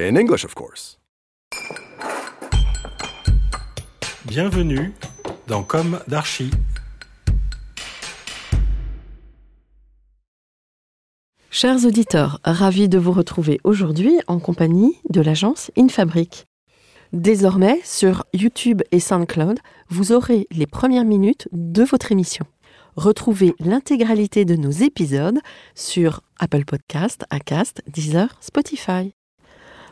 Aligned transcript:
In 0.00 0.14
English, 0.14 0.44
of 0.44 0.54
course. 0.54 1.00
Bienvenue 4.26 4.92
dans 5.48 5.64
Comme 5.64 5.98
d'Archi. 6.06 6.52
Chers 11.50 11.84
auditeurs, 11.84 12.38
ravis 12.44 12.88
de 12.88 12.96
vous 12.96 13.10
retrouver 13.10 13.58
aujourd'hui 13.64 14.20
en 14.28 14.38
compagnie 14.38 15.00
de 15.10 15.20
l'agence 15.20 15.72
InFabric. 15.76 16.46
Désormais, 17.12 17.80
sur 17.82 18.24
YouTube 18.32 18.82
et 18.92 19.00
SoundCloud, 19.00 19.58
vous 19.88 20.12
aurez 20.12 20.46
les 20.52 20.68
premières 20.68 21.04
minutes 21.04 21.48
de 21.50 21.82
votre 21.82 22.12
émission. 22.12 22.46
Retrouvez 22.94 23.52
l'intégralité 23.58 24.44
de 24.44 24.54
nos 24.54 24.70
épisodes 24.70 25.40
sur 25.74 26.20
Apple 26.38 26.64
Podcast, 26.64 27.24
Acast, 27.30 27.82
Deezer, 27.88 28.36
Spotify. 28.40 29.12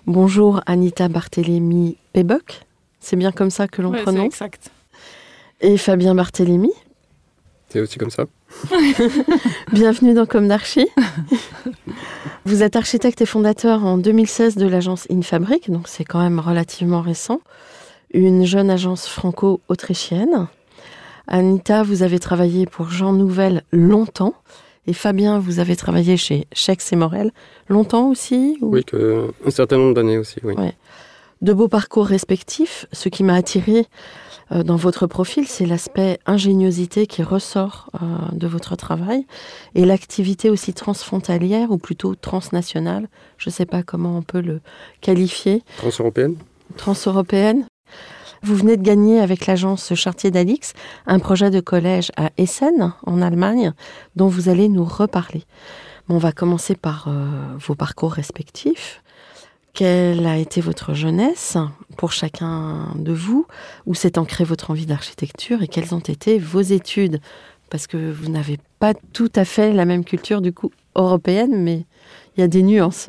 Bonjour 0.07 0.61
Anita 0.67 1.09
Barthélémy 1.09 1.97
Péboc, 2.13 2.61
c'est 3.01 3.17
bien 3.17 3.33
comme 3.33 3.51
ça 3.51 3.67
que 3.67 3.83
l'on 3.83 3.91
Ouais, 3.91 3.99
c'est 3.99 4.03
prononce, 4.05 4.27
exact. 4.27 4.71
et 5.61 5.77
Fabien 5.77 6.15
Barthélémy. 6.15 6.71
C'est 7.69 7.81
aussi 7.81 7.99
comme 7.99 8.11
ça. 8.11 8.27
Bienvenue 9.73 10.15
dans 10.15 10.27
Comme 10.27 10.47
d'Archi. 10.47 10.87
Vous 12.45 12.63
êtes 12.63 12.77
architecte 12.77 13.21
et 13.21 13.27
fondateur 13.27 13.85
en 13.85 13.99
2016 13.99 14.55
de 14.55 14.67
l'agence 14.69 15.09
InFabric, 15.11 15.71
donc 15.71 15.89
c'est 15.89 16.05
quand 16.05 16.21
même 16.21 16.39
relativement 16.39 17.01
récent. 17.01 17.41
Une 18.15 18.45
jeune 18.45 18.71
agence 18.71 19.09
franco-autrichienne. 19.09 20.47
Anita, 21.27 21.83
vous 21.83 22.05
avez 22.05 22.21
travaillé 22.21 22.67
pour 22.67 22.89
Jean 22.91 23.13
Nouvel 23.13 23.65
longtemps. 23.73 24.35
Et 24.87 24.93
Fabien, 24.93 25.39
vous 25.39 25.59
avez 25.59 25.77
travaillé 25.77 26.17
chez 26.17 26.47
Chex 26.55 26.93
et 26.93 26.97
Morel 26.97 27.31
longtemps 27.69 28.09
aussi 28.09 28.57
ou- 28.61 28.69
Oui, 28.73 28.85
que 28.85 29.31
un 29.45 29.51
certain 29.51 29.79
nombre 29.79 29.95
d'années 29.95 30.19
aussi, 30.19 30.39
oui. 30.45 30.55
Ouais. 30.55 30.75
De 31.43 31.53
beaux 31.53 31.69
parcours 31.69 32.07
respectifs. 32.07 32.87
Ce 32.93 33.09
qui 33.11 33.23
m'a 33.23 33.35
attiré 33.35 33.87
euh, 34.53 34.63
dans 34.63 34.77
votre 34.77 35.07
profil, 35.07 35.47
c'est 35.47 35.67
l'aspect 35.67 36.19
ingéniosité 36.25 37.07
qui 37.07 37.23
ressort 37.23 37.91
euh, 38.01 38.07
de 38.33 38.47
votre 38.47 38.75
travail 38.77 39.27
et 39.75 39.85
l'activité 39.85 40.49
aussi 40.51 40.73
transfrontalière 40.73 41.71
ou 41.73 41.79
plutôt 41.79 42.15
transnationale. 42.15 43.09
Je 43.39 43.51
ne 43.51 43.53
sais 43.53 43.67
pas 43.67 43.83
comment 43.83 44.17
on 44.17 44.23
peut 44.23 44.41
le 44.41 44.61
qualifier. 45.03 45.63
Transeuropéenne? 45.79 46.37
Transeuropéenne. 46.77 47.67
Vous 48.43 48.55
venez 48.55 48.77
de 48.77 48.83
gagner 48.83 49.21
avec 49.21 49.47
l'agence 49.47 49.95
Chartier 49.95 50.31
d'Alix 50.31 50.73
un 51.07 51.19
projet 51.19 51.51
de 51.51 51.61
collège 51.61 52.13
à 52.17 52.31
Essen, 52.37 52.93
en 53.05 53.23
Allemagne, 53.23 53.73
dont 54.15 54.29
vous 54.29 54.49
allez 54.49 54.69
nous 54.69 54.85
reparler. 54.85 55.45
On 56.09 56.19
va 56.19 56.33
commencer 56.33 56.77
par 56.77 57.07
euh, 57.09 57.27
vos 57.59 57.75
parcours 57.75 58.13
respectifs. 58.13 59.03
Quelle 59.73 60.27
a 60.27 60.39
été 60.39 60.61
votre 60.61 60.95
jeunesse 60.95 61.59
pour 61.97 62.13
chacun 62.13 62.93
de 62.95 63.13
vous? 63.13 63.47
Où 63.87 63.95
s'est 63.95 64.19
ancrée 64.19 64.45
votre 64.45 64.71
envie 64.71 64.87
d'architecture 64.87 65.63
et 65.63 65.69
quelles 65.69 65.95
ont 65.95 66.01
été 66.01 66.39
vos 66.39 66.63
études? 66.63 67.21
Parce 67.69 67.87
que 67.87 68.13
vous 68.13 68.31
n'avez 68.31 68.59
pas 68.79 68.95
tout 69.13 69.33
à 69.35 69.45
fait 69.45 69.73
la 69.73 69.85
même 69.85 70.05
culture 70.05 70.41
du 70.41 70.53
coup 70.53 70.71
européenne, 70.95 71.63
mais 71.63 71.85
il 72.37 72.41
y 72.41 72.45
a 72.45 72.49
des 72.49 72.63
nuances. 72.63 73.09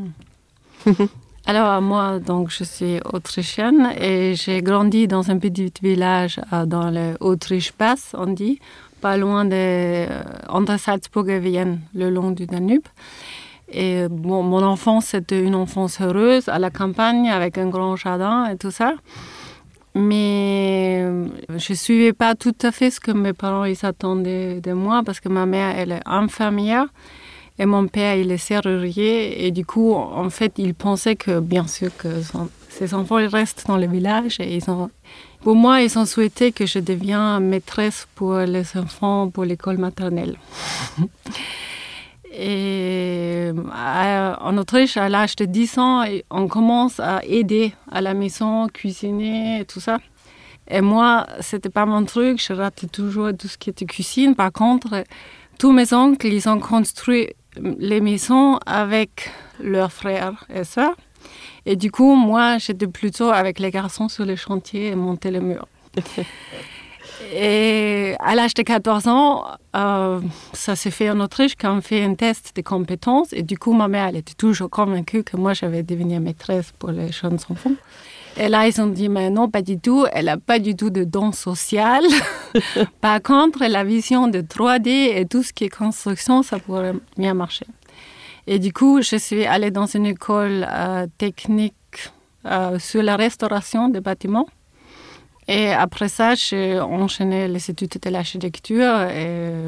Alors 1.50 1.82
moi, 1.82 2.20
donc 2.20 2.50
je 2.52 2.66
suis 2.66 3.00
autrichienne 3.14 3.94
et 3.98 4.36
j'ai 4.36 4.62
grandi 4.62 5.08
dans 5.08 5.32
un 5.32 5.38
petit 5.38 5.72
village 5.82 6.42
euh, 6.52 6.66
dans 6.66 6.92
l'Autriche 6.92 7.72
basse, 7.80 8.14
on 8.18 8.28
dit, 8.28 8.60
pas 9.00 9.16
loin 9.16 9.46
de 9.46 9.54
euh, 9.54 10.08
entre 10.50 10.78
Salzbourg 10.78 11.30
et 11.30 11.40
Vienne, 11.40 11.80
le 11.96 12.10
long 12.10 12.32
du 12.32 12.48
Danube. 12.48 12.84
Et 13.72 14.10
bon, 14.10 14.44
mon 14.44 14.62
enfance, 14.62 15.06
c'était 15.06 15.42
une 15.42 15.56
enfance 15.56 16.02
heureuse 16.02 16.50
à 16.50 16.60
la 16.60 16.70
campagne 16.70 17.30
avec 17.30 17.58
un 17.58 17.70
grand 17.70 17.96
jardin 17.96 18.48
et 18.48 18.58
tout 18.58 18.72
ça. 18.72 18.96
Mais 19.96 21.00
euh, 21.02 21.28
je 21.56 21.74
suivais 21.74 22.12
pas 22.12 22.36
tout 22.36 22.56
à 22.62 22.74
fait 22.74 22.92
ce 22.92 23.00
que 23.00 23.12
mes 23.12 23.32
parents 23.32 23.64
ils 23.64 23.86
attendaient 23.86 24.60
de 24.60 24.74
moi 24.74 25.02
parce 25.06 25.22
que 25.22 25.30
ma 25.30 25.46
mère, 25.46 25.74
elle 25.78 25.94
est 25.94 26.02
infirmière. 26.06 26.88
Et 27.60 27.66
mon 27.66 27.88
père, 27.88 28.16
il 28.16 28.32
est 28.32 28.38
serrurier. 28.38 29.46
Et 29.46 29.52
du 29.52 29.66
coup, 29.66 29.94
en 29.94 30.30
fait, 30.30 30.54
il 30.58 30.74
pensait 30.76 31.16
que, 31.16 31.40
bien 31.40 31.66
sûr, 31.68 31.90
que 31.98 32.22
son- 32.22 32.50
ses 32.70 32.94
enfants 32.94 33.18
ils 33.18 33.28
restent 33.28 33.66
dans 33.68 33.78
le 33.78 33.88
village. 33.88 34.40
Et 34.40 34.56
ils 34.58 34.70
ont, 34.70 34.90
pour 35.42 35.56
moi, 35.56 35.82
ils 35.82 35.98
ont 35.98 36.06
souhaité 36.06 36.52
que 36.52 36.66
je 36.68 36.80
devienne 36.80 37.40
maîtresse 37.40 38.08
pour 38.16 38.38
les 38.38 38.66
enfants, 38.78 39.30
pour 39.30 39.44
l'école 39.46 39.78
maternelle. 39.78 40.38
et 42.32 43.52
à- 43.74 44.38
en 44.42 44.58
Autriche, 44.58 44.98
à 44.98 45.10
l'âge 45.10 45.36
de 45.36 45.46
10 45.46 45.78
ans, 45.80 46.04
on 46.30 46.48
commence 46.48 47.00
à 47.00 47.22
aider 47.26 47.74
à 47.92 48.02
la 48.02 48.14
maison, 48.14 48.68
cuisiner 48.68 49.62
et 49.62 49.66
tout 49.66 49.80
ça. 49.80 49.98
Et 50.70 50.82
moi, 50.82 51.26
c'était 51.40 51.70
pas 51.70 51.86
mon 51.86 52.04
truc. 52.04 52.44
Je 52.46 52.54
ratais 52.54 52.88
toujours 52.88 53.30
tout 53.38 53.48
ce 53.48 53.58
qui 53.58 53.70
était 53.70 53.86
cuisine. 53.86 54.36
Par 54.36 54.52
contre, 54.52 55.04
tous 55.58 55.72
mes 55.72 55.94
oncles, 55.94 56.28
ils 56.28 56.48
ont 56.50 56.60
construit 56.60 57.30
les 57.62 58.02
maisons 58.02 58.60
avec 58.66 59.30
leurs 59.60 59.92
frères 59.92 60.46
et 60.54 60.64
sœurs. 60.64 60.96
Et 61.66 61.76
du 61.76 61.92
coup, 61.92 62.16
moi, 62.16 62.58
j'étais 62.60 62.88
plutôt 62.88 63.30
avec 63.30 63.60
les 63.60 63.72
garçons 63.72 64.08
sur 64.08 64.26
les 64.26 64.38
chantiers 64.38 64.88
et 64.88 64.96
monter 64.96 65.32
les 65.32 65.42
murs. 65.42 65.68
Et 67.34 68.16
à 68.20 68.36
l'âge 68.36 68.54
de 68.54 68.62
14 68.62 69.08
ans, 69.08 69.46
euh, 69.76 70.22
ça 70.54 70.76
s'est 70.76 70.92
fait 70.92 71.10
en 71.10 71.20
Autriche 71.20 71.56
quand 71.60 71.76
on 71.76 71.82
fait 71.82 72.04
un 72.04 72.14
test 72.14 72.56
de 72.56 72.62
compétences. 72.62 73.34
Et 73.34 73.44
du 73.44 73.58
coup, 73.58 73.74
ma 73.74 73.88
mère, 73.88 74.08
elle 74.08 74.18
était 74.18 74.34
toujours 74.34 74.70
convaincue 74.70 75.24
que 75.24 75.36
moi, 75.36 75.54
j'avais 75.54 75.84
devenir 75.84 76.22
maîtresse 76.22 76.72
pour 76.78 76.92
les 76.92 77.12
jeunes 77.12 77.40
enfants. 77.50 77.72
Et 78.40 78.50
là, 78.50 78.68
ils 78.68 78.80
ont 78.80 78.88
dit, 78.88 79.10
mais 79.10 79.32
non, 79.32 79.50
pas 79.50 79.64
du 79.64 79.80
tout. 79.80 80.06
Elle 80.12 80.26
n'a 80.26 80.38
pas 80.38 80.60
du 80.60 80.76
tout 80.76 80.92
de 80.92 81.04
don 81.04 81.32
social. 81.32 82.04
Par 83.02 83.22
contre, 83.22 83.66
la 83.66 83.84
vision 83.84 84.28
de 84.28 84.42
3D 84.42 84.88
et 84.88 85.26
tout 85.26 85.42
ce 85.42 85.52
qui 85.52 85.64
est 85.66 85.70
construction, 85.70 86.44
ça 86.44 86.60
pourrait 86.60 86.94
bien 87.18 87.34
marcher. 87.34 87.66
Et 88.46 88.60
du 88.60 88.72
coup, 88.72 89.02
je 89.02 89.16
suis 89.16 89.46
allée 89.46 89.72
dans 89.72 89.88
une 89.88 90.06
école 90.06 90.68
euh, 90.72 91.08
technique 91.18 91.74
euh, 92.46 92.78
sur 92.78 93.02
la 93.02 93.16
restauration 93.16 93.90
des 93.90 94.02
bâtiments. 94.02 94.48
Et 95.48 95.72
après 95.72 96.10
ça, 96.10 96.36
j'ai 96.36 96.80
enchaîné 96.80 97.48
les 97.48 97.72
études 97.72 97.98
de 98.02 98.10
l'architecture 98.10 99.02
et 99.04 99.64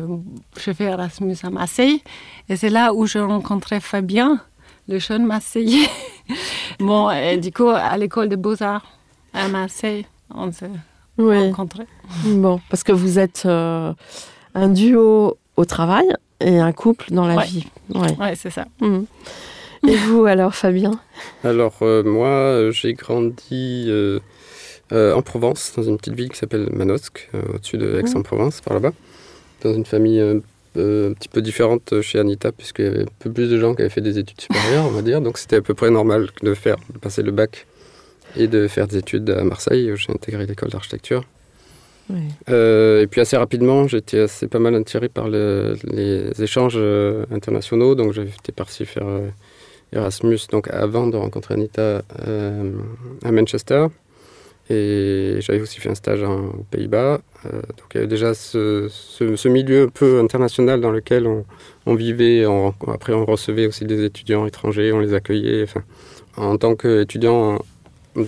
j'ai 0.62 0.74
fait 0.74 0.86
Erasmus 0.86 1.38
à 1.44 1.50
Marseille. 1.50 2.04
Et 2.50 2.56
c'est 2.58 2.70
là 2.70 2.94
où 2.94 3.08
j'ai 3.08 3.22
rencontré 3.22 3.80
Fabien, 3.80 4.42
le 4.90 5.00
jeune 5.00 5.26
Marseillais. 5.26 5.88
bon, 6.80 7.10
et 7.12 7.38
du 7.38 7.52
coup, 7.52 7.70
à 7.70 7.96
l'école 7.98 8.28
des 8.28 8.36
beaux-arts 8.36 8.86
à 9.34 9.48
Marseille, 9.48 10.06
on 10.34 10.52
s'est 10.52 10.70
Oui. 11.18 11.38
rencontrés. 11.38 11.86
Bon, 12.26 12.60
parce 12.70 12.84
que 12.84 12.92
vous 12.92 13.20
êtes 13.20 13.44
euh, 13.46 13.94
un 14.56 14.68
duo 14.70 15.38
au 15.58 15.66
travail 15.66 16.08
et 16.42 16.58
un 16.60 16.72
couple 16.72 17.06
dans 17.12 17.28
la 17.28 17.36
Ouais. 17.36 17.46
vie. 17.46 17.68
Ouais. 17.94 18.18
Ouais, 18.20 18.36
c'est 18.36 18.50
ça. 18.50 18.66
Mhm. 18.82 19.06
Et 19.88 19.96
vous 20.08 20.26
alors, 20.26 20.56
Fabien? 20.56 21.00
Alors, 21.44 21.76
euh, 21.84 22.04
moi, 22.04 22.28
euh, 22.28 22.72
j'ai 22.72 22.94
grandi 22.94 23.86
euh, 23.88 24.20
euh, 24.92 25.14
en 25.14 25.22
Provence, 25.22 25.74
dans 25.78 25.84
une 25.84 25.98
petite 25.98 26.16
ville 26.16 26.30
qui 26.30 26.38
s'appelle 26.38 26.68
Manosque, 26.74 27.30
euh, 27.36 27.42
au-dessus 27.54 27.78
de 27.78 28.00
Aix-en-Provence, 28.00 28.62
par 28.62 28.74
là-bas. 28.74 28.92
Dans 29.64 29.74
une 29.74 29.86
famille 29.86 30.42
euh, 30.78 31.10
un 31.10 31.14
petit 31.14 31.30
peu 31.30 31.42
différente 31.42 32.02
chez 32.02 32.20
Anita, 32.20 32.52
puisqu'il 32.52 32.86
y 32.86 32.88
avait 32.88 33.02
un 33.04 33.06
peu 33.20 33.32
plus 33.32 33.50
de 33.50 33.60
gens 33.60 33.74
qui 33.76 33.82
avaient 33.82 33.90
fait 33.90 34.02
des 34.02 34.18
études 34.20 34.42
supérieures, 34.42 34.86
on 34.86 34.92
va 34.92 35.02
dire. 35.02 35.22
Donc, 35.22 35.38
c'était 35.38 35.58
à 35.58 35.62
peu 35.62 35.74
près 35.74 35.90
normal 35.92 36.30
de 36.44 36.54
faire, 36.54 36.78
de 36.94 36.98
passer 37.00 37.22
le 37.24 37.32
bac 37.32 37.66
et 38.38 38.48
de 38.48 38.68
faire 38.68 38.88
des 38.88 38.98
études 38.98 39.30
à 39.32 39.44
Marseille. 39.44 39.92
où 39.92 39.96
J'ai 39.96 40.12
intégré 40.12 40.46
l'école 40.46 40.70
d'architecture. 40.70 41.24
Oui. 42.12 42.22
Euh, 42.50 43.02
et 43.04 43.08
puis 43.08 43.22
assez 43.22 43.38
rapidement, 43.38 43.88
j'étais 43.88 44.22
assez 44.22 44.48
pas 44.48 44.58
mal 44.60 44.74
attiré 44.76 45.10
par 45.10 45.28
le- 45.30 45.76
les 45.84 46.42
échanges 46.42 46.74
euh, 46.78 47.26
internationaux. 47.32 47.94
Donc 47.96 48.14
j'étais 48.14 48.52
parti 48.52 48.86
faire 48.86 49.06
Erasmus 49.94 50.40
donc 50.52 50.68
avant 50.70 51.08
de 51.08 51.18
rencontrer 51.18 51.54
Anita 51.56 52.02
à 53.24 53.32
Manchester. 53.32 53.88
Et 54.70 55.38
j'avais 55.40 55.62
aussi 55.62 55.80
fait 55.80 55.90
un 55.90 55.96
stage 55.96 56.22
aux 56.22 56.64
Pays-Bas. 56.70 57.22
Euh, 57.46 57.52
donc 57.52 57.88
il 57.94 57.96
y 57.96 57.98
avait 58.00 58.08
déjà 58.08 58.34
ce, 58.34 59.48
milieu 59.48 59.84
un 59.84 59.90
peu 59.90 60.20
international 60.20 60.80
dans 60.80 60.92
lequel 60.92 61.28
on, 61.86 61.96
vivait. 61.96 62.46
Après, 62.88 63.14
on 63.14 63.26
recevait 63.26 63.66
aussi 63.66 63.86
des 63.86 64.04
étudiants 64.04 64.46
étrangers, 64.46 64.92
on 64.92 65.00
les 65.00 65.14
accueillait. 65.14 65.66
En 66.38 66.58
tant 66.58 66.76
qu'étudiant 66.76 67.60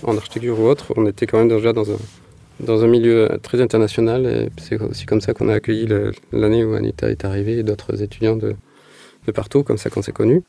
en, 0.04 0.16
architecture 0.16 0.58
ou 0.58 0.66
autre, 0.66 0.92
on 0.96 1.06
était 1.06 1.26
quand 1.26 1.38
même 1.38 1.48
déjà 1.48 1.72
dans 1.72 2.82
un, 2.82 2.86
milieu 2.88 3.28
très 3.42 3.60
international. 3.60 4.50
C'est 4.58 4.80
aussi 4.82 5.06
comme 5.06 5.20
ça 5.20 5.34
qu'on 5.34 5.48
a 5.48 5.54
accueilli 5.54 5.86
l'année 6.32 6.64
où 6.64 6.74
Anita 6.74 7.08
est 7.08 7.24
arrivée 7.24 7.58
et 7.58 7.62
d'autres 7.62 8.02
étudiants 8.02 8.36
de, 8.36 8.56
de 9.26 9.32
partout, 9.32 9.62
comme 9.62 9.78
ça 9.78 9.90
qu'on 9.90 10.02
s'est 10.02 10.12
connus. 10.12 10.42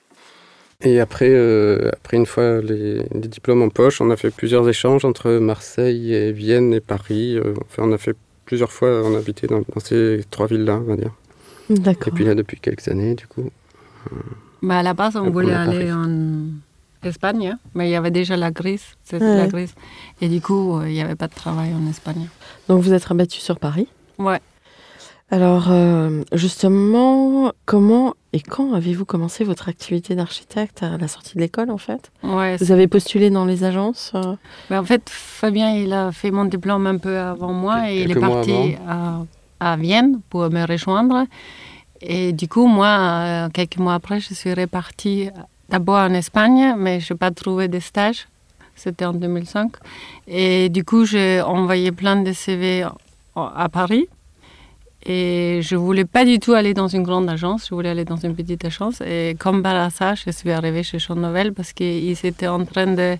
Et 0.83 0.99
après, 0.99 1.29
euh, 1.29 1.89
après 1.93 2.17
une 2.17 2.25
fois 2.25 2.61
les, 2.61 2.97
les 3.13 3.27
diplômes 3.27 3.61
en 3.61 3.69
poche, 3.69 4.01
on 4.01 4.09
a 4.09 4.17
fait 4.17 4.31
plusieurs 4.31 4.67
échanges 4.67 5.05
entre 5.05 5.31
Marseille 5.33 6.13
et 6.13 6.31
Vienne 6.31 6.73
et 6.73 6.81
Paris. 6.81 7.37
Euh, 7.37 7.53
Enfin, 7.65 7.83
on 7.87 7.91
a 7.93 7.97
fait 7.97 8.15
plusieurs 8.45 8.71
fois, 8.71 9.01
on 9.05 9.15
a 9.15 9.19
habité 9.19 9.47
dans, 9.47 9.59
dans 9.61 9.79
ces 9.81 10.23
trois 10.29 10.47
villes-là, 10.47 10.75
on 10.85 10.89
va 10.89 10.95
dire. 10.97 11.11
Et 11.69 11.75
D'accord. 11.75 12.13
puis 12.13 12.25
là, 12.25 12.35
depuis 12.35 12.59
quelques 12.59 12.87
années, 12.89 13.15
du 13.15 13.25
coup. 13.27 13.49
Mais 14.61 14.75
à 14.75 14.83
la 14.83 14.93
base, 14.93 15.15
on 15.15 15.29
voulait 15.29 15.53
aller 15.53 15.91
en 15.91 16.47
Espagne, 17.03 17.47
hein, 17.53 17.59
mais 17.73 17.87
il 17.89 17.91
y 17.91 17.95
avait 17.95 18.11
déjà 18.11 18.35
la 18.35 18.51
Grèce, 18.51 18.95
c'était 19.03 19.23
Ouais. 19.25 19.37
la 19.37 19.47
Grèce. 19.47 19.73
Et 20.21 20.27
du 20.27 20.41
coup, 20.41 20.77
euh, 20.77 20.89
il 20.89 20.93
n'y 20.93 21.01
avait 21.01 21.15
pas 21.15 21.27
de 21.27 21.33
travail 21.33 21.73
en 21.73 21.89
Espagne. 21.89 22.27
Donc 22.67 22.81
vous 22.81 22.93
êtes 22.93 23.03
rabattu 23.05 23.39
sur 23.39 23.59
Paris. 23.59 23.87
Ouais. 24.19 24.39
Alors 25.31 25.67
euh, 25.71 26.21
justement, 26.33 27.51
comment 27.65 28.13
et 28.33 28.39
quand 28.39 28.73
avez-vous 28.73 29.05
commencé 29.05 29.43
votre 29.43 29.69
activité 29.69 30.15
d'architecte 30.15 30.81
à 30.81 30.97
la 30.97 31.07
sortie 31.07 31.35
de 31.35 31.41
l'école 31.41 31.69
en 31.69 31.77
fait? 31.77 32.11
Ouais 32.23 32.57
Vous 32.57 32.71
avez 32.71 32.87
postulé 32.87 33.29
dans 33.29 33.45
les 33.45 33.63
agences 33.63 34.11
euh, 34.15 34.35
Mais 34.71 34.77
en 34.77 34.83
fait, 34.83 35.07
Fabien, 35.07 35.69
il 35.75 35.93
a 35.93 36.11
fait 36.11 36.31
mon 36.31 36.45
diplôme 36.45 36.87
un 36.87 36.97
peu 36.97 37.15
avant 37.17 37.53
moi 37.53 37.91
et 37.91 38.01
il 38.01 38.11
est 38.11 38.19
parti 38.19 38.75
à, 38.87 39.19
à 39.59 39.77
Vienne 39.77 40.19
pour 40.31 40.49
me 40.49 40.65
rejoindre. 40.65 41.27
Et 42.01 42.33
du 42.33 42.47
coup, 42.47 42.65
moi, 42.65 42.87
euh, 42.87 43.49
quelques 43.49 43.77
mois 43.77 43.93
après, 43.93 44.19
je 44.19 44.33
suis 44.33 44.53
repartie 44.53 45.29
d'abord 45.69 45.99
en 45.99 46.13
Espagne, 46.13 46.73
mais 46.75 46.99
je 46.99 47.13
n'ai 47.13 47.17
pas 47.17 47.29
trouvé 47.29 47.67
de 47.67 47.79
stage. 47.79 48.27
C'était 48.75 49.05
en 49.05 49.13
2005. 49.13 49.73
Et 50.27 50.69
du 50.69 50.83
coup, 50.83 51.05
j'ai 51.05 51.39
envoyé 51.41 51.91
plein 51.91 52.15
de 52.15 52.33
CV 52.33 52.83
à 53.35 53.69
Paris. 53.69 54.07
Et 55.05 55.59
je 55.61 55.75
voulais 55.75 56.05
pas 56.05 56.23
du 56.23 56.39
tout 56.39 56.53
aller 56.53 56.73
dans 56.73 56.87
une 56.87 57.03
grande 57.03 57.29
agence, 57.29 57.67
je 57.69 57.75
voulais 57.75 57.89
aller 57.89 58.05
dans 58.05 58.15
une 58.15 58.35
petite 58.35 58.63
agence. 58.63 59.01
Et 59.01 59.35
comme 59.37 59.61
par 59.61 59.75
hasard, 59.75 60.15
je 60.15 60.31
suis 60.31 60.51
arrivée 60.51 60.83
chez 60.83 60.97
Jean 60.97 61.15
Nouvel 61.15 61.53
parce 61.53 61.73
qu'ils 61.73 62.17
étaient 62.25 62.47
en 62.47 62.63
train 62.63 62.87
de 62.87 63.17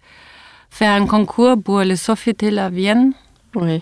faire 0.69 0.93
un 0.93 1.05
concours 1.05 1.55
pour 1.61 1.83
le 1.83 1.95
Sofitel 1.97 2.57
à 2.57 2.69
Vienne. 2.69 3.13
Oui. 3.55 3.81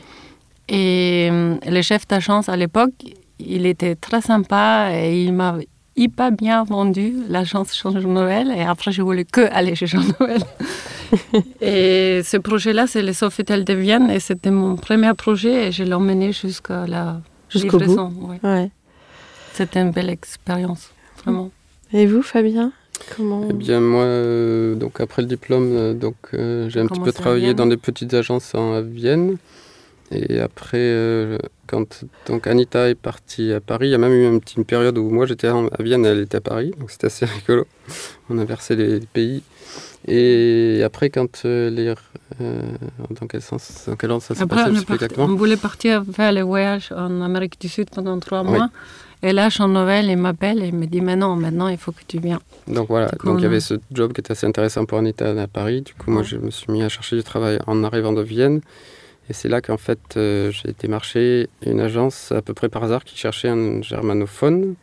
Et 0.68 1.30
euh, 1.32 1.58
le 1.68 1.82
chef 1.84 2.08
d'agence 2.08 2.50
à 2.50 2.56
l'époque, 2.56 2.94
il 3.40 3.68
était 3.68 3.96
très 3.96 4.22
sympa 4.22 4.90
et 4.92 5.24
il 5.24 5.34
m'a 5.34 5.58
hyper 5.96 6.32
bien 6.32 6.64
vendu 6.64 7.14
l'agence 7.30 7.80
Jean 7.80 7.92
Nouvel. 7.92 8.52
Et 8.56 8.64
après, 8.64 8.92
je 8.92 9.04
voulais 9.04 9.26
que 9.26 9.42
aller 9.52 9.76
chez 9.76 9.86
Jean 9.86 10.02
Nouvel. 10.20 10.42
et 11.62 12.22
ce 12.24 12.38
projet-là, 12.38 12.88
c'est 12.88 13.04
le 13.04 13.14
Sofitel 13.14 13.64
de 13.64 13.74
Vienne 13.74 14.10
et 14.10 14.20
c'était 14.20 14.50
mon 14.50 14.76
premier 14.76 15.14
projet 15.14 15.68
et 15.68 15.72
je 15.72 15.84
l'ai 15.84 15.94
emmené 15.94 16.32
jusqu'à 16.32 16.88
la 16.88 17.22
Jusqu'au 17.52 17.80
bout. 17.80 18.28
ouais. 18.28 18.40
Ouais. 18.44 18.72
C'était 19.54 19.82
une 19.82 19.92
belle 19.92 20.10
expérience, 20.10 20.92
vraiment. 21.24 21.52
Et 21.94 22.06
vous, 22.06 22.22
Fabien 22.22 22.72
Comment 23.16 23.48
Eh 23.50 23.54
bien, 23.54 23.80
moi, 23.80 24.04
euh, 24.04 24.76
donc 24.76 25.02
après 25.02 25.22
le 25.22 25.28
diplôme, 25.28 25.72
euh, 25.76 25.94
donc 25.94 26.16
euh, 26.34 26.70
j'ai 26.70 26.80
un 26.80 26.88
petit 26.88 27.00
peu 27.00 27.12
travaillé 27.12 27.46
Vienne. 27.46 27.56
dans 27.58 27.66
des 27.66 27.78
petites 27.78 28.14
agences 28.14 28.54
en, 28.56 28.74
à 28.74 28.82
Vienne. 28.82 29.38
Et 30.12 30.40
après, 30.40 30.78
euh, 30.78 31.38
quand 31.68 32.04
donc 32.28 32.46
Anita 32.46 32.90
est 32.90 32.96
partie 32.96 33.54
à 33.54 33.62
Paris, 33.62 33.88
il 33.88 33.92
y 33.92 33.96
a 33.96 33.98
même 33.98 34.12
eu 34.12 34.28
une 34.28 34.42
petite 34.42 34.66
période 34.68 34.98
où 34.98 35.10
moi 35.10 35.26
j'étais 35.26 35.48
à 35.48 35.56
Vienne, 35.80 36.06
elle 36.06 36.20
était 36.20 36.38
à 36.38 36.42
Paris, 36.42 36.74
donc 36.80 36.92
c'était 36.92 37.08
assez 37.08 37.26
rigolo. 37.48 37.66
On 38.30 38.38
a 38.38 38.46
versé 38.46 38.76
les 38.76 39.00
pays. 39.00 39.42
Et 40.08 40.82
après, 40.84 41.10
quand 41.10 41.44
euh, 41.46 41.70
les, 41.70 41.94
euh, 42.42 42.62
dans 43.20 43.28
quel 43.28 43.42
sens, 43.42 43.86
dans 43.88 43.96
quel 43.96 44.12
ordre 44.12 44.24
ça 44.24 44.34
s'est 44.34 44.46
passé, 44.48 44.72
on, 44.72 44.94
exactement. 44.94 45.26
on 45.26 45.36
voulait 45.36 45.58
partir 45.58 46.04
faire 46.14 46.32
le 46.32 46.42
voyage 46.42 46.92
en 46.92 47.22
Amérique 47.22 47.60
du 47.62 47.70
Sud 47.70 47.90
pendant 47.92 48.20
trois 48.20 48.44
Oui. 48.44 48.50
mois. 48.52 48.70
Et 49.24 49.34
là, 49.34 49.50
Jean 49.50 49.68
Nouvel, 49.68 50.06
il 50.10 50.18
m'appelle 50.18 50.64
et 50.64 50.68
il 50.70 50.76
me 50.76 50.88
dit 50.88 51.02
Maintenant, 51.02 51.36
maintenant, 51.36 51.68
il 51.68 51.78
faut 51.78 51.92
que 51.92 52.02
tu 52.08 52.20
viennes. 52.20 52.40
Donc 52.68 52.88
voilà, 52.88 53.08
coup, 53.10 53.28
donc 53.28 53.40
il 53.40 53.44
y 53.44 53.46
on 53.46 53.50
avait 53.50 53.60
ce 53.60 53.76
job 53.92 54.14
qui 54.14 54.22
était 54.22 54.32
assez 54.32 54.48
intéressant 54.48 54.86
pour 54.86 54.98
Anita 54.98 55.30
à 55.40 55.48
Paris. 55.48 55.82
Du 55.84 55.94
coup, 55.94 56.10
moi, 56.10 56.24
je 56.24 56.38
me 56.38 56.50
suis 56.50 56.72
mis 56.72 56.82
à 56.82 56.90
chercher 56.90 57.16
du 57.18 57.24
travail 57.24 57.60
en 57.68 57.84
arrivant 57.84 58.14
de 58.14 58.22
Vienne. 58.24 58.62
Et 59.30 59.34
c'est 59.34 59.48
là 59.48 59.62
qu'en 59.62 59.78
fait, 59.78 60.00
euh, 60.18 60.50
j'ai 60.52 60.70
été 60.72 60.88
marcher 60.88 61.48
une 61.64 61.80
agence 61.80 62.32
à 62.32 62.42
peu 62.42 62.56
près 62.56 62.68
par 62.70 62.84
hasard 62.84 63.04
qui 63.04 63.16
cherchait 63.16 63.50
un 63.50 63.82
germanophone. 63.84 64.74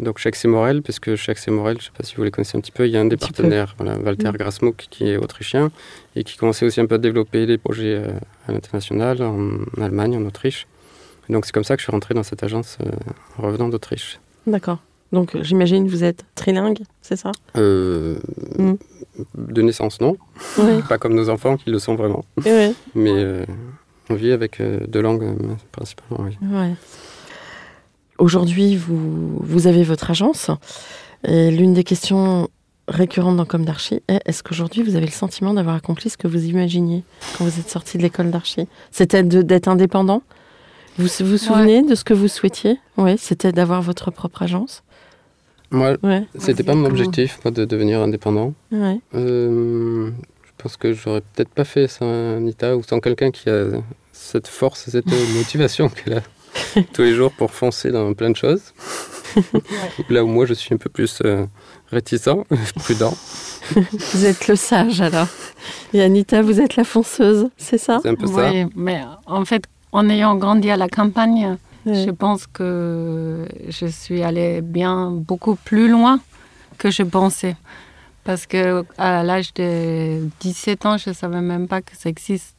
Donc 0.00 0.18
chez 0.18 0.28
Axel 0.28 0.50
Morel, 0.50 0.82
parce 0.82 0.98
que 1.00 1.16
chez 1.16 1.32
Axel 1.32 1.54
Morel, 1.54 1.76
je 1.78 1.82
ne 1.82 1.84
sais 1.86 1.90
pas 1.96 2.04
si 2.04 2.14
vous 2.16 2.22
les 2.22 2.30
connaissez 2.30 2.56
un 2.56 2.60
petit 2.60 2.70
peu, 2.72 2.86
il 2.86 2.92
y 2.92 2.96
a 2.96 3.00
un 3.00 3.04
des 3.06 3.16
partenaires, 3.16 3.74
voilà, 3.78 3.98
Walter 3.98 4.28
Mm. 4.30 4.36
Grasmuck, 4.36 4.86
qui 4.90 5.08
est 5.08 5.16
autrichien 5.16 5.70
et 6.16 6.24
qui 6.24 6.36
commençait 6.36 6.64
aussi 6.66 6.80
un 6.80 6.86
peu 6.86 6.96
à 6.96 6.98
développer 6.98 7.46
des 7.46 7.58
projets 7.58 7.94
euh, 7.96 8.08
à 8.46 8.52
l'international, 8.52 9.22
en 9.22 9.58
Allemagne, 9.82 10.16
en 10.16 10.24
Autriche. 10.24 10.66
Et 11.28 11.32
donc 11.32 11.44
c'est 11.46 11.52
comme 11.52 11.64
ça 11.64 11.74
que 11.76 11.80
je 11.80 11.84
suis 11.84 11.92
rentré 11.92 12.14
dans 12.14 12.22
cette 12.22 12.42
agence 12.42 12.78
euh, 12.84 12.90
en 13.38 13.42
revenant 13.42 13.68
d'Autriche. 13.68 14.18
D'accord. 14.46 14.78
Donc 15.12 15.36
j'imagine 15.42 15.86
que 15.86 15.90
vous 15.90 16.04
êtes 16.04 16.24
trilingue, 16.34 16.80
c'est 17.02 17.16
ça? 17.16 17.32
Euh, 17.56 18.18
Mm. 18.58 18.74
De 19.34 19.62
naissance, 19.62 20.00
non. 20.00 20.16
Oui. 20.58 20.80
Pas 20.88 20.96
comme 20.98 21.14
nos 21.14 21.28
enfants 21.28 21.56
qui 21.56 21.70
le 21.70 21.80
sont 21.80 21.96
vraiment. 21.96 22.24
Oui. 22.46 22.72
Mais 22.94 23.10
euh, 23.12 23.44
on 24.10 24.14
vit 24.14 24.30
avec 24.30 24.60
euh, 24.60 24.78
deux 24.86 25.00
langues 25.00 25.24
euh, 25.24 25.34
principalement, 25.72 26.24
oui. 26.24 26.38
Ouais. 26.40 26.72
Aujourd'hui, 28.18 28.76
vous, 28.76 29.38
vous 29.40 29.66
avez 29.66 29.82
votre 29.84 30.10
agence. 30.10 30.50
Et 31.24 31.50
l'une 31.50 31.72
des 31.74 31.84
questions 31.84 32.48
récurrentes 32.88 33.36
dans 33.36 33.44
Comme 33.44 33.64
d'Archi 33.64 34.00
est 34.08 34.20
est-ce 34.24 34.42
qu'aujourd'hui 34.42 34.82
vous 34.82 34.96
avez 34.96 35.06
le 35.06 35.12
sentiment 35.12 35.52
d'avoir 35.54 35.76
accompli 35.76 36.08
ce 36.10 36.16
que 36.16 36.26
vous 36.26 36.44
imaginiez 36.46 37.04
quand 37.36 37.44
vous 37.44 37.58
êtes 37.60 37.68
sorti 37.68 37.98
de 37.98 38.02
l'école 38.02 38.30
d'archi? 38.30 38.66
C'était 38.90 39.22
d'être 39.22 39.68
indépendant? 39.68 40.22
Vous 40.96 41.06
vous 41.20 41.38
souvenez 41.38 41.82
de 41.82 41.94
ce 41.94 42.02
que 42.02 42.14
vous 42.14 42.28
souhaitiez? 42.28 42.78
Oui, 42.96 43.16
c'était 43.18 43.52
d'avoir 43.52 43.82
votre 43.82 44.10
propre 44.10 44.42
agence? 44.42 44.82
Moi, 45.70 45.96
Ouais, 46.02 46.24
c'était 46.38 46.62
pas 46.62 46.74
mon 46.74 46.86
objectif, 46.86 47.38
moi, 47.44 47.50
de 47.52 47.64
devenir 47.64 48.00
indépendant. 48.00 48.54
ouais. 48.72 48.98
Euh, 49.14 50.10
je 50.44 50.62
pense 50.62 50.76
que 50.76 50.92
j'aurais 50.92 51.20
peut-être 51.20 51.50
pas 51.50 51.64
fait 51.64 51.86
sans 51.86 52.36
Anita 52.38 52.76
ou 52.76 52.82
sans 52.82 52.98
quelqu'un 52.98 53.30
qui 53.30 53.48
a 53.48 53.66
cette 54.12 54.48
force, 54.48 54.88
cette 54.90 55.06
motivation 55.36 55.88
qu'elle 55.88 56.14
a 56.14 56.22
tous 56.92 57.02
les 57.02 57.14
jours 57.14 57.32
pour 57.32 57.50
foncer 57.50 57.90
dans 57.90 58.12
plein 58.14 58.30
de 58.30 58.36
choses. 58.36 58.72
Là 60.08 60.24
où 60.24 60.26
moi, 60.26 60.46
je 60.46 60.54
suis 60.54 60.74
un 60.74 60.78
peu 60.78 60.90
plus 60.90 61.20
euh, 61.24 61.46
réticent, 61.90 62.28
prudent. 62.76 63.14
Vous 64.12 64.24
êtes 64.24 64.48
le 64.48 64.56
sage 64.56 65.00
alors. 65.00 65.28
Et 65.92 66.02
Anita, 66.02 66.42
vous 66.42 66.60
êtes 66.60 66.76
la 66.76 66.84
fonceuse, 66.84 67.48
c'est 67.56 67.78
ça? 67.78 68.00
C'est 68.02 68.08
un 68.08 68.14
peu 68.14 68.26
ça. 68.26 68.50
Oui, 68.50 68.64
mais 68.74 69.00
en 69.26 69.44
fait, 69.44 69.64
en 69.92 70.08
ayant 70.08 70.34
grandi 70.36 70.70
à 70.70 70.76
la 70.76 70.88
campagne, 70.88 71.56
Ouais. 71.86 72.04
je 72.04 72.10
pense 72.10 72.46
que 72.46 73.46
je 73.68 73.86
suis 73.86 74.22
allée 74.22 74.60
bien 74.60 75.10
beaucoup 75.12 75.54
plus 75.54 75.88
loin 75.88 76.18
que 76.76 76.90
je 76.90 77.02
pensais. 77.04 77.56
Parce 78.24 78.46
que 78.46 78.84
à 78.98 79.22
l'âge 79.22 79.54
de 79.54 80.28
17 80.40 80.84
ans, 80.84 80.98
je 80.98 81.10
ne 81.10 81.14
savais 81.14 81.40
même 81.40 81.66
pas 81.68 81.80
que 81.80 81.92
ça 81.96 82.10
existe, 82.10 82.56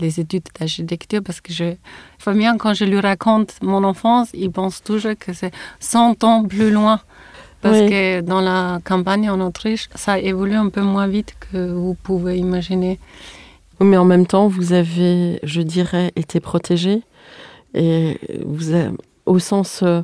les 0.00 0.20
études 0.20 0.44
d'architecture. 0.58 1.22
Parce 1.22 1.40
que 1.40 1.52
je, 1.52 1.74
Fabien, 2.18 2.56
quand 2.56 2.74
je 2.74 2.84
lui 2.84 3.00
raconte 3.00 3.54
mon 3.62 3.84
enfance, 3.84 4.28
il 4.34 4.50
pense 4.50 4.82
toujours 4.82 5.12
que 5.18 5.32
c'est 5.32 5.52
100 5.80 6.22
ans 6.24 6.44
plus 6.44 6.70
loin. 6.70 7.00
Parce 7.60 7.78
Oui. 7.78 7.88
que 7.90 8.20
dans 8.20 8.40
la 8.42 8.80
campagne 8.84 9.30
en 9.30 9.40
Autriche, 9.40 9.88
ça 9.94 10.18
évolue 10.18 10.54
un 10.56 10.68
peu 10.68 10.82
moins 10.82 11.06
vite 11.06 11.34
que 11.50 11.72
vous 11.72 11.94
pouvez 12.02 12.36
imaginer. 12.36 12.98
Mais 13.80 13.96
en 13.96 14.04
même 14.04 14.26
temps, 14.26 14.48
vous 14.48 14.72
avez, 14.72 15.40
je 15.42 15.62
dirais, 15.62 16.12
été 16.14 16.40
protégé. 16.40 17.02
Et 17.74 18.18
vous 18.44 18.72
avez- 18.72 18.90
au 19.26 19.38
sens 19.38 19.80
euh, 19.82 20.02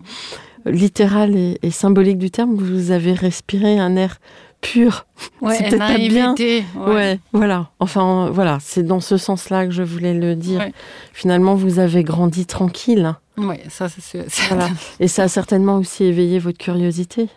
littéral 0.66 1.36
et, 1.36 1.58
et 1.62 1.70
symbolique 1.70 2.18
du 2.18 2.30
terme, 2.30 2.54
vous 2.54 2.90
avez 2.90 3.12
respiré 3.12 3.78
un 3.78 3.94
air 3.96 4.18
pur. 4.60 5.06
Ouais, 5.40 5.56
C'est 5.56 5.64
peut-être 5.68 5.78
pas 5.78 5.96
bien. 5.98 6.34
Ouais. 6.76 7.18
voilà. 7.32 7.68
Enfin, 7.78 8.26
euh, 8.26 8.30
voilà, 8.30 8.58
c'est 8.60 8.82
dans 8.82 9.00
ce 9.00 9.16
sens-là 9.16 9.66
que 9.66 9.72
je 9.72 9.82
voulais 9.82 10.14
le 10.14 10.34
dire. 10.36 10.60
Ouais. 10.60 10.72
Finalement, 11.12 11.54
vous 11.54 11.78
avez 11.78 12.04
grandi 12.04 12.46
tranquille. 12.46 13.14
Oui, 13.36 13.56
ça 13.68 13.88
c'est 13.88 14.02
sûr. 14.02 14.24
Voilà. 14.48 14.68
Et 14.98 15.08
ça 15.08 15.24
a 15.24 15.28
certainement 15.28 15.76
aussi 15.76 16.04
éveillé 16.04 16.38
votre 16.38 16.58
curiosité. 16.58 17.28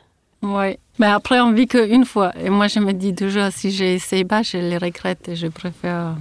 Ouais. 0.41 0.77
Mais 0.99 1.07
après, 1.07 1.39
on 1.39 1.51
vit 1.53 1.67
qu'une 1.67 2.05
fois. 2.05 2.33
Et 2.39 2.49
moi, 2.49 2.67
je 2.67 2.79
me 2.79 2.91
dis 2.91 3.15
toujours, 3.15 3.47
si 3.51 3.71
j'essaye 3.71 4.25
pas, 4.25 4.43
je 4.43 4.57
les 4.57 4.77
regrette 4.77 5.29
et 5.29 5.35
je 5.35 5.47
préfère. 5.47 6.15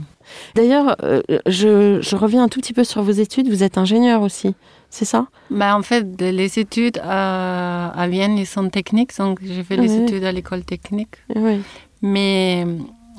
D'ailleurs, 0.54 0.96
euh, 1.02 1.20
je, 1.46 1.98
je 2.00 2.16
reviens 2.16 2.44
un 2.44 2.48
tout 2.48 2.60
petit 2.60 2.72
peu 2.72 2.84
sur 2.84 3.02
vos 3.02 3.10
études. 3.10 3.48
Vous 3.48 3.62
êtes 3.64 3.76
ingénieur 3.76 4.22
aussi, 4.22 4.54
c'est 4.94 5.06
ça? 5.06 5.26
Mais 5.50 5.70
en 5.70 5.82
fait, 5.82 6.04
les 6.20 6.58
études 6.58 6.98
à, 7.02 7.88
à 8.02 8.08
Vienne, 8.08 8.36
ils 8.36 8.46
sont 8.46 8.68
techniques. 8.68 9.16
Donc, 9.16 9.40
j'ai 9.42 9.62
fait 9.68 9.76
les 9.76 9.88
Oui. 9.90 10.02
études 10.04 10.24
à 10.24 10.32
l'école 10.32 10.64
technique. 10.64 11.14
Oui. 11.34 11.62
Mais 12.02 12.66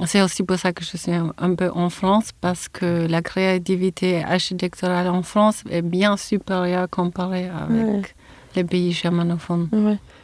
c'est 0.05 0.21
aussi 0.21 0.43
pour 0.43 0.57
ça 0.57 0.71
que 0.71 0.83
je 0.83 0.95
suis 0.97 1.11
un, 1.11 1.33
un 1.47 1.55
peu 1.55 1.69
en 1.73 1.89
France, 1.89 2.29
parce 2.41 2.69
que 2.69 3.07
la 3.07 3.21
créativité 3.21 4.23
architecturale 4.23 5.07
en 5.07 5.23
France 5.23 5.63
est 5.69 5.81
bien 5.81 6.15
supérieure 6.15 6.87
comparée 6.89 7.49
avec 7.49 8.15
les 8.55 8.63
pays 8.63 8.91
germanophones. 8.91 9.67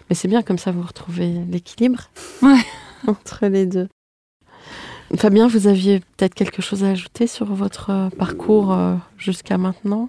Mais 0.08 0.16
c'est 0.16 0.28
bien 0.28 0.44
comme 0.44 0.60
ça, 0.60 0.72
vous 0.72 0.84
retrouvez 0.84 1.30
l'équilibre 1.52 2.02
entre 3.08 3.48
les 3.48 3.66
deux. 3.66 3.88
Fabien, 5.18 5.48
vous 5.48 5.66
aviez 5.66 6.02
peut-être 6.18 6.36
quelque 6.36 6.62
chose 6.62 6.84
à 6.84 6.90
ajouter 6.90 7.26
sur 7.26 7.48
votre 7.64 7.90
euh, 7.90 8.10
parcours 8.12 8.72
euh, 8.72 8.96
jusqu'à 9.18 9.58
maintenant? 9.58 10.08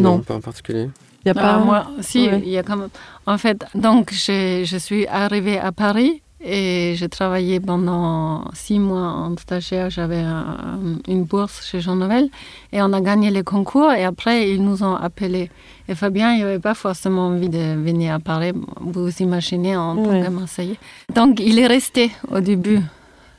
Non. 0.00 0.18
pas 0.20 0.34
en 0.34 0.40
particulier. 0.40 0.88
Il 1.24 1.28
y 1.28 1.30
a 1.30 1.34
Ah, 1.36 1.40
pas 1.42 1.58
moi, 1.58 1.86
si, 2.00 2.26
Ouais. 2.28 2.40
il 2.44 2.50
y 2.50 2.58
a 2.58 2.62
quand 2.62 2.76
même. 2.76 2.88
En 3.26 3.36
fait, 3.38 3.64
donc, 3.74 4.12
je 4.12 4.76
suis 4.78 5.06
arrivée 5.08 5.58
à 5.58 5.72
Paris 5.72 6.22
et 6.40 6.94
j'ai 6.96 7.08
travaillé 7.08 7.58
pendant 7.58 8.44
six 8.54 8.78
mois 8.78 9.08
en 9.24 9.36
stagiaire. 9.36 9.90
J'avais 9.90 10.20
un- 10.20 10.98
une 11.08 11.24
bourse 11.24 11.66
chez 11.66 11.80
Jean 11.80 11.96
Nouvel 11.96 12.28
et 12.72 12.80
on 12.80 12.92
a 12.92 13.00
gagné 13.00 13.30
les 13.30 13.42
concours 13.42 13.90
et 13.90 14.04
après, 14.04 14.50
ils 14.52 14.62
nous 14.62 14.84
ont 14.84 14.94
appelés. 14.94 15.50
Et 15.88 15.96
Fabien, 15.96 16.34
il 16.34 16.42
n'avait 16.44 16.60
pas 16.60 16.74
forcément 16.74 17.26
envie 17.28 17.48
de 17.48 17.74
venir 17.74 18.14
à 18.14 18.18
Paris. 18.20 18.52
Vous 18.80 19.10
imaginez 19.18 19.76
en 19.76 19.96
tant 19.96 20.22
que 20.22 20.28
Marseillais. 20.30 20.78
Donc, 21.12 21.40
il 21.40 21.58
est 21.58 21.66
resté 21.66 22.12
au 22.30 22.38
début. 22.38 22.80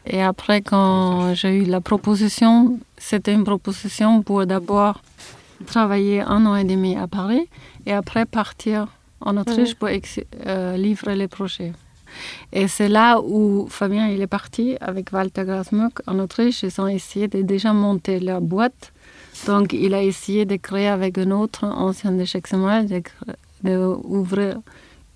Et 0.06 0.22
après, 0.22 0.62
quand 0.62 1.34
j'ai 1.36 1.54
eu 1.60 1.64
la 1.66 1.80
proposition, 1.82 2.80
c'était 2.98 3.34
une 3.34 3.44
proposition 3.46 4.22
pour 4.24 4.46
d'abord 4.46 5.02
travailler 5.66 6.22
un 6.22 6.46
an 6.46 6.56
et 6.56 6.64
demi 6.64 6.96
à 6.96 7.08
Paris 7.08 7.48
et 7.86 7.94
après 7.94 8.26
partir 8.26 8.88
en 9.22 9.38
Autriche 9.38 9.76
pour 9.76 9.90
ex- 9.90 10.20
euh, 10.46 10.78
livrer 10.78 11.16
les 11.16 11.28
projets. 11.28 11.74
Et 12.54 12.68
c'est 12.68 12.88
là 12.88 13.20
où 13.22 13.68
Fabien 13.70 14.08
il 14.08 14.22
est 14.22 14.28
parti 14.28 14.78
avec 14.80 15.12
Walter 15.12 15.44
Grasmuck 15.46 16.02
en 16.08 16.20
Autriche. 16.20 16.64
Ils 16.64 16.80
ont 16.82 16.88
essayé 16.88 17.28
de 17.28 17.42
déjà 17.42 17.74
monter 17.74 18.20
leur 18.20 18.42
boîte. 18.42 18.94
Donc 19.46 19.74
il 19.74 19.94
a 19.94 20.02
essayé 20.02 20.46
de 20.46 20.56
créer 20.56 20.88
avec 20.88 21.18
un 21.18 21.32
autre 21.32 21.66
ancien 21.66 22.12
de 22.12 22.24
Chexemal, 22.26 22.88
de, 22.88 22.96
cr- 22.98 23.36
de 23.64 23.78
ouvrir 24.04 24.58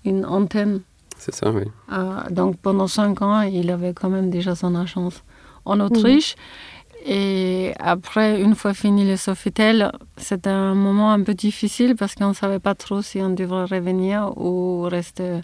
une 0.04 0.24
antenne 0.26 0.80
C'est 1.18 1.34
ça, 1.34 1.50
oui. 1.50 1.62
euh, 1.92 2.20
donc 2.30 2.56
pendant 2.58 2.86
cinq 2.88 3.22
ans, 3.22 3.40
il 3.42 3.70
avait 3.70 3.94
quand 3.94 4.10
même 4.10 4.30
déjà 4.30 4.54
son 4.54 4.74
agence 4.74 5.22
en 5.64 5.80
Autriche. 5.80 6.34
Et 7.04 7.72
après, 7.80 8.40
une 8.40 8.54
fois 8.54 8.74
fini 8.74 9.04
le 9.04 9.16
Sofitel, 9.16 9.90
c'était 10.16 10.50
un 10.50 10.74
moment 10.74 11.12
un 11.12 11.22
peu 11.22 11.34
difficile 11.34 11.96
parce 11.96 12.14
qu'on 12.14 12.28
ne 12.28 12.34
savait 12.34 12.60
pas 12.60 12.74
trop 12.74 13.02
si 13.02 13.20
on 13.20 13.30
devrait 13.30 13.64
revenir 13.64 14.32
ou 14.36 14.82
rester 14.82 15.40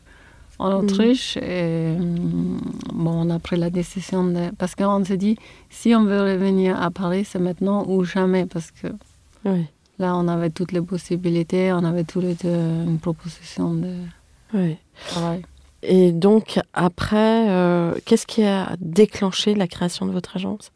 en 0.61 0.73
Autriche. 0.73 1.37
Et 1.39 1.95
hum, 1.99 2.61
bon, 2.93 3.27
on 3.27 3.31
a 3.31 3.39
pris 3.39 3.57
la 3.57 3.71
décision 3.71 4.25
de... 4.25 4.51
Parce 4.57 4.75
qu'on 4.77 5.05
s'est 5.05 5.17
dit, 5.17 5.37
si 5.69 5.95
on 5.95 6.05
veut 6.05 6.23
revenir 6.23 6.81
à 6.81 6.91
Paris, 6.91 7.25
c'est 7.25 7.41
maintenant 7.41 7.85
ou 7.89 8.05
jamais. 8.05 8.47
Parce 8.47 8.71
que 8.71 8.89
Oui, 9.45 9.67
là, 9.99 10.15
on 10.17 10.29
avait 10.29 10.51
toutes 10.51 10.73
les 10.73 10.83
possibilités, 10.83 11.73
on 11.73 11.85
avait 11.85 12.05
tous 12.05 12.21
les 12.21 12.35
deux 12.35 12.49
une 12.87 12.99
proposition 13.01 13.75
de 13.75 13.93
oui. 14.55 14.77
travail. 15.09 15.43
Et 15.83 16.13
donc, 16.13 16.59
après, 16.73 17.49
euh, 17.51 17.95
qu'est-ce 18.05 18.27
qui 18.27 18.45
a 18.45 18.75
déclenché 18.81 19.55
la 19.55 19.67
création 19.69 20.07
de 20.07 20.13
votre 20.13 20.37
agence? 20.37 20.73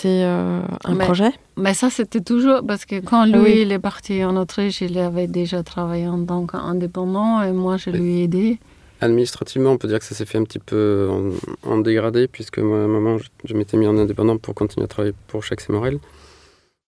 C'est 0.00 0.22
euh, 0.24 0.60
un 0.84 0.94
Mais- 0.94 1.04
projet? 1.04 1.30
Mais 1.56 1.74
ça, 1.74 1.90
c'était 1.90 2.20
toujours 2.20 2.60
parce 2.66 2.84
que 2.84 3.00
quand 3.00 3.24
lui 3.26 3.38
Oui. 3.38 3.58
il 3.62 3.72
est 3.72 3.78
parti 3.80 4.24
en 4.24 4.36
Autriche, 4.36 4.80
il 4.80 4.96
avait 4.98 5.26
déjà 5.26 5.62
travaillé 5.62 6.06
en 6.06 6.24
tant 6.24 6.46
qu'indépendant 6.46 7.42
et 7.42 7.50
moi, 7.52 7.76
je 7.78 7.90
lui 7.90 8.20
ai 8.20 8.22
aidé. 8.24 8.58
Administrativement, 9.00 9.70
on 9.72 9.76
peut 9.78 9.88
dire 9.88 9.98
que 9.98 10.04
ça 10.04 10.14
s'est 10.14 10.26
fait 10.26 10.38
un 10.38 10.44
petit 10.44 10.58
peu 10.60 11.08
en, 11.10 11.70
en 11.72 11.78
dégradé, 11.78 12.26
puisque 12.28 12.58
moi, 12.58 12.78
à 12.78 12.82
un 12.82 12.88
moment, 12.88 13.18
je, 13.18 13.28
je 13.44 13.54
m'étais 13.54 13.76
mis 13.76 13.86
en 13.86 13.96
indépendant 13.96 14.36
pour 14.38 14.54
continuer 14.54 14.84
à 14.84 14.88
travailler 14.88 15.14
pour 15.28 15.42
Chax 15.44 15.68
et 15.68 15.72
Morel. 15.72 15.98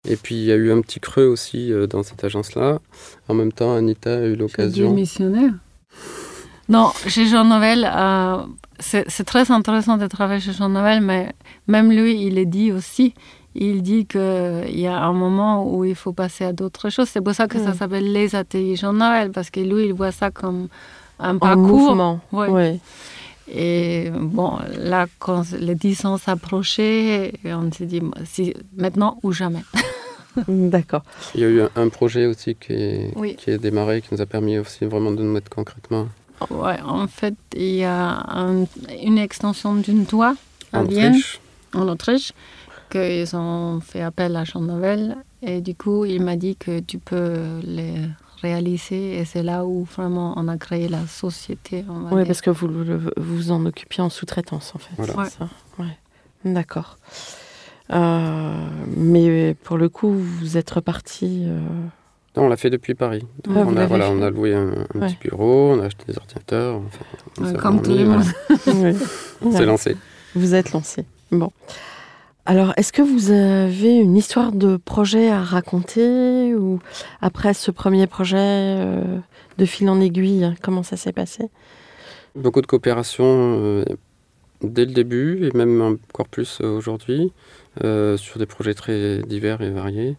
Et 0.09 0.17
puis, 0.17 0.35
il 0.37 0.45
y 0.45 0.53
a 0.53 0.57
eu 0.57 0.71
un 0.73 0.81
petit 0.81 0.99
creux 1.01 1.27
aussi 1.27 1.73
euh, 1.73 1.87
dans 1.87 2.03
cette 2.03 2.23
agence-là. 2.25 2.81
En 3.29 3.35
même 3.35 3.53
temps, 3.53 3.75
Anita 3.75 4.15
a 4.19 4.23
eu 4.27 4.35
l'occasion. 4.37 4.89
démissionné. 4.91 5.51
Non, 6.69 6.91
chez 7.07 7.27
Jean 7.27 7.45
Nouvel, 7.45 7.85
euh, 7.85 8.37
c'est 8.81 9.05
c'est 9.09 9.25
très 9.25 9.51
intéressant 9.51 9.97
de 9.97 10.07
travailler 10.07 10.41
chez 10.41 10.53
Jean 10.53 10.69
Nouvel, 10.69 11.01
mais 11.03 11.33
même 11.67 11.91
lui, 11.91 12.25
il 12.27 12.39
est 12.39 12.47
dit 12.47 12.73
aussi. 12.73 13.15
Il 13.55 13.83
dit 13.83 14.07
qu'il 14.07 14.79
y 14.81 14.87
a 14.87 14.97
un 15.03 15.13
moment 15.13 15.69
où 15.73 15.85
il 15.85 15.97
faut 15.97 16.13
passer 16.13 16.45
à 16.45 16.53
d'autres 16.53 16.89
choses. 16.89 17.09
C'est 17.09 17.21
pour 17.21 17.35
ça 17.35 17.49
que 17.49 17.59
ça 17.59 17.71
Mm. 17.73 17.75
s'appelle 17.75 18.13
les 18.13 18.35
ateliers 18.37 18.77
Jean 18.77 18.93
Noël, 18.93 19.31
parce 19.33 19.51
que 19.51 19.59
lui, 19.61 19.87
il 19.87 19.93
voit 19.93 20.13
ça 20.13 20.31
comme 20.31 20.69
un 21.19 21.35
En 21.35 21.39
parcours. 21.39 21.65
mouvement. 21.67 22.21
Ouais. 22.33 22.49
Oui. 22.49 22.81
Et 23.53 24.11
bon, 24.15 24.53
là, 24.79 25.07
quand 25.19 25.43
les 25.59 25.75
10 25.75 26.05
ans 26.05 26.17
s'approchaient, 26.17 27.33
on 27.45 27.73
s'est 27.73 27.87
dit, 27.87 28.01
si, 28.25 28.55
maintenant 28.77 29.19
ou 29.25 29.33
jamais. 29.33 29.65
D'accord. 30.47 31.03
Il 31.35 31.41
y 31.41 31.45
a 31.45 31.49
eu 31.49 31.61
un, 31.63 31.71
un 31.75 31.89
projet 31.89 32.27
aussi 32.27 32.55
qui 32.55 32.73
est, 32.73 33.13
Oui. 33.17 33.35
qui 33.35 33.51
est 33.51 33.59
démarré, 33.59 34.01
qui 34.01 34.09
nous 34.15 34.21
a 34.21 34.27
permis 34.27 34.59
aussi 34.61 34.85
vraiment 34.85 35.11
de 35.11 35.23
nous 35.25 35.33
mettre 35.33 35.51
concrètement 35.51 36.07
Ouais, 36.51 36.81
en 36.81 37.07
fait, 37.07 37.35
il 37.55 37.75
y 37.77 37.85
a 37.85 38.25
un- 38.29 38.65
une 39.03 39.19
extension 39.19 39.75
d'une 39.75 40.07
toit 40.07 40.35
à 40.73 40.81
en 40.81 40.85
Vienne, 40.85 41.09
Autriche. 41.13 41.41
en 41.75 41.89
Autriche, 41.89 42.33
qu'ils 42.91 43.37
ont 43.37 43.81
fait 43.81 44.01
appel 44.03 44.37
à 44.37 44.45
Jean 44.45 44.61
Nouvel. 44.61 45.17
Et 45.43 45.61
du 45.61 45.75
coup, 45.75 46.05
il 46.05 46.23
m'a 46.23 46.37
dit 46.37 46.57
que 46.57 46.81
tu 46.81 46.99
peux 46.99 47.61
les 47.63 47.95
réaliser. 48.43 49.19
Et 49.19 49.25
c'est 49.25 49.43
là 49.43 49.65
où 49.67 49.85
vraiment 49.85 50.33
on 50.37 50.49
a 50.49 50.57
créé 50.57 50.89
la 50.89 51.07
société. 51.07 51.85
Oui, 52.11 52.25
parce 52.25 52.41
que 52.41 52.51
vous 52.51 52.69
le- 52.69 53.13
vous 53.17 53.51
en 53.53 53.65
occupiez 53.67 54.03
en 54.03 54.09
sous-traitance, 54.11 54.73
en 54.75 54.79
fait. 54.79 54.95
Voilà. 54.97 55.25
c'est 55.29 55.39
ça 55.39 55.49
Ouais. 55.79 55.99
D'accord. 56.45 56.97
Euh, 57.93 58.67
mais 58.97 59.55
pour 59.65 59.77
le 59.77 59.89
coup, 59.89 60.13
vous 60.13 60.57
êtes 60.57 60.71
reparti. 60.71 61.43
euh, 61.47 61.61
Non, 62.37 62.45
on 62.45 62.49
l'a 62.49 62.57
fait 62.57 62.71
depuis 62.71 62.95
Paris. 62.95 63.25
Donc 63.45 63.57
Ah, 63.57 63.65
on, 63.67 63.73
a, 63.73 63.75
l'avez 63.75 63.87
voilà, 63.87 64.07
fait. 64.07 64.13
on 64.13 64.23
a 64.23 64.31
loué 64.31 64.55
un, 64.55 64.69
un 64.95 65.01
Ouais. 65.01 65.09
petit 65.09 65.17
bureau, 65.21 65.73
on 65.73 65.81
a 65.81 65.87
acheté 65.87 66.05
des 66.07 66.17
ordinateurs. 66.17 66.81
Enfin, 67.41 67.53
comme 67.55 67.83
tout 67.83 67.91
le 67.91 68.05
monde. 68.05 68.23
on 69.43 69.51
s'est 69.53 69.67
lancé. 69.67 69.97
Vous 70.37 70.55
êtes 70.55 70.73
lancé. 70.73 71.05
Bon. 71.33 71.51
Alors, 72.47 72.73
est-ce 72.77 72.93
que 72.93 73.03
vous 73.03 73.31
avez 73.33 73.97
une 73.97 74.17
histoire 74.17 74.53
de 74.53 74.77
projet 74.77 75.29
à 75.31 75.41
raconter 75.43 76.55
ou 76.55 76.79
après 77.21 77.53
ce 77.53 77.71
premier 77.71 78.07
projet 78.07 78.37
euh, 78.39 79.03
de 79.59 79.65
fil 79.65 79.89
en 79.91 80.01
aiguille, 80.01 80.45
hein, 80.45 80.55
comment 80.63 80.83
ça 80.83 80.97
s'est 80.97 81.13
passé? 81.13 81.45
Beaucoup 82.37 82.61
de 82.61 82.67
coopération 82.67 83.25
euh, 83.27 83.85
dès 84.63 84.85
le 84.85 84.93
début 84.93 85.47
et 85.47 85.57
même 85.57 85.81
encore 85.83 86.29
plus 86.29 86.59
euh, 86.63 86.69
aujourd'hui 86.77 87.33
euh, 87.85 88.17
sur 88.17 88.39
des 88.39 88.47
projets 88.47 88.75
très 88.75 89.19
divers 89.23 89.61
et 89.63 89.71
variés. 89.71 90.17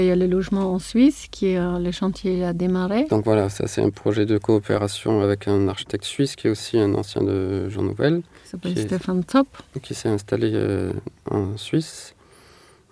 Il 0.00 0.06
y 0.06 0.10
a 0.10 0.16
le 0.16 0.26
logement 0.26 0.72
en 0.72 0.78
Suisse, 0.78 1.26
qui 1.30 1.46
est 1.48 1.58
euh, 1.58 1.78
le 1.78 1.90
chantier 1.90 2.44
a 2.44 2.52
démarré. 2.52 3.04
donc 3.04 3.24
voilà, 3.24 3.48
ça 3.48 3.66
c'est 3.66 3.82
un 3.82 3.90
projet 3.90 4.26
de 4.26 4.36
coopération 4.38 5.20
avec 5.22 5.48
un 5.48 5.68
architecte 5.68 6.04
suisse 6.04 6.36
qui 6.36 6.48
est 6.48 6.50
aussi 6.50 6.78
un 6.78 6.94
ancien 6.94 7.22
de 7.22 7.68
Jean 7.68 7.82
Nouvel, 7.82 8.22
qui 8.42 8.50
s'appelle 8.50 8.78
Stéphane 8.78 9.24
Top. 9.24 9.48
qui 9.82 9.94
s'est 9.94 10.08
installé 10.08 10.50
euh, 10.54 10.92
en 11.30 11.56
Suisse, 11.56 12.14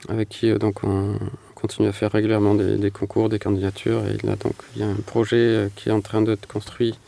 avec 0.09 0.29
qui 0.29 0.51
euh, 0.51 0.59
donc 0.59 0.83
on 0.85 1.19
continue 1.55 1.89
à 1.89 1.93
faire 1.93 2.13
régulièrement 2.13 2.55
des, 2.55 2.77
des 2.77 2.91
concours, 2.91 3.29
des 3.29 3.39
candidatures. 3.39 4.07
Et 4.07 4.27
là 4.27 4.37
donc 4.37 4.55
il 4.75 4.83
y 4.83 4.85
a 4.85 4.89
un 4.89 4.95
projet 4.95 5.71
qui 5.77 5.91
est 5.91 5.93
en 5.93 6.01
train 6.01 6.23
d'être 6.23 6.47
construit 6.47 6.99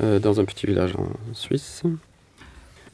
dans 0.00 0.38
un 0.38 0.44
petit 0.44 0.66
village 0.66 0.94
en 0.94 1.08
Suisse. 1.34 1.82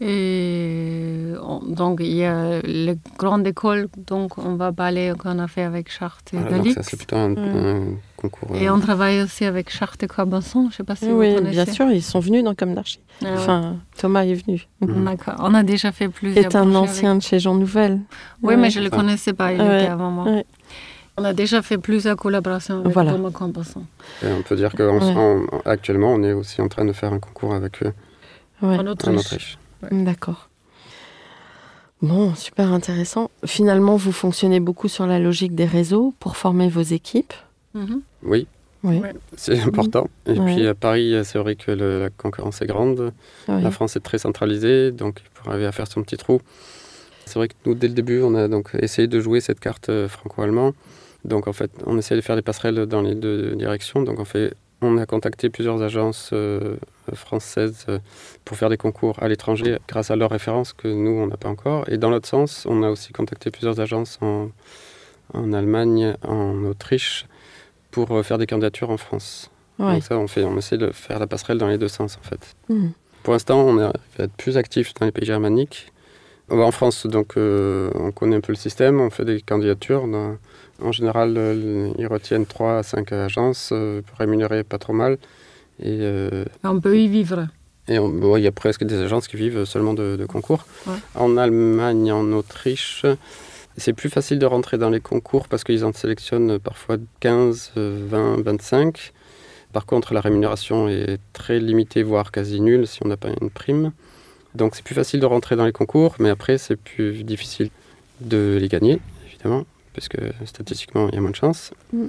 Et 0.01 1.33
on- 1.43 1.61
donc, 1.61 2.01
il 2.01 2.13
y 2.15 2.25
a 2.25 2.61
la 2.63 2.95
grande 3.19 3.47
école, 3.47 3.89
donc 3.97 4.39
on 4.39 4.55
va 4.57 4.73
parler 4.73 5.13
qu'on 5.19 5.39
a 5.39 5.47
fait 5.49 5.63
avec 5.63 5.91
Charte 5.91 6.33
et 6.35 6.39
Voilà, 6.39 6.73
ça 6.73 6.83
c'est 6.83 6.97
plutôt 6.97 7.17
un, 7.17 7.31
Mm. 7.31 7.39
un 7.39 7.85
concours. 8.17 8.57
Et 8.57 8.69
euh, 8.69 8.75
on 8.75 8.81
travaille 8.81 9.21
aussi 9.23 9.45
avec 9.45 9.71
Charte 9.71 10.03
et 10.03 10.09
Cabasson, 10.09 10.63
je 10.63 10.67
ne 10.67 10.73
sais 10.73 10.85
pas 10.85 10.97
si 10.97 11.07
Oui, 11.07 11.31
vous 11.31 11.37
connaissez. 11.37 11.65
bien 11.65 11.67
sûr, 11.73 11.87
ils 11.91 12.03
sont 12.03 12.21
venus 12.21 12.43
dans 12.45 12.55
Comme 12.55 12.75
d'Archie. 12.75 13.01
Ah 13.23 13.27
ouais. 13.27 13.31
Enfin, 13.37 13.77
Thomas 13.97 14.25
est 14.25 14.35
venu. 14.35 14.67
D'accord. 14.81 15.35
On 15.39 15.55
a 15.55 15.63
déjà 15.63 15.93
fait 15.93 16.09
plusieurs 16.09 16.45
est 16.45 16.57
un 16.57 16.75
ancien 16.75 17.17
de 17.17 17.23
chez 17.23 17.39
Jean 17.39 17.55
Nouvel. 17.55 18.01
Oui, 18.43 18.49
Ouais. 18.55 18.57
mais 18.57 18.71
je 18.71 18.81
ne 18.81 18.85
le 18.85 18.91
Ça. 18.91 18.97
connaissais 18.97 19.33
pas, 19.33 19.53
il 19.53 19.61
Ouais. 19.61 19.83
était 19.83 19.91
avant 19.93 20.11
moi. 20.11 20.25
Ouais. 20.25 20.45
On 21.17 21.23
a 21.25 21.33
déjà 21.33 21.63
fait 21.63 21.79
plusieurs 21.79 22.17
collaborations 22.17 22.81
avec 22.81 22.93
Voilà. 22.93 23.13
Thomas 23.13 23.31
Cabasson. 23.31 23.85
et 24.23 24.33
on 24.33 24.43
peut 24.43 24.57
dire 24.57 24.73
qu'actuellement 24.75 26.13
on 26.13 26.23
est 26.25 26.33
aussi 26.33 26.61
en 26.61 26.67
train 26.69 26.85
de 26.85 26.93
faire 26.93 27.13
un 27.13 27.21
concours 27.21 27.55
avec 27.55 27.83
eux 27.85 27.93
Ouais. 28.63 28.77
En 28.79 28.81
en 28.81 28.87
Autriche. 28.89 29.59
D'accord. 29.93 30.49
Bon, 32.03 32.35
super 32.35 32.73
intéressant. 32.73 33.31
Finalement, 33.47 33.97
vous 33.97 34.13
fonctionnez 34.13 34.61
beaucoup 34.61 34.89
sur 34.89 35.07
la 35.07 35.19
logique 35.19 35.55
des 35.55 35.65
réseaux 35.65 36.15
pour 36.21 36.37
former 36.37 36.69
vos 36.69 36.83
équipes. 36.83 37.33
Mhm. 37.75 38.03
Oui, 38.23 38.47
Oui. 38.83 39.01
C'est 39.37 39.59
important. 39.61 40.11
Et 40.27 40.39
Ouais. 40.39 40.55
puis 40.55 40.67
à 40.67 40.75
Paris, 40.75 41.15
c'est 41.25 41.39
vrai 41.39 41.57
que 41.57 41.71
le- 41.71 42.01
la 42.01 42.11
concurrence 42.11 42.61
est 42.61 42.67
grande. 42.67 43.13
La 43.49 43.71
France 43.71 43.97
est 43.97 44.01
très 44.01 44.19
centralisée, 44.19 44.93
donc 44.93 45.23
il 45.25 45.29
faut 45.33 45.49
arriver 45.49 45.65
à 45.65 45.73
faire 45.73 45.87
son 45.87 46.03
petit 46.03 46.19
trou. 46.19 46.43
C'est 47.25 47.37
vrai 47.37 47.49
que 47.49 47.55
nous, 47.65 47.75
dès 47.75 47.89
le 47.89 47.95
début, 47.95 48.21
on 48.21 48.35
a 48.35 48.47
donc 48.49 48.73
essayé 48.79 49.09
de 49.09 49.19
jouer 49.21 49.41
cette 49.41 49.59
carte 49.59 49.89
euh, 49.89 50.07
franco-allemand. 50.09 50.75
Donc 51.25 51.49
en 51.49 51.55
fait, 51.55 51.71
on 51.87 51.97
essaie 51.97 52.15
de 52.17 52.21
faire 52.21 52.37
des 52.37 52.43
passerelles 52.43 52.85
dans 52.85 53.01
les 53.01 53.15
deux 53.15 53.55
directions. 53.57 54.03
Donc 54.03 54.21
on 54.21 54.27
fait, 54.27 54.53
on 54.81 54.99
a 54.99 55.07
contacté 55.07 55.51
plusieurs 55.51 55.83
agences 55.83 56.31
euh, 56.33 56.77
françaises 57.15 57.87
euh, 57.89 57.99
pour 58.45 58.57
faire 58.57 58.69
des 58.69 58.77
concours 58.77 59.23
à 59.23 59.29
l'étranger 59.29 59.79
grâce 59.89 60.11
à 60.11 60.17
leurs 60.17 60.31
références 60.31 60.73
que 60.73 60.89
nous, 60.89 61.11
on 61.11 61.27
n'a 61.27 61.37
pas 61.37 61.49
encore. 61.49 61.89
Et 61.89 61.97
dans 61.97 62.11
l'autre 62.11 62.29
sens, 62.29 62.67
on 62.69 62.83
a 62.83 62.91
aussi 62.91 63.13
contacté 63.13 63.51
plusieurs 63.51 63.81
agences 63.81 64.19
en, 64.21 64.51
en 65.33 65.53
Allemagne, 65.53 66.17
en 66.27 66.65
Autriche, 66.65 67.27
pour 67.91 68.11
euh, 68.13 68.23
faire 68.23 68.39
des 68.39 68.47
candidatures 68.47 68.91
en 68.91 68.97
France. 68.97 69.51
Ouais. 69.79 69.95
Donc 69.95 70.03
ça, 70.05 70.19
on, 70.19 70.27
fait, 70.27 70.45
on 70.45 70.57
essaie 70.57 70.79
de 70.79 70.91
faire 70.91 71.19
la 71.19 71.27
passerelle 71.27 71.59
dans 71.59 71.69
les 71.69 71.79
deux 71.79 71.89
sens 71.89 72.19
en 72.19 72.29
fait. 72.29 72.55
Mhm. 72.69 72.93
Pour 73.23 73.33
l'instant, 73.33 73.61
on 73.61 73.81
est 73.81 73.91
être 74.19 74.33
plus 74.33 74.59
actif 74.59 74.93
dans 74.95 75.07
les 75.07 75.13
pays 75.13 75.25
germaniques. 75.25 75.91
En 76.51 76.71
France, 76.71 77.07
donc, 77.07 77.39
euh, 77.39 77.91
on 77.95 78.13
connaît 78.13 78.37
un 78.37 78.41
peu 78.41 78.53
le 78.53 78.59
système, 78.59 79.01
on 79.01 79.09
fait 79.09 79.25
des 79.25 79.41
candidatures. 79.41 80.07
En 80.83 80.93
général, 80.93 81.35
euh, 81.37 81.93
ils 81.99 82.07
retiennent 82.07 82.47
3 82.47 82.79
à 82.79 82.83
5 82.83 83.13
agences, 83.13 83.71
euh, 83.73 84.03
rémunérées 84.19 84.65
pas 84.65 84.79
trop 84.79 84.93
mal. 84.93 85.19
Et, 85.83 86.07
on 86.63 86.81
peut 86.81 86.97
y 86.97 87.09
vivre. 87.09 87.49
Et 87.89 87.97
il 87.97 88.43
y 88.43 88.47
a 88.47 88.53
presque 88.53 88.85
des 88.85 88.99
agences 89.01 89.27
qui 89.27 89.37
vivent 89.37 89.65
seulement 89.65 89.93
de, 89.93 90.25
concours. 90.27 90.67
En 91.17 91.37
Allemagne, 91.37 92.13
en 92.13 92.33
Autriche, 92.33 93.05
c'est 93.77 93.93
plus 93.93 94.09
facile 94.09 94.39
de 94.39 94.47
rentrer 94.47 94.79
dans 94.79 94.91
les 94.91 95.01
concours 95.01 95.49
parce 95.49 95.65
qu'ils 95.65 95.85
en 95.85 95.93
sélectionnent 95.93 96.61
parfois 96.61 96.97
15, 97.21 97.73
20, 97.75 98.43
25. 98.43 99.13
Par 99.73 99.85
contre, 99.85 100.15
la 100.15 100.21
rémunération 100.21 100.89
est 100.89 101.19
très 101.33 101.59
limitée, 101.59 102.05
voire 102.05 102.31
quasi 102.31 102.61
nulle 102.61 102.87
si 102.87 103.01
on 103.05 103.09
n'a 103.09 103.17
pas 103.17 103.31
une 103.41 103.51
prime. 103.51 103.91
Donc 104.55 104.77
c'est 104.77 104.85
plus 104.85 104.95
facile 104.95 105.19
de 105.19 105.27
rentrer 105.27 105.57
dans 105.57 105.65
les 105.65 105.73
concours, 105.73 106.15
mais 106.21 106.31
après 106.31 106.59
c'est 106.59 106.77
plus 106.77 107.25
difficile 107.25 107.71
de 108.21 108.57
les 108.61 108.69
gagner, 108.69 109.01
évidemment, 109.27 109.65
parce 109.95 110.09
que 110.09 110.19
statistiquement 110.45 111.09
il 111.09 111.15
y 111.15 111.19
a 111.19 111.21
moins 111.21 111.31
de 111.31 111.37
chances. 111.37 111.73
Mm. 111.93 112.07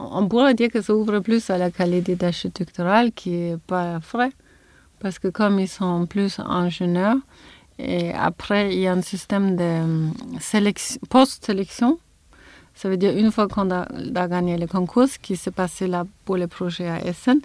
On 0.00 0.28
pourrait 0.28 0.54
dire 0.54 0.70
que 0.70 0.80
ça 0.80 0.94
ouvre 0.94 1.18
plus 1.20 1.50
à 1.50 1.58
la 1.58 1.70
qualité 1.70 2.14
d'architectural 2.14 3.12
qui 3.12 3.30
n'est 3.30 3.58
pas 3.66 3.98
vrai, 3.98 4.30
parce 5.00 5.18
que 5.18 5.28
comme 5.28 5.58
ils 5.58 5.68
sont 5.68 6.06
plus 6.06 6.38
ingénieurs, 6.38 7.16
et 7.78 8.12
après 8.12 8.74
il 8.74 8.80
y 8.80 8.86
a 8.86 8.92
un 8.92 9.02
système 9.02 9.56
de 9.56 10.08
post-sélection 11.08 11.98
ça 12.78 12.88
veut 12.88 12.96
dire 12.96 13.16
une 13.16 13.32
fois 13.32 13.48
qu'on 13.48 13.72
a, 13.72 13.88
gagné 14.28 14.56
le 14.56 14.68
concours, 14.68 15.08
qui 15.20 15.34
s'est 15.34 15.50
passé 15.50 15.88
là 15.88 16.04
pour 16.24 16.36
le 16.36 16.46
projet 16.46 16.88
à 16.88 17.04
Essen, 17.04 17.40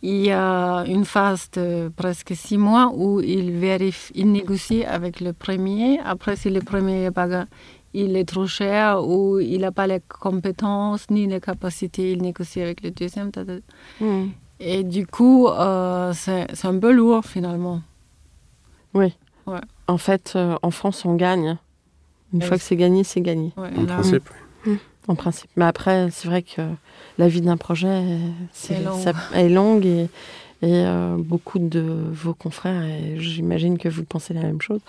il 0.00 0.24
y 0.24 0.32
a 0.32 0.84
une 0.86 1.04
phase 1.04 1.50
de 1.52 1.92
presque 1.94 2.32
six 2.34 2.56
mois 2.56 2.90
où 2.94 3.20
il 3.20 3.50
vérifie, 3.52 4.12
il 4.14 4.32
négocie 4.32 4.82
avec 4.82 5.20
le 5.20 5.34
premier. 5.34 6.00
Après, 6.00 6.36
si 6.36 6.48
le 6.48 6.60
premier 6.60 7.10
pas, 7.10 7.44
il 7.94 8.16
est 8.16 8.24
trop 8.24 8.46
cher 8.46 9.06
ou 9.06 9.38
il 9.38 9.60
n'a 9.60 9.72
pas 9.72 9.86
les 9.86 10.00
compétences 10.00 11.10
ni 11.10 11.26
les 11.26 11.40
capacités, 11.40 12.12
il 12.12 12.22
négocie 12.22 12.60
avec 12.60 12.82
le 12.82 12.90
deuxième. 12.90 13.30
Hmm. 14.00 14.28
Et 14.60 14.84
du 14.84 15.06
coup, 15.06 15.48
euh, 15.48 16.12
c'est 16.14 16.64
un 16.64 16.78
peu 16.78 16.92
lourd 16.92 17.24
finalement. 17.24 17.82
Oui. 18.94 19.14
En 19.88 19.98
fait, 19.98 20.34
euh, 20.36 20.56
en 20.62 20.70
France, 20.70 21.04
on 21.04 21.14
gagne. 21.14 21.58
Une 22.32 22.42
fois 22.42 22.56
que 22.56 22.62
c'est 22.62 22.76
gagné, 22.76 23.04
c'est 23.04 23.20
gagné. 23.20 23.52
en 23.56 23.84
principe, 23.84 24.30
oui. 24.66 24.72
Mmh. 24.72 24.76
En 25.08 25.16
principe. 25.16 25.50
Mais 25.56 25.64
après, 25.64 26.10
c'est 26.12 26.28
vrai 26.28 26.42
que 26.42 26.62
la 27.18 27.28
vie 27.28 27.40
d'un 27.40 27.56
projet 27.56 28.16
est, 29.34 29.48
longue 29.48 29.84
et, 29.84 30.08
euh, 30.62 31.16
beaucoup 31.18 31.58
de 31.58 31.80
vos 32.12 32.34
confrères, 32.34 32.84
et 32.84 33.18
j'imagine 33.18 33.78
que 33.78 33.88
vous 33.88 34.04
pensez 34.04 34.34
la 34.34 34.42
même 34.42 34.60
chose, 34.60 34.80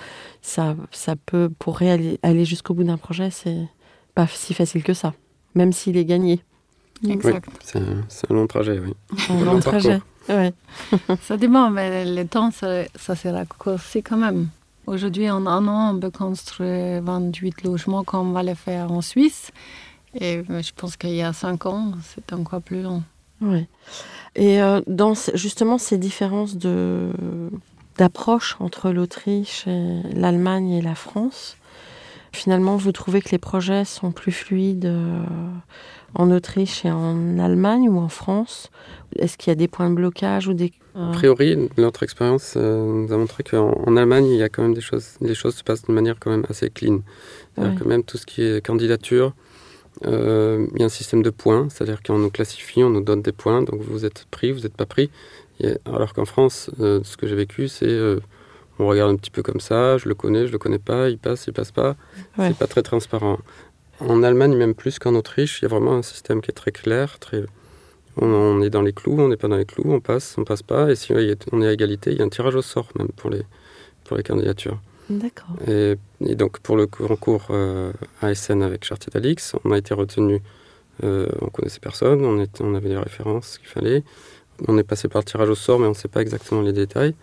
ça, 0.42 0.76
ça 0.92 1.16
peut, 1.16 1.50
pour 1.60 1.82
aller, 1.82 2.20
aller 2.24 2.46
jusqu'au 2.46 2.74
bout 2.74 2.84
d'un 2.84 2.98
projet, 2.98 3.30
c'est 3.32 3.68
pas 4.16 4.28
si 4.28 4.54
facile 4.54 4.84
que 4.84 4.94
ça, 4.94 5.14
même 5.56 5.74
s'il 5.74 5.98
est 5.98 6.06
gagné. 6.06 6.42
Exact. 7.08 7.50
c'est 7.64 7.80
un, 7.80 8.34
long 8.34 8.48
trajet, 8.48 8.80
oui. 8.80 8.94
Un 9.30 9.44
long 9.44 9.60
trajet, 9.60 10.00
oui. 10.30 10.52
ça 11.22 11.38
dépend, 11.38 11.70
mais 11.70 12.06
le 12.06 12.26
temps, 12.26 12.52
ça, 12.52 12.84
ça 12.96 13.16
se 13.16 13.28
raccourcit 13.28 14.04
quand 14.04 14.18
même. 14.18 14.48
Aujourd'hui, 14.86 15.30
en 15.30 15.46
un 15.46 15.68
an, 15.68 15.96
on 15.96 16.00
peut 16.00 16.12
construire 16.12 17.02
28 17.04 17.64
logements 17.64 18.04
comme 18.04 18.30
on 18.30 18.32
va 18.34 18.44
le 18.44 18.54
faire 18.54 18.92
en 18.92 19.02
Suisse. 19.02 19.52
Et 20.14 20.44
euh, 20.50 20.62
je 20.62 20.72
pense 20.76 20.98
qu'il 20.98 21.16
y 21.16 21.22
a 21.22 21.32
cinq 21.34 21.66
ans, 21.66 21.94
c'était 22.04 22.34
encore 22.34 22.62
plus 22.62 22.82
long. 22.82 23.02
Oui. 23.42 23.66
Et 24.36 24.62
euh, 24.62 24.82
dans 24.88 25.14
justement 25.34 25.78
ces 25.78 25.98
différences 25.98 26.58
de 26.58 27.10
d'approche 27.98 28.56
entre 28.60 28.90
l'Autriche, 28.90 29.66
l'Allemagne 30.16 30.72
et 30.72 30.82
la 30.82 30.96
France, 30.96 31.58
finalement, 32.32 32.76
vous 32.76 32.92
trouvez 32.92 33.22
que 33.22 33.30
les 33.30 33.38
projets 33.38 33.86
sont 33.86 34.12
plus 34.12 34.32
fluides 34.32 34.86
euh, 34.86 35.24
en 36.16 36.32
Autriche 36.32 36.86
et 36.86 36.92
en 36.92 37.38
Allemagne 37.38 37.88
ou 37.90 38.00
en 38.00 38.10
France? 38.10 38.72
Est-ce 39.16 39.38
qu'il 39.38 39.52
y 39.52 39.54
a 39.54 39.56
des 39.56 39.68
points 39.68 39.92
de 39.92 39.96
blocage 39.96 40.48
ou 40.48 40.54
des... 40.54 40.74
A 40.96 41.12
priori, 41.12 41.70
notre 41.78 42.02
expérience 42.02 42.56
nous 42.56 43.14
a 43.14 43.18
montré 43.18 43.44
qu'en 43.44 43.96
Allemagne, 43.96 44.26
il 44.26 44.38
y 44.38 44.44
a 44.44 44.50
quand 44.50 44.64
même 44.64 44.74
des 44.74 44.82
choses, 44.82 45.18
les 45.22 45.36
choses 45.36 45.54
se 45.54 45.64
passent 45.64 45.86
de 45.86 45.94
manière 45.94 46.16
quand 46.20 46.32
même 46.32 46.46
assez 46.50 46.72
clean. 46.72 47.02
cest 47.56 47.78
que 47.78 47.84
même 47.84 48.04
tout 48.04 48.18
ce 48.18 48.26
qui 48.26 48.42
est 48.42 48.66
candidature, 48.66 49.34
euh, 50.06 50.68
il 50.74 50.80
y 50.80 50.84
a 50.84 50.86
un 50.86 50.90
système 50.90 51.22
de 51.22 51.30
points, 51.30 51.68
c'est-à-dire 51.70 52.02
qu'on 52.02 52.18
nous 52.18 52.30
classifie, 52.30 52.84
on 52.84 52.90
nous 52.90 53.02
donne 53.02 53.22
des 53.22 53.32
points, 53.32 53.62
donc 53.62 53.82
vous 53.82 54.06
êtes 54.06 54.26
pris, 54.32 54.52
vous 54.52 54.62
n'êtes 54.62 54.76
pas 54.76 54.86
pris. 54.86 55.10
alors 55.86 56.14
qu'en 56.14 56.26
France, 56.26 56.70
euh, 56.80 57.02
ce 57.04 57.16
que 57.16 57.28
j'ai 57.28 57.36
vécu, 57.36 57.68
c'est 57.68 57.88
euh, 57.88 58.20
on 58.80 58.88
regarde 58.88 59.12
un 59.12 59.16
petit 59.16 59.32
peu 59.32 59.44
comme 59.44 59.60
ça, 59.60 59.98
je 59.98 60.10
le 60.10 60.16
connais, 60.16 60.48
je 60.48 60.52
le 60.52 60.58
connais 60.58 60.80
pas, 60.80 61.10
il 61.10 61.18
passe, 61.18 61.46
il 61.48 61.54
passe 61.54 61.72
pas. 61.72 61.96
C'est 62.38 62.58
pas 62.58 62.68
très 62.68 62.82
transparent. 62.82 63.38
En 64.00 64.24
Allemagne, 64.24 64.56
même 64.56 64.74
plus 64.74 64.98
qu'en 64.98 65.14
Autriche, 65.14 65.60
il 65.62 65.64
y 65.64 65.66
a 65.66 65.70
vraiment 65.70 65.94
un 65.94 66.02
système 66.02 66.42
qui 66.42 66.50
est 66.50 66.56
très 66.56 66.72
clair, 66.72 67.20
très. 67.20 67.44
On, 68.18 68.62
est 68.62 68.70
dans 68.70 68.82
les 68.82 68.94
clous, 68.94 69.20
on 69.20 69.28
n'est 69.28 69.38
pas 69.38 69.48
dans 69.48 69.58
les 69.58 69.66
clous, 69.66 69.92
on 69.92 70.00
passe, 70.00 70.36
on 70.38 70.44
passe 70.44 70.62
pas. 70.62 70.92
Et 70.92 70.96
si 70.96 71.14
on 71.52 71.62
est 71.62 71.68
à 71.68 71.72
égalité, 71.72 72.12
il 72.12 72.18
y 72.18 72.22
a 72.22 72.26
un 72.26 72.30
tirage 72.30 72.56
au 72.56 72.62
sort 72.62 72.90
même 72.98 73.08
pour 73.16 73.30
les, 73.30 73.44
pour 74.04 74.18
les 74.18 74.24
candidatures. 74.24 74.80
D'accord. 75.10 75.56
Et, 75.68 75.96
donc 76.36 76.60
pour 76.60 76.78
le 76.78 76.88
concours 76.88 77.48
euh, 77.50 77.92
ASN 78.22 78.62
avec 78.64 78.86
Chartier 78.86 79.12
d'Alix, 79.14 79.56
on 79.66 79.72
a 79.72 79.78
été 79.78 79.94
retenu, 79.94 80.42
euh, 81.04 81.28
on 81.42 81.48
connaissait 81.48 81.80
personne, 81.80 82.24
on, 82.26 82.76
avait 82.76 82.90
les 82.90 82.98
références 82.98 83.58
qu'il 83.58 83.68
fallait. 83.68 84.04
On 84.68 84.78
est 84.78 84.84
passé 84.84 85.08
par 85.08 85.22
le 85.22 85.26
tirage 85.26 85.50
au 85.50 85.56
sort, 85.56 85.80
mais 85.80 85.88
on 85.88 85.90
ne 85.90 85.96
sait 85.96 86.08
pas 86.08 86.22
exactement 86.22 86.62
les 86.62 86.74
détails. 86.74 87.16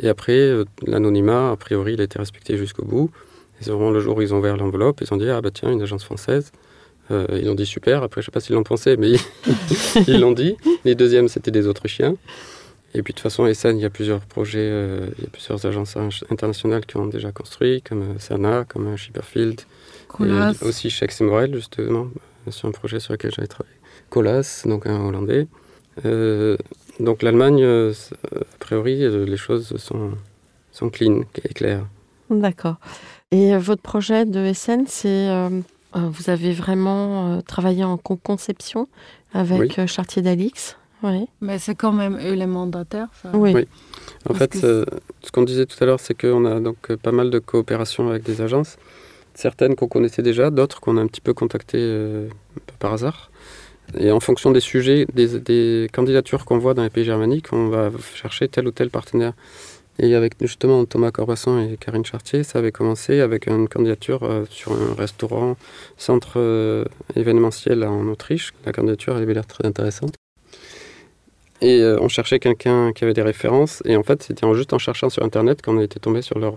Et 0.00 0.08
après, 0.08 0.38
euh, 0.38 0.64
l'anonymat, 0.86 1.52
a 1.52 1.56
priori, 1.56 1.94
il 1.94 2.00
a 2.00 2.04
été 2.04 2.18
respecté 2.18 2.56
jusqu'au 2.56 2.84
bout. 2.84 3.10
Et 3.60 3.64
c'est 3.64 3.70
vraiment 3.70 3.90
le 3.90 4.00
jour 4.00 4.16
où 4.16 4.22
ils 4.22 4.32
ont 4.32 4.38
ouvert 4.38 4.56
l'enveloppe, 4.56 5.00
ils 5.00 5.12
ont 5.12 5.16
dit 5.16 5.28
Ah 5.28 5.40
bah 5.40 5.50
tiens, 5.52 5.70
une 5.70 5.82
agence 5.82 6.04
française. 6.04 6.50
Euh, 7.10 7.26
ils 7.32 7.50
ont 7.50 7.54
dit 7.54 7.66
super, 7.66 8.02
après 8.02 8.22
je 8.22 8.26
sais 8.26 8.30
pas 8.30 8.40
s'ils 8.40 8.54
l'ont 8.54 8.62
pensé, 8.62 8.96
mais 8.96 9.12
ils 10.06 10.20
l'ont 10.20 10.32
dit. 10.32 10.56
Les 10.84 10.94
deuxièmes, 10.94 11.28
c'était 11.28 11.50
des 11.50 11.66
Autrichiens. 11.66 12.16
Et 12.94 13.02
puis 13.02 13.12
de 13.12 13.16
toute 13.16 13.22
façon, 13.22 13.46
Essen, 13.46 13.78
il 13.78 13.82
y 13.82 13.86
a 13.86 13.90
plusieurs 13.90 14.20
projets, 14.20 14.58
euh, 14.60 15.06
il 15.16 15.24
y 15.24 15.26
a 15.26 15.30
plusieurs 15.30 15.64
agences 15.64 15.96
internationales 16.30 16.84
qui 16.84 16.96
ont 16.98 17.06
déjà 17.06 17.32
construit, 17.32 17.80
comme 17.80 18.02
euh, 18.02 18.18
Sana, 18.18 18.64
comme 18.68 18.88
euh, 18.88 18.96
Schipperfield, 18.96 19.62
Colas. 20.08 20.52
et 20.60 20.64
aussi 20.64 20.90
chez 20.90 21.06
Morel, 21.20 21.54
justement, 21.54 22.08
sur 22.50 22.68
un 22.68 22.72
projet 22.72 23.00
sur 23.00 23.12
lequel 23.12 23.32
j'avais 23.34 23.48
travaillé. 23.48 23.76
Colas, 24.10 24.62
donc 24.66 24.86
un 24.86 25.00
Hollandais. 25.00 25.46
donc 27.00 27.22
l'Allemagne, 27.22 27.64
a 27.64 28.58
priori, 28.58 29.08
les 29.26 29.36
choses 29.38 29.74
sont, 29.78 30.10
sont 30.70 30.90
clean 30.90 31.22
et 31.42 31.54
claires. 31.54 31.86
D'accord. 32.28 32.76
Et 33.30 33.56
votre 33.56 33.80
projet 33.80 34.26
de 34.26 34.40
Essen, 34.40 34.84
c'est 34.86 35.30
vous 35.94 36.28
avez 36.28 36.52
vraiment 36.52 37.40
travaillé 37.40 37.84
en 37.84 37.96
conception 37.96 38.86
avec 39.32 39.86
Chartier 39.86 40.20
d'Alix? 40.20 40.76
Oui. 41.02 41.28
Mais 41.40 41.58
c'est 41.58 41.74
quand 41.74 41.92
même 41.92 42.18
eux 42.24 42.34
les 42.34 42.46
mandataires. 42.46 43.08
Oui. 43.34 43.52
oui. 43.54 43.68
En 44.28 44.34
fait, 44.34 44.54
ce 44.56 45.30
qu'on 45.32 45.42
disait 45.42 45.66
tout 45.66 45.82
à 45.82 45.86
l'heure, 45.86 46.00
c'est 46.00 46.14
qu'on 46.18 46.44
a 46.44 46.60
donc 46.60 46.90
euh, 46.90 46.96
pas 46.96 47.12
mal 47.12 47.30
de 47.30 47.38
coopération 47.38 48.08
avec 48.10 48.22
des 48.22 48.40
agences. 48.40 48.76
Certaines 49.34 49.74
qu'on 49.74 49.88
connaissait 49.88 50.22
déjà, 50.22 50.50
d'autres 50.50 50.80
qu'on 50.80 50.96
a 50.96 51.00
un 51.00 51.06
petit 51.06 51.20
peu 51.20 51.34
contactées 51.34 51.78
euh, 51.80 52.28
par 52.78 52.92
hasard. 52.92 53.30
Et 53.98 54.10
en 54.10 54.20
fonction 54.20 54.52
des 54.52 54.60
sujets, 54.60 55.06
des, 55.12 55.88
candidatures 55.92 56.44
qu'on 56.44 56.58
voit 56.58 56.74
dans 56.74 56.82
les 56.82 56.90
pays 56.90 57.04
germaniques, 57.04 57.52
on 57.52 57.68
va 57.68 57.90
chercher 58.14 58.48
tel 58.48 58.66
ou 58.68 58.70
tel 58.70 58.90
partenaire. 58.90 59.32
Et 59.98 60.14
avec 60.14 60.34
justement 60.40 60.84
Thomas 60.86 61.10
Corbasson 61.10 61.58
et 61.58 61.76
Karine 61.76 62.04
Chartier, 62.04 62.44
ça 62.44 62.60
avait 62.60 62.72
commencé 62.72 63.20
avec 63.20 63.46
une 63.46 63.68
candidature 63.68 64.22
euh, 64.22 64.44
sur 64.48 64.72
un 64.72 64.94
restaurant, 64.94 65.56
centre 65.98 66.86
événementiel 67.16 67.84
en 67.84 68.06
Autriche. 68.08 68.54
La 68.64 68.72
candidature 68.72 69.16
avait 69.16 69.34
l'air 69.34 69.46
très 69.46 69.66
intéressante. 69.66 70.14
Et 71.62 71.80
euh, 71.80 71.96
on 72.00 72.08
cherchait 72.08 72.40
quelqu'un 72.40 72.92
qui 72.92 73.04
avait 73.04 73.14
des 73.14 73.22
références. 73.22 73.82
Et 73.86 73.96
en 73.96 74.02
fait, 74.02 74.22
c'était 74.22 74.52
juste 74.54 74.72
en 74.72 74.78
cherchant 74.78 75.08
sur 75.08 75.22
Internet 75.22 75.62
qu'on 75.62 75.80
été 75.80 76.00
tombé 76.00 76.20
sur 76.20 76.38
leur, 76.38 76.56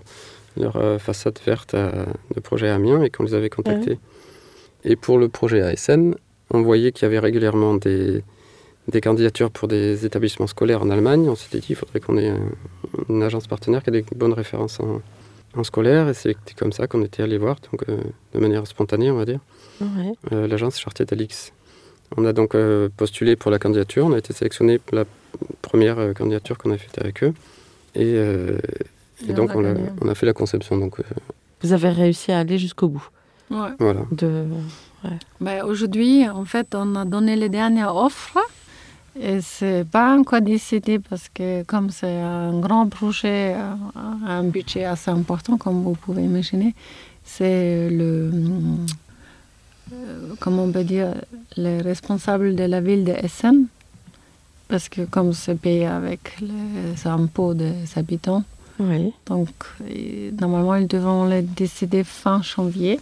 leur 0.56 0.76
euh, 0.76 0.98
façade 0.98 1.38
verte 1.46 1.74
de 1.74 2.40
projet 2.40 2.68
Amiens 2.68 3.02
et 3.02 3.08
qu'on 3.10 3.22
les 3.22 3.34
avait 3.34 3.48
contactés. 3.48 3.98
Et 4.84 4.96
pour 4.96 5.18
le 5.18 5.28
projet 5.28 5.62
ASN, 5.62 6.16
on 6.50 6.62
voyait 6.62 6.90
qu'il 6.92 7.04
y 7.04 7.06
avait 7.06 7.20
régulièrement 7.20 7.74
des, 7.74 8.22
des 8.88 9.00
candidatures 9.00 9.50
pour 9.50 9.68
des 9.68 10.04
établissements 10.04 10.48
scolaires 10.48 10.82
en 10.82 10.90
Allemagne. 10.90 11.28
On 11.28 11.36
s'était 11.36 11.60
dit 11.60 11.68
qu'il 11.68 11.76
faudrait 11.76 12.00
qu'on 12.00 12.18
ait 12.18 12.32
une 13.08 13.22
agence 13.22 13.46
partenaire 13.46 13.84
qui 13.84 13.90
ait 13.90 14.02
des 14.02 14.04
bonnes 14.16 14.32
références 14.32 14.80
en, 14.80 15.00
en 15.56 15.64
scolaire. 15.64 16.08
Et 16.08 16.14
c'était 16.14 16.54
comme 16.56 16.72
ça 16.72 16.88
qu'on 16.88 17.02
était 17.02 17.22
allé 17.22 17.38
voir, 17.38 17.56
donc 17.70 17.88
euh, 17.88 17.98
de 18.34 18.40
manière 18.40 18.66
spontanée, 18.66 19.10
on 19.12 19.16
va 19.16 19.24
dire, 19.24 19.40
l'agence 20.30 20.80
Chartier 20.80 21.04
d'Alix. 21.04 21.52
On 22.16 22.24
a 22.24 22.32
donc 22.32 22.54
euh, 22.54 22.88
postulé 22.96 23.36
pour 23.36 23.50
la 23.50 23.58
candidature. 23.58 24.06
On 24.06 24.12
a 24.12 24.18
été 24.18 24.32
sélectionné 24.32 24.78
pour 24.78 24.96
la 24.96 25.04
première 25.62 25.98
euh, 25.98 26.12
candidature 26.12 26.56
qu'on 26.58 26.70
a 26.70 26.78
faite 26.78 26.98
avec 27.00 27.22
eux. 27.24 27.34
Et, 27.94 28.12
euh, 28.14 28.58
donc, 29.28 29.50
on 29.54 30.08
a, 30.08 30.14
fait 30.14 30.26
la 30.26 30.34
conception. 30.34 30.76
Donc, 30.76 30.98
Vous 31.62 31.72
avez 31.72 31.88
réussi 31.88 32.32
à 32.32 32.40
aller 32.40 32.58
jusqu'au 32.58 32.88
bout. 32.88 33.08
Ouais. 33.50 33.70
Voilà. 33.78 34.02
De... 34.12 34.44
Ben, 35.40 35.64
aujourd'hui, 35.64 36.28
en 36.28 36.44
fait, 36.44 36.74
on 36.74 36.94
a 36.96 37.04
donné 37.04 37.36
les 37.36 37.48
dernières 37.48 37.96
offres 37.96 38.38
Et 39.18 39.40
c'est 39.40 39.86
pas 39.90 40.18
encore 40.18 40.42
décidé 40.42 40.98
parce 40.98 41.28
que 41.30 41.62
comme 41.62 41.88
c'est 41.88 42.20
un 42.20 42.58
grand 42.60 42.88
projet, 42.88 43.54
un 44.26 44.42
budget 44.42 44.84
assez 44.84 45.10
important, 45.10 45.56
comme 45.56 45.82
vous 45.82 45.94
pouvez 45.94 46.22
imaginer, 46.22 46.74
c'est 47.24 47.88
le, 47.88 48.30
euh, 49.92 50.34
comment 50.40 50.64
on 50.64 50.72
peut 50.72 50.84
dire, 50.84 51.14
les 51.56 51.80
responsables 51.80 52.54
de 52.56 52.64
la 52.64 52.80
ville 52.80 53.04
de 53.04 53.12
Essen, 53.12 53.66
parce 54.68 54.88
que 54.88 55.02
comme 55.02 55.32
c'est 55.32 55.54
payé 55.54 55.86
avec 55.86 56.36
les 56.40 57.06
impôts 57.06 57.54
des 57.54 57.74
habitants, 57.96 58.44
Oui. 58.78 59.12
donc 59.26 59.48
normalement 60.40 60.74
ils 60.74 60.86
devront 60.88 61.24
le 61.26 61.42
décider 61.42 62.04
fin 62.04 62.42
janvier 62.42 62.98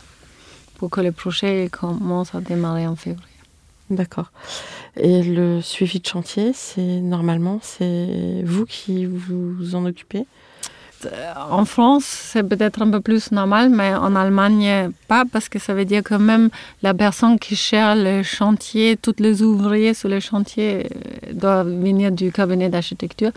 pour 0.77 0.91
que 0.91 1.01
le 1.01 1.13
projet 1.13 1.69
commence 1.71 2.35
à 2.35 2.41
démarrer 2.41 2.87
en 2.87 2.97
février. 2.97 3.29
D'accord. 3.91 4.31
Et 4.97 5.23
le 5.23 5.61
suivi 5.61 6.01
de 6.01 6.07
chantier, 6.07 6.53
c'est 6.55 7.01
normalement, 7.01 7.59
c'est 7.63 8.43
vous 8.45 8.65
qui 8.67 9.05
vous 9.07 9.75
en 9.75 9.85
occupez? 9.87 10.27
En 11.51 11.65
France, 11.65 12.05
c'est 12.05 12.43
peut-être 12.43 12.83
un 12.83 12.91
peu 12.91 13.01
plus 13.01 13.33
normal, 13.33 13.71
mais 13.71 13.95
en 13.95 14.15
Allemagne, 14.17 14.91
pas, 15.09 15.25
parce 15.31 15.49
que 15.49 15.59
ça 15.59 15.75
veut 15.75 15.85
dire 15.85 16.03
que 16.03 16.15
même 16.15 16.51
la 16.83 16.95
personne 16.95 17.39
qui 17.39 17.55
gère 17.55 17.95
le 17.95 18.23
chantier, 18.23 18.97
tous 18.97 19.17
les 19.19 19.43
ouvriers 19.43 19.95
sur 19.95 20.09
le 20.09 20.21
chantier 20.21 20.87
euh, 20.87 21.33
doivent 21.33 21.69
venir 21.69 22.13
du 22.13 22.33
cabinet 22.33 22.69
d'architecture. 22.69 23.33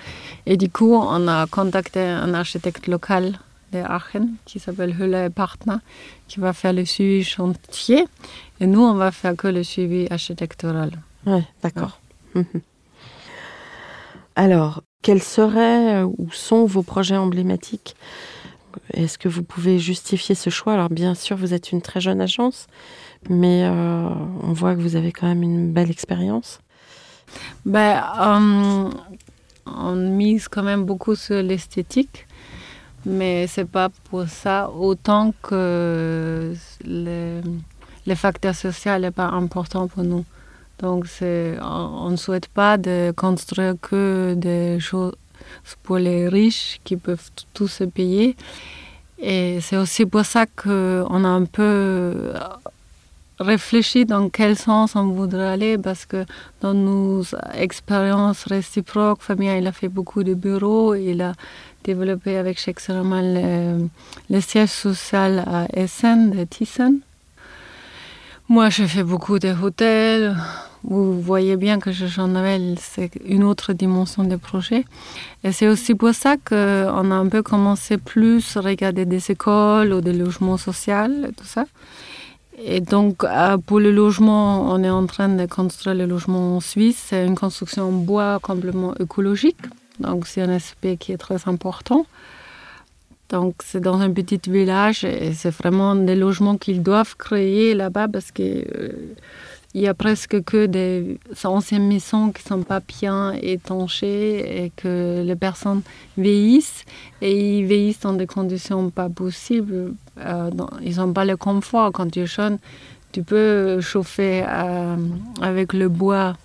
Et 0.45 0.57
du 0.57 0.69
coup, 0.69 0.93
on 0.93 1.27
a 1.27 1.45
contacté 1.47 2.01
un 2.01 2.33
architecte 2.33 2.87
local 2.87 3.39
de 3.73 3.79
Aachen 3.79 4.35
qui 4.45 4.59
s'appelle 4.59 4.95
Hüller 4.99 5.25
et 5.27 5.29
Partner, 5.29 5.77
qui 6.27 6.39
va 6.39 6.53
faire 6.53 6.73
le 6.73 6.85
suivi 6.85 7.23
chantier. 7.23 8.05
Et 8.59 8.67
nous, 8.67 8.81
on 8.81 8.93
va 8.93 9.11
faire 9.11 9.35
que 9.35 9.47
le 9.47 9.63
suivi 9.63 10.07
architectural. 10.09 10.91
Oui, 11.25 11.41
d'accord. 11.61 11.99
Mhm. 12.33 12.45
Alors, 14.35 14.83
quels 15.07 15.23
seraient 15.23 16.01
euh, 16.01 16.13
ou 16.17 16.29
sont 16.33 16.65
vos 16.65 16.83
projets 16.83 17.15
emblématiques? 17.15 17.95
Est-ce 18.93 19.17
que 19.17 19.29
vous 19.29 19.41
pouvez 19.41 19.79
justifier 19.79 20.35
ce 20.35 20.49
choix? 20.49 20.73
Alors, 20.73 20.89
bien 20.89 21.15
sûr, 21.15 21.37
vous 21.37 21.53
êtes 21.53 21.71
une 21.71 21.81
très 21.81 22.01
jeune 22.01 22.19
agence, 22.19 22.67
mais 23.29 23.63
euh, 23.63 24.09
on 24.43 24.51
voit 24.51 24.75
que 24.75 24.81
vous 24.81 24.97
avez 24.97 25.13
quand 25.13 25.25
même 25.25 25.43
une 25.43 25.71
belle 25.71 25.89
expérience. 25.89 26.59
Ben, 27.65 28.03
euh, 28.19 28.89
on 29.65 29.95
mise 29.95 30.49
quand 30.49 30.63
même 30.63 30.83
beaucoup 30.83 31.15
sur 31.15 31.41
l'esthétique, 31.41 32.27
mais 33.05 33.47
c'est 33.47 33.69
pas 33.79 33.87
pour 34.09 34.27
ça 34.27 34.69
autant 34.71 35.33
que 35.41 36.53
le, 36.83 37.41
le 38.05 38.15
facteur 38.15 38.53
social 38.55 39.03
n'est 39.03 39.11
pas 39.11 39.27
important 39.27 39.87
pour 39.87 40.03
nous. 40.03 40.25
Donc, 40.79 41.05
on 41.21 42.09
ne 42.09 42.15
souhaite 42.15 42.47
pas 42.47 42.77
de 42.77 43.11
construire 43.15 43.75
que 43.81 44.35
des 44.35 44.79
choses 44.79 45.15
pour 45.83 45.97
les 45.97 46.27
riches 46.27 46.79
qui 46.83 46.97
peuvent 46.97 47.29
tout 47.53 47.67
se 47.67 47.83
payer. 47.83 48.35
Et 49.19 49.59
c'est 49.61 49.77
aussi 49.77 50.05
pour 50.05 50.25
ça 50.25 50.45
qu'on 50.45 51.23
a 51.23 51.27
un 51.27 51.45
peu 51.45 52.33
réfléchi 53.39 54.05
dans 54.05 54.29
quel 54.29 54.55
sens 54.55 54.95
on 54.95 55.07
voudrait 55.07 55.47
aller, 55.47 55.77
parce 55.77 56.05
que 56.05 56.25
dans 56.61 56.73
nos 56.73 57.23
expériences 57.53 58.43
réciproques, 58.45 59.21
Fabien 59.21 59.55
il 59.57 59.67
a 59.67 59.71
fait 59.71 59.89
beaucoup 59.89 60.23
de 60.23 60.33
bureaux, 60.33 60.95
il 60.95 61.21
a 61.21 61.33
développé 61.83 62.37
avec 62.37 62.59
Shakespeare 62.59 63.03
le, 63.03 63.87
le 64.29 64.41
siège 64.41 64.69
social 64.69 65.43
à 65.47 65.67
Essen, 65.73 66.31
de 66.31 66.43
Thyssen. 66.43 66.99
Moi, 68.49 68.69
j'ai 68.69 68.87
fait 68.87 69.03
beaucoup 69.03 69.39
de 69.39 69.53
hôtels. 69.61 70.33
Vous 70.85 71.19
voyez 71.19 71.57
bien 71.57 71.79
que 71.79 71.91
Jean 71.91 72.29
Noël, 72.29 72.77
c'est 72.79 73.11
une 73.25 73.43
autre 73.43 73.73
dimension 73.73 74.23
des 74.23 74.37
projets. 74.37 74.85
Et 75.43 75.51
c'est 75.51 75.67
aussi 75.67 75.95
pour 75.95 76.13
ça 76.13 76.37
qu'on 76.37 76.55
a 77.11 77.15
un 77.15 77.27
peu 77.27 77.43
commencé 77.43 77.97
plus 77.97 78.55
à 78.55 78.61
regarder 78.61 79.03
des 79.05 79.31
écoles 79.31 79.91
ou 79.91 79.99
des 79.99 80.13
logements 80.13 80.55
sociaux 80.55 81.25
et 81.27 81.33
tout 81.33 81.43
ça. 81.43 81.65
Et 82.63 82.79
donc, 82.79 83.25
euh, 83.25 83.57
pour 83.57 83.81
le 83.81 83.91
logement, 83.91 84.71
on 84.71 84.81
est 84.81 84.89
en 84.89 85.05
train 85.07 85.27
de 85.27 85.45
construire 85.45 85.97
le 85.97 86.05
logement 86.05 86.55
en 86.55 86.59
Suisse. 86.61 87.03
C'est 87.09 87.25
une 87.25 87.35
construction 87.35 87.89
en 87.89 87.91
bois 87.91 88.39
complètement 88.41 88.95
écologique. 88.95 89.59
Donc, 89.99 90.25
c'est 90.25 90.41
un 90.41 90.49
aspect 90.49 90.95
qui 90.95 91.11
est 91.11 91.17
très 91.17 91.49
important. 91.49 92.05
Donc, 93.29 93.55
c'est 93.63 93.81
dans 93.81 93.99
un 93.99 94.11
petit 94.11 94.39
village 94.49 95.03
et 95.03 95.33
c'est 95.33 95.49
vraiment 95.49 95.95
des 95.95 96.15
logements 96.15 96.57
qu'ils 96.57 96.81
doivent 96.81 97.15
créer 97.17 97.73
là-bas 97.73 98.07
parce 98.07 98.31
que 98.31 98.43
euh, 98.43 99.13
y 99.73 99.87
a 99.87 99.93
presque 99.93 100.43
que 100.43 100.65
des 100.65 101.19
anciennes 101.43 101.87
maisons 101.87 102.31
qui 102.31 102.41
sont 102.41 102.63
pas 102.63 102.79
bien 102.79 103.33
étanchées 103.41 104.63
et 104.63 104.71
que 104.75 105.23
les 105.25 105.35
personnes 105.35 105.81
vieillissent 106.17 106.85
et 107.21 107.59
ils 107.59 107.65
vieillissent 107.65 107.99
dans 107.99 108.13
des 108.13 108.27
conditions 108.27 108.89
pas 108.89 109.09
possibles. 109.09 109.93
Euh, 110.19 110.49
ils 110.81 110.97
n'ont 110.97 111.13
pas 111.13 111.25
le 111.25 111.37
confort. 111.37 111.91
Quand 111.91 112.09
tu 112.09 112.21
es 112.21 112.25
tu 113.11 113.23
peux 113.23 113.81
chauffer 113.81 114.43
euh, 114.47 114.95
avec 115.41 115.73
le 115.73 115.89
bois. 115.89 116.35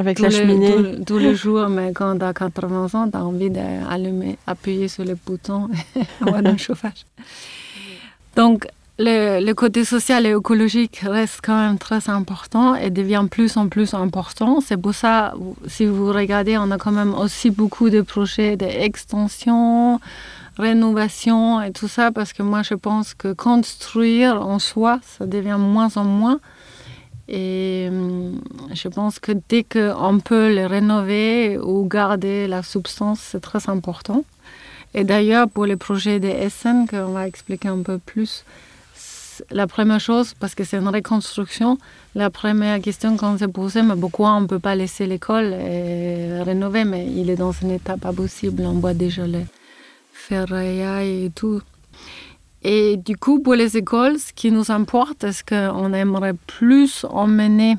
Avec 0.00 0.18
la 0.18 0.30
cheminée. 0.30 0.72
tous 0.74 0.82
les- 0.82 1.04
tous 1.04 1.18
les 1.18 1.34
jours, 1.42 1.68
mais 1.68 1.92
quand 1.92 2.18
tu 2.18 2.24
as 2.24 2.32
80 2.32 2.88
ans, 2.98 3.06
tu 3.10 3.16
as 3.16 3.24
envie 3.24 3.50
d'allumer, 3.50 4.38
appuyer 4.46 4.88
sur 4.88 5.04
les 5.04 5.16
boutons 5.26 5.68
et 5.96 6.00
avoir 6.20 6.42
un 6.54 6.56
chauffage. 6.56 7.00
Donc, 8.36 8.66
le, 8.98 9.44
le 9.48 9.54
côté 9.54 9.84
social 9.84 10.26
et 10.26 10.30
écologique 10.30 10.96
reste 11.18 11.38
quand 11.42 11.56
même 11.64 11.78
très 11.78 12.02
important 12.10 12.74
et 12.74 12.90
devient 12.90 13.26
plus 13.30 13.56
en 13.56 13.66
plus 13.68 13.94
important. 13.94 14.60
C'est 14.60 14.76
pour 14.76 14.94
ça, 14.94 15.32
si 15.74 15.86
vous 15.86 16.08
regardez, 16.20 16.58
on 16.58 16.70
a 16.70 16.78
quand 16.78 16.92
même 16.92 17.14
aussi 17.14 17.48
beaucoup 17.50 17.88
de 17.96 18.02
projets 18.02 18.56
d'extension, 18.56 20.00
rénovation 20.58 21.62
et 21.62 21.72
tout 21.72 21.88
ça, 21.88 22.10
parce 22.12 22.32
que 22.34 22.42
moi, 22.42 22.62
je 22.62 22.74
pense 22.74 23.14
que 23.14 23.32
construire 23.32 24.42
en 24.46 24.58
soi, 24.58 25.00
ça 25.18 25.24
devient 25.26 25.56
moins 25.58 25.88
en 25.96 26.04
moins. 26.04 26.38
Et 27.30 27.86
hum, 27.88 28.40
je 28.72 28.88
pense 28.88 29.20
que 29.20 29.32
dès 29.48 29.62
qu'on 29.62 30.18
peut 30.18 30.52
le 30.52 30.66
rénover 30.66 31.58
ou 31.58 31.86
garder 31.86 32.48
la 32.48 32.62
substance, 32.62 33.20
c'est 33.20 33.40
très 33.40 33.70
important. 33.70 34.24
Et 34.94 35.04
d'ailleurs, 35.04 35.48
pour 35.48 35.66
les 35.66 35.76
projets 35.76 36.18
de 36.18 36.26
Essen, 36.26 36.86
qu'on 36.88 37.12
va 37.12 37.28
expliquer 37.28 37.68
un 37.68 37.82
peu 37.82 37.98
plus, 37.98 38.44
la 39.50 39.68
première 39.68 40.00
chose, 40.00 40.34
parce 40.40 40.56
que 40.56 40.64
c'est 40.64 40.78
une 40.78 40.88
reconstruction, 40.88 41.78
la 42.16 42.30
première 42.30 42.80
question 42.80 43.16
qu'on 43.16 43.38
s'est 43.38 43.48
posée, 43.48 43.82
mais 43.82 43.94
pourquoi 43.94 44.32
on 44.32 44.40
ne 44.42 44.46
peut 44.46 44.58
pas 44.58 44.74
laisser 44.74 45.06
l'école 45.06 45.54
et 45.54 46.42
rénover? 46.42 46.84
Mais 46.84 47.06
il 47.06 47.30
est 47.30 47.36
dans 47.36 47.54
un 47.64 47.68
état 47.70 47.96
pas 47.96 48.12
possible, 48.12 48.64
on 48.66 48.74
voit 48.74 48.94
déjà 48.94 49.26
les 49.26 49.46
ferrailles 50.12 51.26
et 51.26 51.30
tout. 51.30 51.62
Et 52.62 52.96
du 52.96 53.16
coup, 53.16 53.40
pour 53.40 53.54
les 53.54 53.76
écoles, 53.76 54.18
ce 54.18 54.32
qui 54.32 54.50
nous 54.50 54.70
importe, 54.70 55.24
est-ce 55.24 55.42
qu'on 55.44 55.92
aimerait 55.92 56.34
plus 56.46 57.06
emmener 57.08 57.76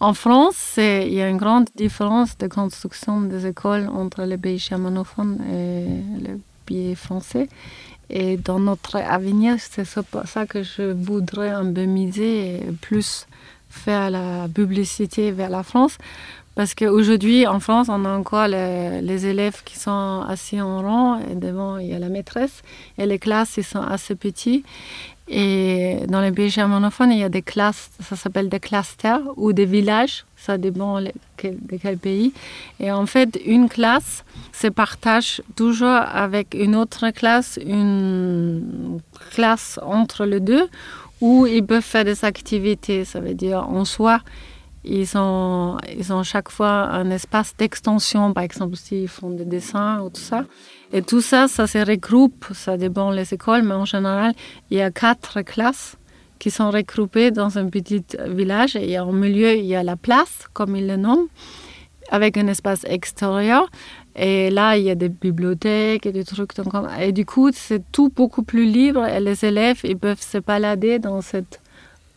en 0.00 0.14
France, 0.14 0.74
il 0.78 1.14
y 1.14 1.22
a 1.22 1.28
une 1.28 1.36
grande 1.36 1.68
différence 1.76 2.36
de 2.36 2.48
construction 2.48 3.20
des 3.20 3.46
écoles 3.46 3.88
entre 3.88 4.22
les 4.22 4.36
pays 4.36 4.58
germanophones 4.58 5.38
et 5.48 6.24
les 6.24 6.40
pays 6.66 6.96
français. 6.96 7.48
Et 8.10 8.36
dans 8.36 8.58
notre 8.58 8.96
avenir, 8.96 9.58
c'est 9.60 9.84
ça 9.84 10.46
que 10.46 10.64
je 10.64 10.90
voudrais 10.92 11.50
un 11.50 11.72
peu 11.72 11.84
miser 11.84 12.56
et 12.56 12.72
plus 12.80 13.28
faire 13.70 14.10
la 14.10 14.48
publicité 14.52 15.30
vers 15.30 15.50
la 15.50 15.62
France. 15.62 15.98
Parce 16.54 16.74
qu'aujourd'hui, 16.74 17.46
en 17.46 17.60
France, 17.60 17.88
on 17.88 18.04
a 18.04 18.10
encore 18.10 18.46
les, 18.46 19.26
élèves 19.26 19.62
qui 19.64 19.78
sont 19.78 20.22
assis 20.28 20.60
en 20.60 20.82
rang 20.82 21.18
et 21.18 21.34
devant, 21.34 21.78
il 21.78 21.88
y 21.88 21.94
a 21.94 21.98
la 21.98 22.10
maîtresse. 22.10 22.62
Et 22.98 23.06
les 23.06 23.18
classes, 23.18 23.56
ils 23.56 23.64
sont 23.64 23.80
assez 23.80 24.14
petits. 24.14 24.62
Et 25.28 25.98
dans 26.08 26.20
les 26.20 26.32
pays 26.32 26.50
germanophones, 26.50 27.10
il 27.10 27.20
y 27.20 27.24
a 27.24 27.30
des 27.30 27.40
classes, 27.40 27.90
ça 28.00 28.16
s'appelle 28.16 28.50
des 28.50 28.60
clusters 28.60 29.22
ou 29.36 29.54
des 29.54 29.64
villages, 29.64 30.26
ça 30.36 30.58
dépend 30.58 31.00
de 31.00 31.12
quel 31.80 31.96
pays. 31.96 32.34
Et 32.80 32.92
en 32.92 33.06
fait, 33.06 33.40
une 33.46 33.68
classe 33.70 34.24
se 34.52 34.66
partage 34.66 35.40
toujours 35.56 35.88
avec 35.88 36.54
une 36.54 36.76
autre 36.76 37.10
classe, 37.10 37.58
une 37.64 39.00
classe 39.30 39.80
entre 39.82 40.26
les 40.26 40.40
deux, 40.40 40.68
où 41.22 41.46
ils 41.46 41.64
peuvent 41.64 41.82
faire 41.82 42.04
des 42.04 42.24
activités. 42.24 43.06
Ça 43.06 43.20
veut 43.20 43.34
dire, 43.34 43.66
en 43.66 43.84
soi, 43.86 44.20
ils 44.84 45.16
ont, 45.16 45.76
ils 45.96 46.12
ont 46.12 46.22
chaque 46.22 46.50
fois 46.50 46.88
un 46.88 47.10
espace 47.10 47.54
d'extension, 47.56 48.32
par 48.32 48.42
exemple, 48.42 48.76
s'ils 48.76 49.08
font 49.08 49.30
des 49.30 49.44
dessins 49.44 50.00
ou 50.00 50.10
tout 50.10 50.20
ça. 50.20 50.44
Et 50.92 51.02
tout 51.02 51.20
ça, 51.20 51.48
ça 51.48 51.66
se 51.66 51.78
regroupe, 51.78 52.46
ça 52.52 52.76
dépend 52.76 53.14
des 53.14 53.32
écoles, 53.32 53.62
mais 53.62 53.74
en 53.74 53.84
général, 53.84 54.34
il 54.70 54.78
y 54.78 54.82
a 54.82 54.90
quatre 54.90 55.42
classes 55.42 55.96
qui 56.40 56.50
sont 56.50 56.70
regroupées 56.70 57.30
dans 57.30 57.56
un 57.56 57.68
petit 57.68 58.04
village 58.26 58.74
et 58.74 58.98
au 58.98 59.12
milieu, 59.12 59.54
il 59.54 59.64
y 59.64 59.76
a 59.76 59.84
la 59.84 59.96
place, 59.96 60.48
comme 60.52 60.74
ils 60.74 60.88
le 60.88 60.96
nomment, 60.96 61.28
avec 62.10 62.36
un 62.36 62.48
espace 62.48 62.84
extérieur. 62.84 63.70
Et 64.16 64.50
là, 64.50 64.76
il 64.76 64.82
y 64.82 64.90
a 64.90 64.96
des 64.96 65.08
bibliothèques 65.08 66.04
et 66.04 66.12
des 66.12 66.24
trucs. 66.24 66.50
Et 67.00 67.12
du 67.12 67.24
coup, 67.24 67.50
c'est 67.52 67.82
tout 67.92 68.10
beaucoup 68.14 68.42
plus 68.42 68.66
libre 68.66 69.06
et 69.06 69.20
les 69.20 69.44
élèves, 69.44 69.80
ils 69.84 69.96
peuvent 69.96 70.20
se 70.20 70.38
balader 70.38 70.98
dans 70.98 71.22
cette 71.22 71.61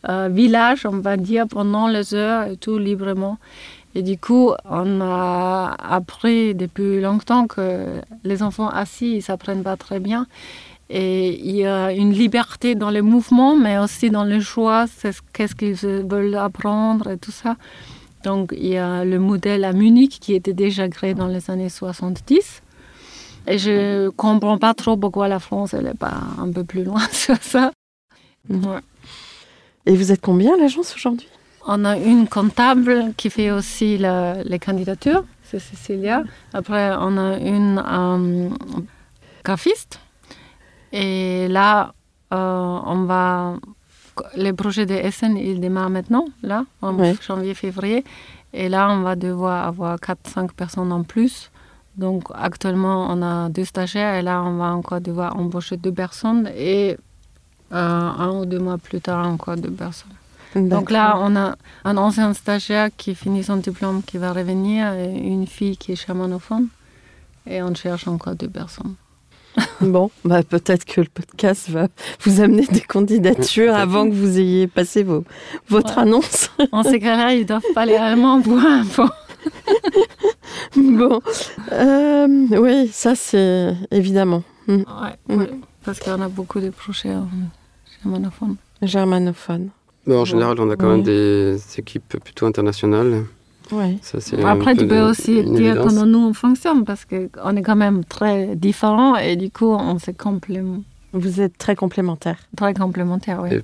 euh, 0.08 0.28
village, 0.30 0.86
on 0.86 0.98
va 0.98 1.16
dire, 1.16 1.46
pendant 1.48 1.88
les 1.88 2.14
heures 2.14 2.48
et 2.48 2.56
tout 2.56 2.78
librement. 2.78 3.38
Et 3.94 4.02
du 4.02 4.18
coup, 4.18 4.52
on 4.68 5.00
a 5.00 5.74
appris 5.78 6.54
depuis 6.54 7.00
longtemps 7.00 7.46
que 7.46 7.86
les 8.24 8.42
enfants 8.42 8.68
assis, 8.68 9.16
ils 9.16 9.22
s'apprennent 9.22 9.62
pas 9.62 9.76
très 9.76 10.00
bien. 10.00 10.26
Et 10.88 11.40
il 11.42 11.56
y 11.56 11.66
a 11.66 11.92
une 11.92 12.12
liberté 12.12 12.74
dans 12.74 12.90
les 12.90 13.02
mouvements, 13.02 13.56
mais 13.56 13.78
aussi 13.78 14.10
dans 14.10 14.24
les 14.24 14.40
choix, 14.40 14.84
qu'est-ce 15.32 15.54
qu'ils 15.54 15.74
veulent 15.74 16.34
apprendre 16.36 17.10
et 17.10 17.16
tout 17.16 17.32
ça. 17.32 17.56
Donc 18.22 18.52
il 18.56 18.66
y 18.66 18.76
a 18.76 19.04
le 19.04 19.18
modèle 19.18 19.64
à 19.64 19.72
Munich 19.72 20.18
qui 20.20 20.34
était 20.34 20.52
déjà 20.52 20.88
créé 20.88 21.14
dans 21.14 21.26
les 21.26 21.50
années 21.50 21.68
70. 21.68 22.62
Et 23.48 23.58
je 23.58 24.08
comprends 24.10 24.58
pas 24.58 24.74
trop 24.74 24.96
pourquoi 24.96 25.28
la 25.28 25.38
France, 25.38 25.74
elle 25.74 25.84
n'est 25.84 25.94
pas 25.94 26.18
un 26.38 26.50
peu 26.50 26.64
plus 26.64 26.84
loin 26.84 27.00
sur 27.12 27.36
ça. 27.40 27.72
Ouais. 28.50 28.80
Et 29.86 29.96
vous 29.96 30.10
êtes 30.10 30.20
combien 30.20 30.54
à 30.54 30.56
l'agence 30.58 30.94
aujourd'hui? 30.94 31.28
On 31.66 31.84
a 31.84 31.96
une 31.96 32.28
comptable 32.28 33.12
qui 33.16 33.30
fait 33.30 33.50
aussi 33.50 33.98
les 33.98 34.58
candidatures, 34.58 35.24
c'est 35.42 35.60
Cécilia. 35.60 36.24
Après, 36.52 36.92
on 36.98 37.16
a 37.16 37.38
une 37.38 37.82
euh, 37.84 38.48
graphiste. 39.44 40.00
Et 40.92 41.48
là, 41.48 41.94
euh, 42.32 42.78
on 42.84 43.04
va. 43.04 43.54
Le 44.36 44.52
projet 44.52 44.86
de 44.86 44.94
SN, 45.10 45.36
il 45.36 45.60
démarre 45.60 45.90
maintenant, 45.90 46.24
là, 46.42 46.64
en 46.80 46.96
janvier-février. 47.20 48.02
Et 48.54 48.70
là, 48.70 48.88
on 48.90 49.02
va 49.02 49.14
devoir 49.14 49.66
avoir 49.66 49.98
4-5 49.98 50.52
personnes 50.52 50.90
en 50.90 51.02
plus. 51.02 51.50
Donc, 51.96 52.24
actuellement, 52.34 53.08
on 53.10 53.20
a 53.22 53.50
deux 53.50 53.64
stagiaires 53.66 54.14
et 54.14 54.22
là, 54.22 54.42
on 54.42 54.56
va 54.56 54.74
encore 54.74 55.02
devoir 55.02 55.36
embaucher 55.36 55.76
deux 55.76 55.92
personnes. 55.92 56.50
Et 56.56 56.96
un 57.70 58.30
ou 58.30 58.46
deux 58.46 58.58
mois 58.58 58.78
plus 58.78 59.00
tard, 59.00 59.26
encore 59.26 59.56
deux 59.56 59.70
personnes. 59.70 60.12
Donc 60.54 60.90
là, 60.90 61.18
on 61.20 61.36
a 61.36 61.56
un 61.84 61.96
ancien 61.96 62.32
stagiaire 62.32 62.88
qui 62.96 63.14
finit 63.14 63.44
son 63.44 63.56
diplôme, 63.56 64.02
qui 64.02 64.16
va 64.16 64.32
revenir, 64.32 64.92
et 64.94 65.12
une 65.12 65.46
fille 65.46 65.76
qui 65.76 65.92
est 65.92 65.96
chamanophone. 65.96 66.68
Et 67.46 67.62
on 67.62 67.74
cherche 67.74 68.08
encore 68.08 68.34
deux 68.34 68.48
personnes. 68.48 68.94
Bon, 69.80 70.10
bah 70.24 70.42
peut-être 70.42 70.84
que 70.84 71.00
le 71.00 71.06
podcast 71.06 71.70
va 71.70 71.88
vous 72.20 72.40
amener 72.40 72.66
des 72.66 72.80
candidatures 72.80 73.74
avant 73.74 74.08
que 74.08 74.14
vous 74.14 74.38
ayez 74.38 74.66
passé 74.66 75.02
vos, 75.02 75.24
votre 75.68 75.98
annonce. 75.98 76.50
En 76.72 76.82
ces 76.82 77.00
cas-là, 77.00 77.32
ils 77.32 77.40
ne 77.40 77.44
doivent 77.44 77.72
pas 77.74 77.82
aller 77.82 77.96
allemand 77.96 78.42
pour 78.42 78.58
info. 78.58 79.04
bon, 80.76 81.20
euh, 81.72 82.46
oui, 82.50 82.88
ça 82.92 83.14
c'est 83.14 83.74
évidemment. 83.90 84.42
Mm. 84.66 84.74
Ouais, 84.74 85.34
mm. 85.36 85.44
parce 85.84 86.00
qu'on 86.00 86.20
a 86.20 86.28
beaucoup 86.28 86.60
de 86.60 86.70
projets 86.70 87.14
germanophones. 88.06 88.56
Germanophones. 88.82 89.70
en 90.08 90.24
général, 90.24 90.60
on 90.60 90.70
a 90.70 90.76
quand 90.76 90.88
même 90.88 91.02
des 91.02 91.58
équipes 91.78 92.16
plutôt 92.22 92.46
internationales. 92.46 93.24
Ouais. 93.72 93.96
Après, 94.44 94.76
tu 94.76 94.86
peux 94.86 95.00
aussi 95.00 95.42
dire 95.42 95.82
comment 95.82 96.06
nous 96.06 96.28
on 96.28 96.32
fonctionne 96.32 96.84
parce 96.84 97.04
qu'on 97.04 97.56
est 97.56 97.62
quand 97.62 97.76
même 97.76 98.04
très 98.04 98.54
différents 98.54 99.16
et 99.16 99.36
du 99.36 99.50
coup, 99.50 99.66
on 99.72 99.98
se 99.98 100.12
complémente. 100.12 100.82
Vous 101.12 101.40
êtes 101.40 101.56
très 101.56 101.74
complémentaires. 101.74 102.38
Très 102.56 102.74
complémentaires, 102.74 103.40
oui. 103.42 103.58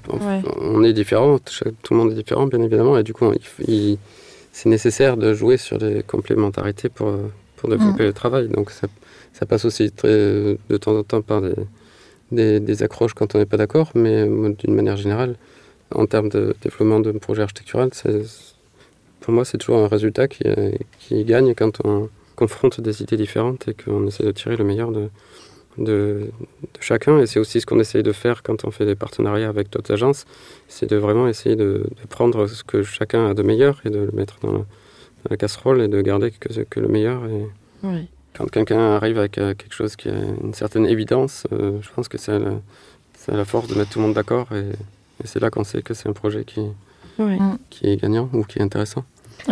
On, 0.61 0.83
est 0.83 0.92
différents, 0.92 1.38
tout 1.38 1.92
le 1.92 1.96
monde 1.96 2.12
est 2.12 2.14
différent, 2.14 2.46
bien 2.46 2.62
évidemment, 2.62 2.96
et 2.96 3.02
du 3.02 3.12
coup, 3.12 3.31
c'est 4.52 4.68
nécessaire 4.68 5.16
de 5.16 5.35
jouer 5.35 5.59
sur 5.59 5.78
les 5.78 6.02
complémentarités 6.02 6.88
pour, 6.88 7.12
pour 7.57 7.68
développer 7.68 8.05
mm. 8.05 8.07
le 8.07 8.12
travail. 8.12 8.48
Donc, 8.48 8.70
ça, 8.70 8.88
ça 9.35 9.44
passe 9.44 9.66
aussi 9.66 9.90
très, 9.90 10.09
de 10.09 10.76
temps 10.81 10.96
en 10.96 11.02
temps 11.02 11.20
par 11.20 11.42
des, 11.42 11.55
des, 12.33 12.83
accroches 12.83 13.14
quand 13.14 13.35
on 13.35 13.38
n'est 13.38 13.47
pas 13.47 13.57
d'accord, 13.57 13.90
mais 13.95 14.25
d'une 14.27 14.75
manière 14.75 14.97
générale, 14.97 15.37
en 15.95 16.07
termes 16.07 16.29
de 16.29 16.55
développement 16.62 17.01
de 17.01 17.12
projet 17.12 17.42
architectural, 17.42 17.90
pour 19.21 19.33
moi, 19.33 19.45
c'est 19.45 19.59
toujours 19.59 19.79
un 19.79 19.88
résultat 19.88 20.29
qui, 20.29 20.42
euh, 20.47 20.73
qui, 20.99 21.25
gagne 21.25 21.55
quand 21.55 21.85
on 21.85 22.09
confronte 22.35 22.81
des 22.81 23.03
idées 23.03 23.16
différentes 23.16 23.68
et 23.68 23.75
qu'on 23.75 24.07
essaie 24.07 24.25
de 24.25 24.33
tirer 24.33 24.57
le 24.57 24.64
meilleur 24.64 24.90
de, 25.79 26.31
chacun. 26.81 27.21
Et 27.21 27.27
c'est 27.27 27.38
aussi 27.38 27.61
ce 27.61 27.66
qu'on 27.66 27.79
essaye 27.79 28.03
de 28.03 28.12
faire 28.12 28.42
quand 28.42 28.64
on 28.64 28.71
fait 28.71 28.85
des 28.85 28.97
partenariats 28.97 29.49
avec 29.49 29.71
d'autres 29.71 29.92
agences, 29.92 30.25
c'est 30.68 30.90
de 30.90 30.97
vraiment 30.97 31.29
essayer 31.29 31.57
de, 31.57 31.85
prendre 32.11 32.47
ce 32.47 32.64
que 32.64 32.83
chacun 32.83 33.31
a 33.31 33.35
de 33.35 33.42
meilleur 33.42 33.81
et 33.85 33.90
de 33.90 34.01
le 34.01 34.11
mettre 34.12 34.38
dans 34.40 34.64
la, 35.31 35.37
casserole 35.37 35.81
et 35.83 35.88
de 35.88 36.01
garder 36.03 36.33
que, 36.33 36.49
que 36.62 36.81
le 36.81 36.88
meilleur. 36.88 37.25
Et 37.27 37.47
Quand 38.35 38.51
quelqu'un 38.51 38.97
arrive 38.97 39.18
avec 39.18 39.38
euh, 39.38 39.55
quelque 39.55 39.75
chose 39.75 39.97
qui 39.97 40.09
a 40.09 40.14
une 40.42 40.55
certaine 40.55 40.87
évidence, 40.87 41.47
euh, 41.53 41.79
je 41.83 41.88
pense 41.95 42.09
que 42.09 42.18
c'est 42.18 42.38
la, 42.38 42.55
la, 43.29 43.45
force 43.45 43.68
de 43.68 43.75
mettre 43.75 43.90
tout 43.90 43.99
le 43.99 44.07
monde 44.07 44.14
d'accord 44.14 44.49
et, 44.53 44.71
et 45.23 45.27
c'est 45.27 45.40
là 45.40 45.51
qu'on 45.51 45.64
sait 45.64 45.83
que 45.83 45.95
c'est 45.95 46.09
un 46.09 46.14
projet 46.14 46.45
qui, 46.45 46.61
qui 47.71 47.87
est 47.87 47.97
gagnant 47.97 48.29
ou 48.33 48.45
qui 48.45 48.59
est 48.59 48.62
intéressant. 48.62 49.05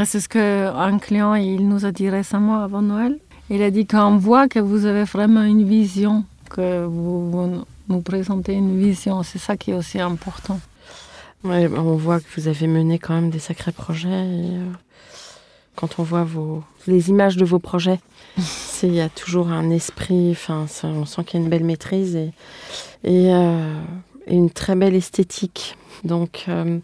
C'est 0.05 0.21
ce 0.21 0.29
qu'un 0.29 0.99
client 0.99 1.35
il 1.35 1.69
nous 1.69 1.85
a 1.85 1.93
dit 1.93 2.09
récemment 2.09 2.63
avant 2.63 2.83
Noël. 2.83 3.19
Il 3.51 3.63
a 3.63 3.71
dit 3.71 3.87
qu'on 3.87 4.17
voit 4.17 4.49
que 4.49 4.61
vous 4.61 4.87
avez 4.87 5.05
vraiment 5.05 5.43
une 5.43 5.65
vision, 5.65 6.25
que 6.49 6.85
vous, 6.85 7.65
nous 7.89 8.01
présentez 8.01 8.53
une 8.53 8.79
vision. 8.79 9.23
C'est 9.25 9.41
ça 9.41 9.57
qui 9.57 9.73
est 9.73 9.75
aussi 9.75 9.99
important. 10.01 10.61
Ouais, 11.43 11.69
on 11.69 11.97
voit 11.97 12.21
que 12.21 12.27
vous 12.37 12.47
avez 12.47 12.67
mené 12.69 12.99
quand 12.99 13.15
même 13.15 13.31
des 13.31 13.41
sacrés 13.41 13.73
projets. 13.73 14.09
Euh, 14.11 14.67
quand 15.81 15.99
on 15.99 16.03
voit 16.03 16.25
vos, 16.25 16.63
les 16.87 17.09
images 17.09 17.37
de 17.37 17.45
vos 17.45 17.59
projets, 17.59 18.01
il 18.83 18.95
y 18.95 19.01
a 19.01 19.09
toujours 19.09 19.49
un 19.49 19.71
esprit, 19.71 20.31
enfin, 20.33 20.67
on 20.85 21.05
sent 21.05 21.25
qu'il 21.25 21.41
y 21.41 21.43
a 21.43 21.45
une 21.45 21.51
belle 21.51 21.65
maîtrise 21.65 22.17
et, 22.17 22.33
et, 23.05 23.33
euh, 23.35 23.81
et 24.27 24.35
une 24.35 24.51
très 24.51 24.75
belle 24.75 24.95
esthétique. 24.95 25.77
Donc, 26.05 26.45
euh, 26.49 26.79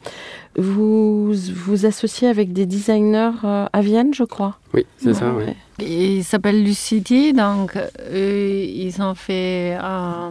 vous 0.56 1.32
vous 1.32 1.86
associez 1.86 2.28
avec 2.28 2.52
des 2.52 2.66
designers 2.66 3.30
euh, 3.44 3.66
à 3.72 3.80
Vienne, 3.80 4.12
je 4.12 4.24
crois. 4.24 4.58
Oui, 4.74 4.84
c'est 4.98 5.14
ça, 5.14 5.32
oui. 5.32 5.44
Ils 5.78 6.24
s'appellent 6.24 6.62
Lucidi, 6.62 7.32
donc 7.32 7.76
eux, 8.10 8.50
ils 8.50 9.00
ont 9.00 9.14
fait 9.14 9.78
euh, 9.80 10.30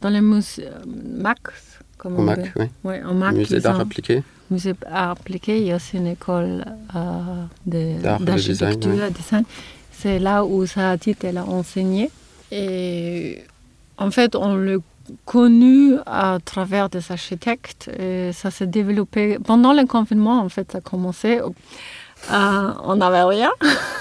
dans 0.00 0.10
le 0.10 0.20
musée 0.20 0.68
Max. 0.86 1.67
Comme 1.98 2.18
au 2.18 2.22
MAC, 2.22 2.52
oui. 2.56 2.66
Ouais, 2.84 3.02
au 3.02 3.12
MAC. 3.12 3.34
Musée 3.34 3.60
d'art 3.60 3.80
appliqué. 3.80 4.22
Musée 4.50 4.72
d'art 4.72 5.10
appliqué, 5.10 5.58
il 5.58 5.66
y 5.66 5.72
a 5.72 5.76
aussi 5.76 5.96
une 5.96 6.06
école 6.06 6.64
d'architecture 7.66 8.90
de, 8.90 9.08
design. 9.10 9.44
C'est 9.90 10.18
là 10.18 10.44
où 10.44 10.64
Sahatit, 10.64 11.16
elle 11.24 11.38
a 11.38 11.44
enseigné. 11.44 12.10
Et 12.52 13.42
en 13.98 14.10
fait, 14.10 14.36
on 14.36 14.54
le 14.54 14.80
connu 15.24 15.96
à 16.06 16.38
travers 16.44 16.88
des 16.88 17.10
architectes. 17.10 17.90
Et 17.98 18.30
ça 18.32 18.50
s'est 18.50 18.66
développé 18.66 19.38
pendant 19.44 19.72
le 19.72 19.84
confinement, 19.86 20.40
en 20.40 20.48
fait, 20.48 20.72
ça 20.72 20.78
a 20.78 20.80
commencé. 20.80 21.40
Euh, 22.30 22.72
on 22.84 22.96
n'avait 22.96 23.22
rien, 23.22 23.50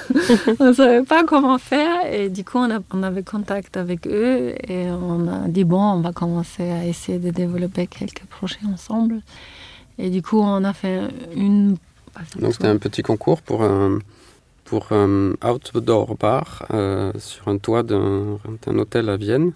on 0.59 0.65
ne 0.65 0.73
savait 0.73 1.03
pas 1.03 1.23
comment 1.23 1.57
faire 1.57 2.05
et 2.11 2.27
du 2.27 2.43
coup 2.43 2.57
on, 2.57 2.69
a, 2.69 2.79
on, 2.93 3.01
avait 3.03 3.23
contact 3.23 3.77
avec 3.77 4.05
eux 4.05 4.53
et 4.67 4.89
on 4.89 5.27
a 5.27 5.47
dit 5.47 5.63
bon 5.63 5.81
on 5.81 6.01
va 6.01 6.11
commencer 6.11 6.69
à 6.69 6.85
essayer 6.85 7.19
de 7.19 7.29
développer 7.29 7.87
quelques 7.87 8.25
projets 8.25 8.59
ensemble. 8.71 9.21
Et 9.97 10.09
du 10.09 10.21
coup 10.21 10.39
on 10.41 10.63
a 10.63 10.73
fait 10.73 11.01
une... 11.35 11.77
Donc 12.39 12.53
c'était 12.53 12.67
un 12.67 12.77
petit 12.77 13.01
concours 13.01 13.41
pour 13.41 13.63
un, 13.63 13.99
pour 14.65 14.91
un 14.91 15.33
outdoor 15.43 16.15
bar 16.17 16.65
euh, 16.71 17.13
sur 17.19 17.47
un 17.47 17.57
toit 17.57 17.83
d'un 17.83 18.39
hôtel 18.65 19.09
à 19.09 19.15
Vienne 19.15 19.53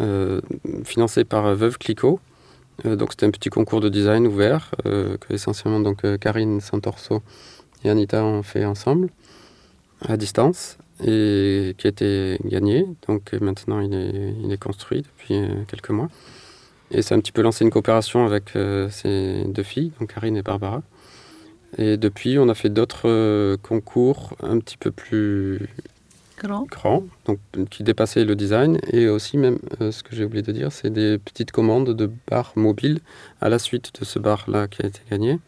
euh, 0.00 0.40
financé 0.84 1.24
par 1.24 1.54
Veuve 1.54 1.76
Clicquot. 1.76 2.20
Euh, 2.86 2.96
donc 2.96 3.12
c'était 3.12 3.26
un 3.26 3.30
petit 3.30 3.50
concours 3.50 3.80
de 3.80 3.88
design 3.88 4.26
ouvert 4.26 4.74
euh, 4.86 5.16
que 5.16 5.32
essentiellement 5.32 5.80
donc 5.80 6.02
Karine 6.18 6.60
Santorso 6.60 7.22
et 7.84 7.90
Anita 7.90 8.24
ont 8.24 8.42
fait 8.42 8.64
ensemble 8.64 9.08
à 10.00 10.16
distance 10.16 10.78
et 11.04 11.74
qui 11.78 11.86
a 11.86 11.90
été 11.90 12.38
gagné. 12.44 12.86
Donc 13.06 13.32
maintenant 13.34 13.80
il 13.80 13.94
est, 13.94 14.34
il 14.42 14.52
est 14.52 14.62
construit 14.62 15.02
depuis 15.02 15.40
quelques 15.68 15.90
mois. 15.90 16.08
Et 16.90 17.02
ça 17.02 17.14
a 17.14 17.18
un 17.18 17.20
petit 17.20 17.32
peu 17.32 17.42
lancé 17.42 17.64
une 17.64 17.70
coopération 17.70 18.24
avec 18.24 18.52
ces 18.90 19.44
deux 19.46 19.62
filles, 19.62 19.92
donc 20.00 20.14
Karine 20.14 20.36
et 20.36 20.42
Barbara. 20.42 20.82
Et 21.76 21.98
depuis, 21.98 22.38
on 22.38 22.48
a 22.48 22.54
fait 22.54 22.70
d'autres 22.70 23.56
concours 23.56 24.34
un 24.42 24.58
petit 24.58 24.78
peu 24.78 24.90
plus 24.90 25.68
grand. 26.38 26.66
donc, 27.26 27.38
qui 27.70 27.82
dépassait 27.82 28.24
le 28.24 28.36
design. 28.36 28.78
Et 28.92 29.08
aussi, 29.08 29.36
même, 29.36 29.58
euh, 29.80 29.92
ce 29.92 30.02
que 30.02 30.14
j'ai 30.14 30.24
oublié 30.24 30.42
de 30.42 30.52
dire, 30.52 30.72
c'est 30.72 30.90
des 30.90 31.18
petites 31.18 31.52
commandes 31.52 31.90
de 31.90 32.10
bars 32.28 32.52
mobiles 32.56 33.00
à 33.40 33.48
la 33.48 33.58
suite 33.58 34.00
de 34.00 34.04
ce 34.04 34.18
bar-là 34.18 34.68
qui 34.68 34.82
a 34.82 34.86
été 34.86 35.00
gagné. 35.10 35.38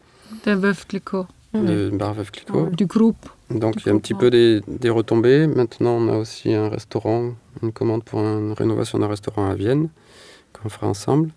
De 0.45 0.53
Veuve 0.53 0.85
Clicquot. 0.85 1.25
De 1.53 1.89
bar 1.89 2.13
Veuve 2.13 2.31
Clicquot. 2.31 2.69
Du 2.69 2.85
groupe. 2.85 3.29
Donc, 3.49 3.75
il 3.81 3.87
y 3.87 3.89
a 3.89 3.93
un 3.93 3.99
petit 3.99 4.13
peu 4.13 4.29
des, 4.29 4.61
des, 4.67 4.89
retombées. 4.89 5.47
Maintenant, 5.47 5.97
on 5.97 6.07
a 6.07 6.17
aussi 6.17 6.53
un 6.53 6.69
restaurant, 6.69 7.33
une 7.61 7.73
commande 7.73 8.03
pour 8.03 8.19
une 8.19 8.53
rénovation 8.53 8.99
d'un 8.99 9.07
restaurant 9.07 9.49
à 9.49 9.55
Vienne, 9.55 9.89
qu'on 10.53 10.69
fera 10.69 10.87
ensemble. 10.87 11.31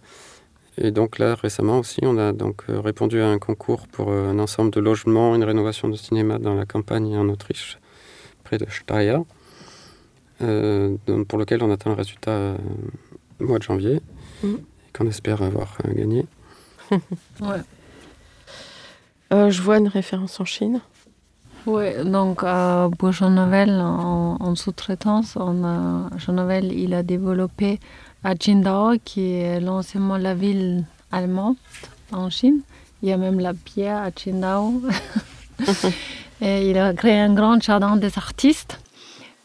Et 0.77 0.91
donc 0.91 1.19
là, 1.19 1.35
récemment 1.35 1.79
aussi, 1.79 2.01
on 2.03 2.19
a 2.19 2.33
donc 2.33 2.65
euh, 2.69 2.81
répondu 2.81 3.21
à 3.21 3.29
un 3.29 3.39
concours 3.39 3.87
pour 3.87 4.11
euh, 4.11 4.31
un 4.31 4.39
ensemble 4.39 4.71
de 4.73 4.81
logements, 4.81 5.35
une 5.35 5.45
rénovation 5.45 5.89
de 5.89 5.97
cinéma 5.97 6.39
dans 6.39 6.55
la 6.55 6.67
campagne 6.67 7.17
en 7.17 7.29
Autriche, 7.29 7.79
près 8.43 8.59
de 8.59 8.67
Steyr. 8.69 9.23
Euh, 10.43 10.97
pour 11.29 11.39
lequel 11.39 11.63
on 11.63 11.71
attend 11.71 11.91
le 11.91 11.97
résultat 11.97 12.33
euh, 12.33 12.57
au 13.41 13.47
mois 13.47 13.59
de 13.59 13.63
janvier 13.63 14.01
et 14.43 14.49
qu'on 14.93 15.07
espère 15.07 15.43
avoir 15.43 15.79
euh, 15.85 15.93
gagné. 15.95 16.27
ouais. 16.91 17.63
je 19.31 19.63
vois 19.63 19.79
une 19.79 19.89
référence 19.89 20.41
en 20.41 20.45
Chine. 20.45 20.81
Oui, 21.67 22.05
donc 22.05 22.43
euh, 22.43 22.89
pour 22.91 23.13
Jean 23.13 23.31
Nouvel, 23.31 23.71
en, 23.71 24.37
en 24.39 24.55
sous-traitance, 24.55 25.37
on 25.37 25.65
a, 25.65 26.11
il 26.63 26.93
a 26.93 27.03
développé 27.03 27.81
à 28.23 28.35
Qingdao, 28.35 28.99
qui 29.03 29.35
est 29.35 29.61
l'anciennement 29.61 30.19
la 30.19 30.35
ville 30.35 30.85
allemande 31.11 31.57
en 32.13 32.29
Chine. 32.29 32.61
Il 33.03 33.09
y 33.09 33.13
a 33.13 33.17
même 33.17 33.39
la 33.39 33.55
pierre 33.55 34.03
à 34.03 34.11
Qingdao. 34.11 34.83
Et 36.41 36.71
il 36.71 36.79
a 36.79 36.93
créé 36.93 37.19
un 37.19 37.33
grand 37.33 37.63
jardin 37.63 37.97
des 37.97 38.19
artistes. 38.19 38.81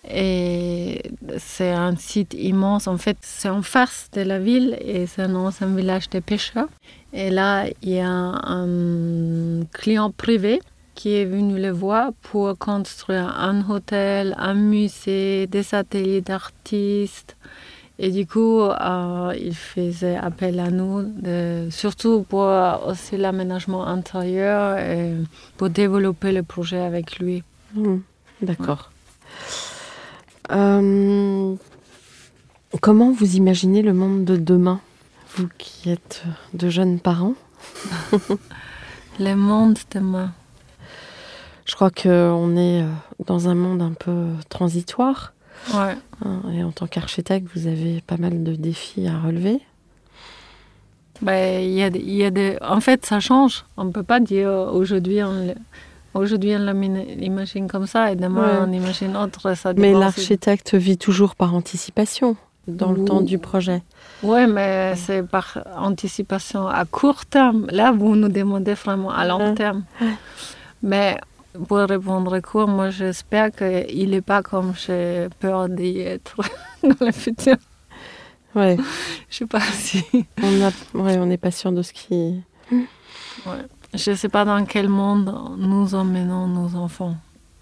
Et 0.10 1.02
c'est 1.38 1.72
un 1.72 1.96
site 1.96 2.34
immense. 2.34 2.88
En 2.88 2.98
fait, 2.98 3.18
c'est 3.22 3.50
en 3.50 3.62
face 3.62 4.10
de 4.14 4.22
la 4.22 4.40
ville 4.40 4.78
et 4.82 5.06
c'est 5.06 5.22
un 5.24 5.36
ancien 5.36 5.68
village 5.68 6.10
de 6.10 6.20
pêcheurs. 6.20 6.68
Et 7.14 7.30
là, 7.30 7.66
il 7.82 7.90
y 7.90 8.00
a 8.00 8.10
un 8.10 9.66
client 9.72 10.12
privé 10.12 10.62
qui 10.96 11.16
est 11.16 11.26
venu 11.26 11.62
le 11.62 11.72
voir 11.72 12.12
pour 12.24 12.58
construire 12.58 13.28
un 13.40 13.68
hôtel, 13.70 14.36
un 14.38 14.54
musée, 14.54 15.48
des 15.48 15.74
ateliers 15.74 16.22
d'artistes. 16.22 17.38
Et 18.00 18.12
du 18.12 18.26
coup, 18.26 18.62
euh, 18.62 19.34
il 19.40 19.56
faisait 19.56 20.16
appel 20.16 20.60
à 20.60 20.70
nous, 20.72 21.04
de, 21.04 21.68
surtout 21.70 22.24
pour 22.28 22.48
aussi 22.88 23.18
l'aménagement 23.18 23.86
intérieur 23.86 24.78
et 24.78 25.14
pour 25.58 25.70
développer 25.70 26.32
le 26.32 26.44
projet 26.44 26.80
avec 26.80 27.20
lui. 27.20 27.44
Mmh, 27.76 27.98
D'accord. 28.42 28.92
Euh, 30.52 31.56
comment 32.82 33.12
vous 33.12 33.36
imaginez 33.36 33.82
le 33.82 33.94
monde 33.94 34.26
de 34.26 34.36
demain, 34.36 34.80
vous 35.36 35.48
qui 35.58 35.90
êtes 35.90 36.24
de 36.54 36.70
jeunes 36.70 37.00
parents? 37.00 37.36
Le 39.20 39.36
monde 39.36 39.78
demain. 39.94 40.32
Je 41.66 41.76
crois 41.76 41.92
qu'on 41.92 42.56
est 42.56 42.84
dans 43.26 43.50
un 43.50 43.56
monde 43.56 43.82
un 43.82 43.92
peu 43.92 44.28
transitoire. 44.48 45.34
Ouais. 45.74 45.96
Hein, 46.26 46.42
Et 46.54 46.64
en 46.64 46.72
tant 46.72 46.88
qu'architecte, 46.88 47.48
vous 47.54 47.68
avez 47.68 48.02
pas 48.02 48.16
mal 48.18 48.44
de 48.44 48.56
défis 48.56 49.08
à 49.08 49.20
relever. 49.20 49.60
Il 51.22 51.72
y 51.72 51.84
a, 51.84 51.90
des- 51.90 52.00
il 52.00 52.14
y 52.16 52.24
a 52.24 52.32
des... 52.32 52.58
En 52.62 52.80
fait, 52.80 53.06
ça 53.06 53.20
change. 53.20 53.66
On 53.76 53.84
ne 53.84 53.92
peut 53.92 54.04
pas 54.04 54.22
dire 54.22 54.50
aujourd'hui 54.50 55.22
on, 55.22 55.48
le- 55.48 55.56
aujourd'hui 56.14 56.56
on 56.56 56.72
l'imagine- 56.72 57.68
comme 57.68 57.88
ça 57.88 58.12
et 58.12 58.16
demain 58.16 58.42
Ouais. 58.62 58.68
on 58.68 58.72
imagine 58.72 59.16
autre. 59.18 59.56
Ça 59.56 59.74
Mais 59.74 59.94
l'architecte 59.94 60.76
vit 60.76 60.98
toujours 60.98 61.36
par 61.36 61.54
anticipation 61.56 62.36
dans 62.68 62.92
le 62.92 63.04
temps 63.06 63.22
du 63.22 63.38
projet. 63.40 63.82
Oui, 64.22 64.46
mais 64.48 64.96
c'est 64.96 65.24
par 65.24 65.58
anticipation 65.78 66.68
à 66.68 66.86
court 66.86 67.26
terme. 67.26 67.68
Là, 67.72 67.92
vous 67.92 68.16
nous 68.16 68.30
demandez 68.30 68.74
vraiment 68.76 69.12
à 69.12 69.26
long 69.26 69.40
Ouais. 69.50 69.56
terme. 69.56 69.84
Mais 70.84 71.18
pour 71.68 71.78
répondre 71.80 72.40
court, 72.42 72.68
moi 72.68 72.90
j'espère 72.92 73.52
qu'il 73.52 74.10
n'est 74.12 74.22
pas 74.22 74.44
comme 74.44 74.74
j'ai 74.76 75.28
peur 75.40 75.68
d'y 75.70 76.00
être 76.02 76.38
dans 76.84 77.06
le 77.06 77.12
futur. 77.12 77.56
Ouais, 78.56 78.78
Je 79.30 79.38
sais 79.38 79.46
pas 79.46 79.62
si. 79.62 80.04
on 80.42 80.62
a, 80.62 80.70
ouais, 81.04 81.18
on 81.18 81.26
n'est 81.26 81.38
pas 81.38 81.52
sûr 81.52 81.72
de 81.72 81.82
ce 81.82 81.94
qui. 81.94 82.42
Je 83.94 84.14
sais 84.14 84.30
pas 84.30 84.46
dans 84.46 84.64
quel 84.66 84.88
monde 84.90 85.34
nous 85.58 85.96
emmenons 85.96 86.48
nos 86.48 86.76
enfants. 86.76 87.16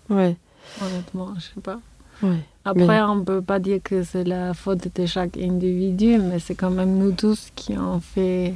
Ouais, 0.10 0.36
Honnêtement, 0.82 1.34
je 1.36 1.42
sais 1.42 1.62
pas. 1.64 1.80
ouais. 2.22 2.40
Après, 2.66 2.86
Mais- 2.86 3.02
on 3.02 3.24
peut 3.24 3.42
pas 3.42 3.60
dire 3.60 3.80
que 3.84 4.04
c'est 4.04 4.26
la 4.26 4.54
faute 4.54 4.90
de 4.94 5.06
chaque 5.06 5.38
individu, 5.38 6.18
mais 6.18 6.40
c'est 6.40 6.56
quand 6.56 6.70
même 6.72 6.98
nous 6.98 7.14
tous 7.14 7.50
qui 7.56 7.74
avons 7.74 8.02
fait 8.02 8.56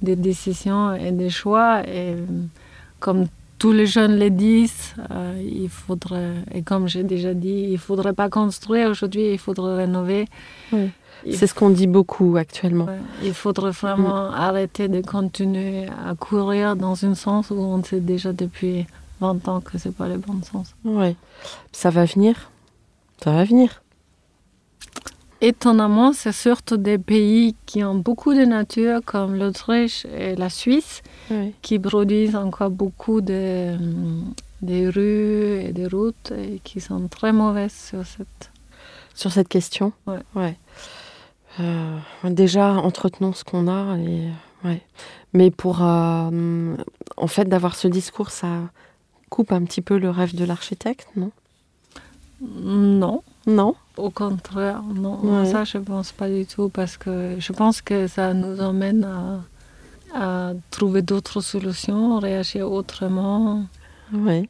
des 0.00 0.16
décisions 0.16 0.94
et 0.94 1.12
des 1.12 1.28
choix. 1.30 1.82
Et 1.86 2.14
euh, 2.14 2.26
comme 3.00 3.26
tous 3.58 3.72
les 3.72 3.86
jeunes 3.86 4.18
le 4.18 4.30
disent, 4.30 4.94
euh, 5.10 5.38
il 5.44 5.68
faudrait, 5.68 6.32
et 6.52 6.62
comme 6.62 6.88
j'ai 6.88 7.04
déjà 7.04 7.34
dit, 7.34 7.68
il 7.72 7.78
faudrait 7.78 8.14
pas 8.14 8.30
construire 8.30 8.88
aujourd'hui, 8.90 9.32
il 9.32 9.38
faudrait 9.38 9.76
rénover. 9.76 10.26
Ouais. 10.72 10.88
C'est 11.32 11.46
ce 11.46 11.54
qu'on 11.54 11.70
dit 11.70 11.86
beaucoup 11.86 12.36
actuellement. 12.36 12.84
ouais, 12.86 12.98
il 13.22 13.32
faudrait 13.34 13.70
vraiment 13.70 14.30
arrêter 14.30 14.88
de 14.88 15.00
continuer 15.00 15.86
à 16.06 16.14
courir 16.14 16.76
dans 16.76 17.04
un 17.04 17.14
sens 17.14 17.50
où 17.50 17.54
on 17.54 17.82
sait 17.82 18.00
déjà 18.00 18.32
depuis 18.32 18.86
20 19.20 19.48
ans 19.48 19.60
que 19.60 19.78
c'est 19.78 19.94
pas 19.94 20.08
le 20.08 20.18
bon 20.18 20.42
sens. 20.42 20.74
Ouais. 20.84 21.16
Ça 21.72 21.90
va 21.90 22.04
venir. 22.04 22.50
Ça 23.22 23.32
va 23.32 23.44
venir. 23.44 23.80
Étonnamment, 25.40 26.12
c'est 26.12 26.32
surtout 26.32 26.76
des 26.78 26.96
pays 26.96 27.54
qui 27.66 27.84
ont 27.84 27.96
beaucoup 27.96 28.32
de 28.34 28.44
nature, 28.44 29.00
comme 29.04 29.34
l'Autriche 29.34 30.06
et 30.06 30.36
la 30.36 30.48
Suisse, 30.48 31.02
Ouais. 31.30 31.52
qui 31.60 31.78
produisent 31.78 32.36
encore 32.36 32.70
beaucoup 32.70 33.20
de, 33.20 33.74
hum, 33.74 34.32
des 34.62 34.88
rues 34.88 35.60
et 35.60 35.72
des 35.72 35.86
routes 35.86 36.32
et 36.36 36.60
qui 36.64 36.80
sont 36.80 37.08
très 37.08 37.32
mauvaises 37.32 37.72
sur 37.74 38.06
cette. 38.06 38.50
Sur 39.14 39.30
cette 39.32 39.48
question? 39.48 39.92
Ouais. 40.34 40.56
Euh, 41.60 41.98
déjà, 42.24 42.72
entretenons 42.72 43.32
ce 43.32 43.44
qu'on 43.44 43.68
a. 43.68 43.96
Et, 43.98 44.28
ouais. 44.64 44.82
Mais 45.32 45.50
pour. 45.50 45.82
euh, 45.82 46.76
en 47.16 47.26
fait, 47.26 47.44
d'avoir 47.46 47.76
ce 47.76 47.88
discours, 47.88 48.30
ça 48.30 48.48
coupe 49.30 49.52
un 49.52 49.62
petit 49.64 49.80
peu 49.82 49.98
le 49.98 50.10
rêve 50.10 50.34
de 50.34 50.44
l'architecte, 50.44 51.08
non? 51.16 51.30
Non, 52.40 53.22
Non? 53.46 53.74
Au 53.96 54.10
contraire, 54.10 54.82
non. 54.82 55.18
Ouais. 55.22 55.46
Ça, 55.46 55.64
je 55.64 55.78
pense 55.78 56.12
pas 56.12 56.28
du 56.28 56.46
tout 56.46 56.68
parce 56.68 56.96
que 56.96 57.36
je 57.38 57.52
pense 57.52 57.80
que 57.80 58.06
ça 58.08 58.34
nous 58.34 58.60
emmène 58.60 59.04
à, 59.04 59.40
à 60.14 60.52
trouver 60.70 61.00
d'autres 61.02 61.40
solutions, 61.40 62.18
réagir 62.18 62.70
autrement. 62.70 63.64
Ouais. 64.12 64.48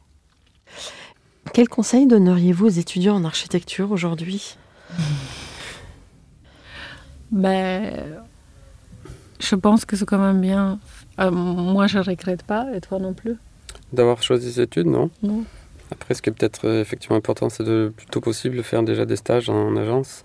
Quel 1.53 1.69
conseil 1.69 2.07
donneriez-vous 2.07 2.65
aux 2.65 2.69
étudiants 2.69 3.15
en 3.15 3.23
architecture 3.23 3.91
aujourd'hui? 3.91 4.57
Mais 7.35 7.93
je 9.39 9.55
pense 9.55 9.83
que 9.85 9.95
c'est 9.97 10.05
quand 10.05 10.17
même 10.17 10.39
bien. 10.41 10.79
Euh, 11.19 11.29
moi, 11.29 11.85
je 11.87 11.99
regrette 11.99 12.43
pas, 12.43 12.65
et 12.73 12.79
toi 12.81 12.97
non 12.97 13.13
plus. 13.13 13.35
D'avoir 13.93 14.23
choisi 14.23 14.51
ces 14.53 14.61
études, 14.61 14.87
non? 14.87 15.09
Non. 15.21 15.43
Après, 15.91 16.13
ce 16.13 16.21
qui 16.21 16.29
est 16.29 16.33
peut-être 16.33 16.65
euh, 16.65 16.81
effectivement 16.81 17.17
important, 17.17 17.49
c'est 17.49 17.63
de 17.63 17.93
plutôt 17.95 18.21
possible 18.21 18.63
faire 18.63 18.83
déjà 18.83 19.05
des 19.05 19.17
stages 19.17 19.49
en 19.49 19.75
agence. 19.75 20.23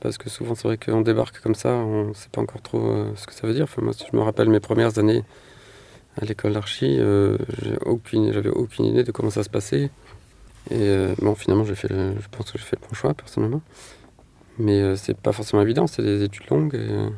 Parce 0.00 0.18
que 0.18 0.28
souvent, 0.28 0.54
c'est 0.54 0.68
vrai 0.68 0.76
qu'on 0.76 1.00
débarque 1.00 1.40
comme 1.40 1.54
ça, 1.54 1.70
on 1.70 2.08
ne 2.08 2.12
sait 2.14 2.28
pas 2.30 2.40
encore 2.40 2.60
trop 2.62 2.84
euh, 2.90 3.12
ce 3.16 3.26
que 3.26 3.32
ça 3.32 3.46
veut 3.46 3.54
dire. 3.54 3.64
Enfin, 3.64 3.82
moi, 3.82 3.92
si 3.92 4.04
je 4.12 4.16
me 4.16 4.22
rappelle 4.22 4.48
mes 4.50 4.60
premières 4.60 4.98
années 4.98 5.24
à 6.20 6.24
l'école 6.24 6.52
d'archi, 6.54 6.96
euh, 6.98 7.36
aucune, 7.86 8.32
j'avais 8.32 8.50
aucune 8.50 8.84
idée 8.86 9.04
de 9.04 9.12
comment 9.12 9.30
ça 9.30 9.42
se 9.44 9.48
passait. 9.50 9.90
Et 10.70 11.06
bon, 11.22 11.34
finalement, 11.34 11.64
j'ai 11.64 11.74
fait 11.76 11.88
le- 11.88 12.14
je 12.20 12.26
pense 12.36 12.50
que 12.50 12.58
j'ai 12.58 12.64
fait 12.64 12.76
le 12.80 12.86
bon 12.86 12.94
choix, 12.94 13.14
personnellement. 13.14 13.62
Mais 14.58 14.80
euh, 14.80 14.96
c'est 14.96 15.16
pas 15.16 15.32
forcément 15.32 15.62
évident, 15.62 15.86
c'est 15.86 16.02
des 16.02 16.22
études 16.22 16.48
longues 16.50 16.74
et, 16.74 16.78
euh, 16.90 17.08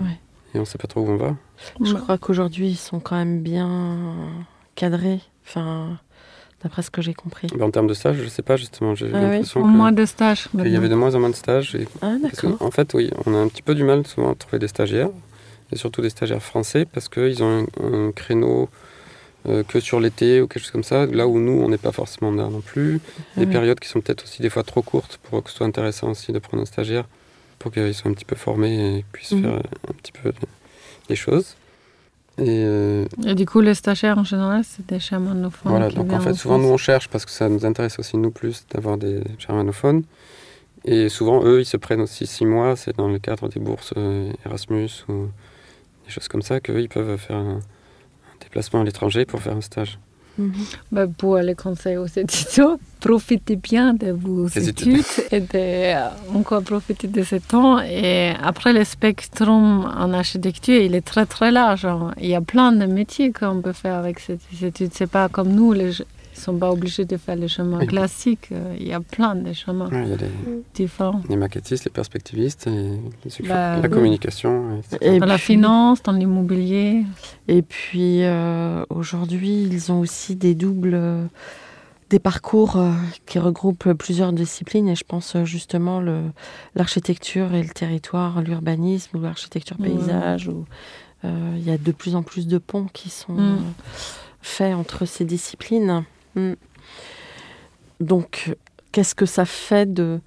Ouais. 0.00 0.18
et 0.54 0.58
on 0.58 0.60
ne 0.60 0.64
sait 0.64 0.78
pas 0.78 0.86
trop 0.88 1.00
où 1.00 1.08
on 1.08 1.16
va. 1.16 1.36
Je 1.82 1.92
Bah, 1.94 2.00
crois 2.00 2.18
qu'aujourd'hui, 2.18 2.68
ils 2.68 2.76
sont 2.76 3.00
quand 3.00 3.16
même 3.16 3.40
bien 3.42 4.14
cadrés. 4.74 5.20
Enfin, 5.46 5.98
d'après 6.62 6.82
ce 6.82 6.90
que 6.90 7.00
j'ai 7.02 7.14
compris. 7.14 7.48
Mais 7.56 7.62
en 7.62 7.70
termes 7.70 7.86
de 7.86 7.94
stage, 7.94 8.16
je 8.16 8.28
sais 8.28 8.42
pas 8.42 8.56
justement, 8.56 8.94
j'ai 8.94 9.06
Ah 9.12 9.16
oui, 9.16 9.20
l'impression 9.22 9.60
Au 9.60 9.64
que- 9.64 9.68
moins 9.68 9.92
de 9.92 10.04
stages. 10.04 10.48
qu'il 10.50 10.68
y 10.68 10.76
avait 10.76 10.88
de 10.88 10.94
moins 10.94 11.14
en 11.14 11.20
moins 11.20 11.30
de 11.30 11.34
stages. 11.34 11.74
Et 11.74 11.86
Ah, 12.02 12.14
que, 12.36 12.46
en 12.62 12.70
fait, 12.70 12.92
oui, 12.94 13.10
on 13.26 13.34
a 13.34 13.38
un 13.38 13.48
petit 13.48 13.62
peu 13.62 13.74
du 13.74 13.84
mal 13.84 14.06
souvent 14.06 14.32
à 14.32 14.34
trouver 14.34 14.58
des 14.58 14.68
stagiaires, 14.68 15.10
et 15.72 15.76
surtout 15.76 16.02
des 16.02 16.10
stagiaires 16.10 16.42
français, 16.42 16.84
parce 16.86 17.08
qu'ils 17.08 17.42
ont 17.42 17.66
un, 17.82 18.08
un 18.08 18.12
créneau 18.12 18.68
euh, 19.48 19.62
que 19.62 19.80
sur 19.80 20.00
l'été 20.00 20.40
ou 20.40 20.46
quelque 20.48 20.62
chose 20.62 20.70
comme 20.72 20.84
ça, 20.84 21.06
là 21.06 21.26
où 21.26 21.38
nous, 21.38 21.52
on 21.62 21.68
n'est 21.68 21.78
pas 21.78 21.92
forcément 21.92 22.30
là 22.32 22.48
non 22.48 22.60
plus. 22.60 23.00
Des 23.36 23.44
Oui. 23.44 23.52
périodes 23.52 23.78
qui 23.80 23.88
sont 23.88 24.00
peut-être 24.00 24.24
aussi 24.24 24.40
des 24.42 24.50
fois 24.50 24.62
trop 24.62 24.82
courtes 24.82 25.18
pour 25.24 25.42
que 25.42 25.50
ce 25.50 25.56
soit 25.56 25.66
intéressant 25.66 26.10
aussi 26.10 26.32
de 26.32 26.38
prendre 26.38 26.62
un 26.62 26.66
stagiaire, 26.66 27.04
pour 27.58 27.70
qu'il 27.72 27.94
soit 27.94 28.10
un 28.10 28.14
petit 28.14 28.24
peu 28.24 28.36
formé 28.36 28.98
et 28.98 29.04
puisse 29.12 29.32
Mhm. 29.32 29.42
faire 29.42 29.54
un 29.88 29.92
petit 30.02 30.12
peu 30.12 30.32
des 31.08 31.16
choses. 31.16 31.56
Et 32.38 32.46
euh, 32.64 33.04
Et 33.24 33.34
du 33.36 33.46
coup, 33.46 33.60
les 33.60 33.74
stagiaires 33.74 34.18
en 34.18 34.24
général, 34.24 34.62
c'est 34.64 34.84
des 34.86 34.98
germanophones. 34.98 35.70
voilà, 35.70 35.88
donc 35.90 36.12
en 36.12 36.18
fait, 36.20 36.30
en 36.30 36.34
souvent 36.34 36.54
France. 36.56 36.66
nous 36.66 36.72
on 36.74 36.78
cherche 36.78 37.08
parce 37.08 37.24
que 37.24 37.30
ça 37.30 37.48
nous 37.48 37.64
intéresse 37.64 37.98
aussi 38.00 38.16
nous 38.16 38.30
plus 38.32 38.66
d'avoir 38.72 38.96
des 38.98 39.22
germanophones. 39.38 40.02
Et 40.86 41.08
souvent 41.08 41.44
eux, 41.44 41.60
ils 41.60 41.64
se 41.66 41.76
prennent 41.76 42.00
aussi 42.00 42.26
six 42.26 42.44
mois, 42.44 42.76
c'est 42.76 42.96
dans 42.96 43.08
le 43.08 43.18
cadre 43.18 43.48
des 43.48 43.60
bourses 43.60 43.94
euh, 43.96 44.30
Erasmus 44.44 44.90
ou 45.08 45.28
des 46.06 46.10
choses 46.10 46.28
comme 46.28 46.42
ça 46.42 46.60
qu'eux, 46.60 46.80
ils 46.80 46.88
peuvent 46.88 47.16
faire 47.16 47.36
un 47.36 47.60
déplacement 48.54 48.82
à 48.82 48.84
l'étranger 48.84 49.24
pour 49.24 49.42
faire 49.42 49.56
un 49.56 49.60
stage. 49.60 49.98
Mhm. 50.38 50.52
Bah, 50.92 51.06
pour 51.06 51.38
les 51.38 51.54
conseils 51.54 51.96
aux 51.96 52.06
étudiants, 52.06 52.78
profitez 53.00 53.56
bien 53.56 53.94
de 53.94 54.10
vos 54.10 54.46
études, 54.48 54.68
études. 54.68 55.04
et 55.30 55.40
de 55.40 55.46
euh, 55.54 56.08
encore 56.34 56.62
profiter 56.62 57.06
de 57.08 57.22
ce 57.22 57.36
temps. 57.36 57.80
Et 57.80 58.32
après, 58.42 58.72
le 58.72 58.84
spectre 58.84 59.48
en 59.48 60.12
architecture, 60.12 60.80
il 60.80 60.94
est 60.94 61.06
très 61.12 61.26
très 61.26 61.50
large. 61.50 61.86
Il 62.20 62.26
y 62.26 62.34
a 62.34 62.40
plein 62.40 62.72
de 62.72 62.86
métiers 62.86 63.32
qu'on 63.32 63.60
peut 63.60 63.72
faire 63.72 63.94
avec 63.94 64.18
ces 64.18 64.38
ces 64.50 64.66
études. 64.66 64.90
C'est 64.92 65.10
pas 65.10 65.28
comme 65.28 65.50
nous, 65.52 65.72
les, 65.72 65.92
ils 66.34 66.40
sont 66.40 66.56
pas 66.58 66.70
obligés 66.70 67.04
de 67.04 67.16
faire 67.16 67.36
le 67.36 67.46
chemin 67.48 67.78
Oui. 67.80 67.86
classique. 67.86 68.48
Euh, 68.52 68.74
Il 68.78 68.86
y 68.88 68.92
a 68.92 69.00
plein 69.00 69.34
de 69.36 69.52
chemins 69.52 69.88
Ouais, 69.90 70.02
il 70.04 70.10
y 70.10 70.12
a 70.12 70.16
les, 70.16 70.26
différents. 70.74 71.20
les 71.28 71.36
maquettistes, 71.36 71.84
les 71.84 71.90
perspectivistes, 71.90 72.66
et 72.66 72.70
les 73.24 73.48
Bah, 73.48 73.80
la 73.80 73.88
communication. 73.88 74.78
etc. 74.78 74.98
Et 75.00 75.18
Dans 75.20 75.26
la 75.26 75.38
finance, 75.38 76.02
dans 76.02 76.12
l'immobilier. 76.12 77.04
Et 77.48 77.62
puis 77.62 78.24
euh, 78.24 78.84
aujourd'hui, 78.90 79.62
ils 79.62 79.92
ont 79.92 80.00
aussi 80.00 80.34
des 80.36 80.54
doubles, 80.54 80.94
euh, 80.94 81.24
des 82.10 82.18
parcours 82.18 82.76
euh, 82.76 82.90
qui 83.26 83.38
regroupent 83.38 83.92
plusieurs 83.94 84.32
disciplines 84.32 84.88
et 84.88 84.94
je 84.94 85.04
pense 85.04 85.36
justement 85.44 86.00
le 86.00 86.20
l'architecture 86.74 87.54
et 87.54 87.62
le 87.62 87.70
territoire, 87.70 88.42
l'urbanisme 88.42 89.16
ou 89.16 89.20
l'architecture 89.22 89.76
paysage. 89.78 90.48
Où, 90.48 90.64
euh, 91.24 91.54
il 91.56 91.64
y 91.64 91.70
a 91.70 91.78
de 91.78 91.92
plus 91.92 92.16
en 92.16 92.22
plus 92.22 92.46
de 92.46 92.58
ponts 92.58 92.86
qui 92.92 93.08
sont 93.08 93.32
Mm. 93.32 93.62
faits 94.42 94.74
entre 94.74 95.06
ces 95.06 95.24
disciplines. 95.24 96.04
Mm. 96.34 96.54
Donc, 98.00 98.54
qu'est-ce 98.92 99.14
que 99.14 99.26
ça 99.26 99.44
fait 99.44 99.92
de 99.92 100.20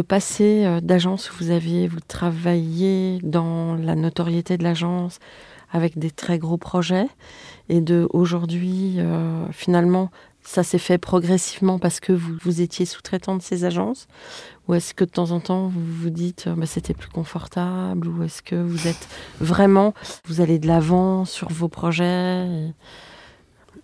passer 0.00 0.64
euh, 0.64 0.80
d'agence 0.80 1.30
où 1.30 1.34
vous 1.38 1.50
aviez 1.50 1.88
vous 1.88 2.00
travaillez 2.00 3.18
dans 3.22 3.74
la 3.74 3.94
notoriété 3.94 4.56
de 4.56 4.62
l'agence 4.64 5.18
avec 5.72 5.98
des 5.98 6.10
très 6.10 6.38
gros 6.38 6.56
projets 6.56 7.08
et 7.68 7.80
de 7.80 8.06
aujourd'hui 8.12 8.94
euh, 8.98 9.44
finalement 9.50 10.10
ça 10.46 10.62
s'est 10.62 10.78
fait 10.78 10.96
progressivement 10.96 11.78
parce 11.80 11.98
que 11.98 12.12
vous, 12.12 12.36
vous 12.42 12.60
étiez 12.60 12.86
sous-traitant 12.86 13.36
de 13.36 13.42
ces 13.42 13.64
agences? 13.64 14.06
Ou 14.68 14.74
est-ce 14.74 14.94
que 14.94 15.04
de 15.04 15.10
temps 15.10 15.32
en 15.32 15.40
temps 15.40 15.66
vous 15.66 15.84
vous 15.84 16.10
dites 16.10 16.44
euh, 16.46 16.54
bah, 16.54 16.66
c'était 16.66 16.94
plus 16.94 17.08
confortable? 17.08 18.06
Ou 18.06 18.22
est-ce 18.22 18.42
que 18.42 18.54
vous 18.54 18.86
êtes 18.86 19.08
vraiment, 19.40 19.92
vous 20.24 20.40
allez 20.40 20.60
de 20.60 20.68
l'avant 20.68 21.24
sur 21.24 21.48
vos 21.48 21.68
projets 21.68 22.46
et- 22.46 22.72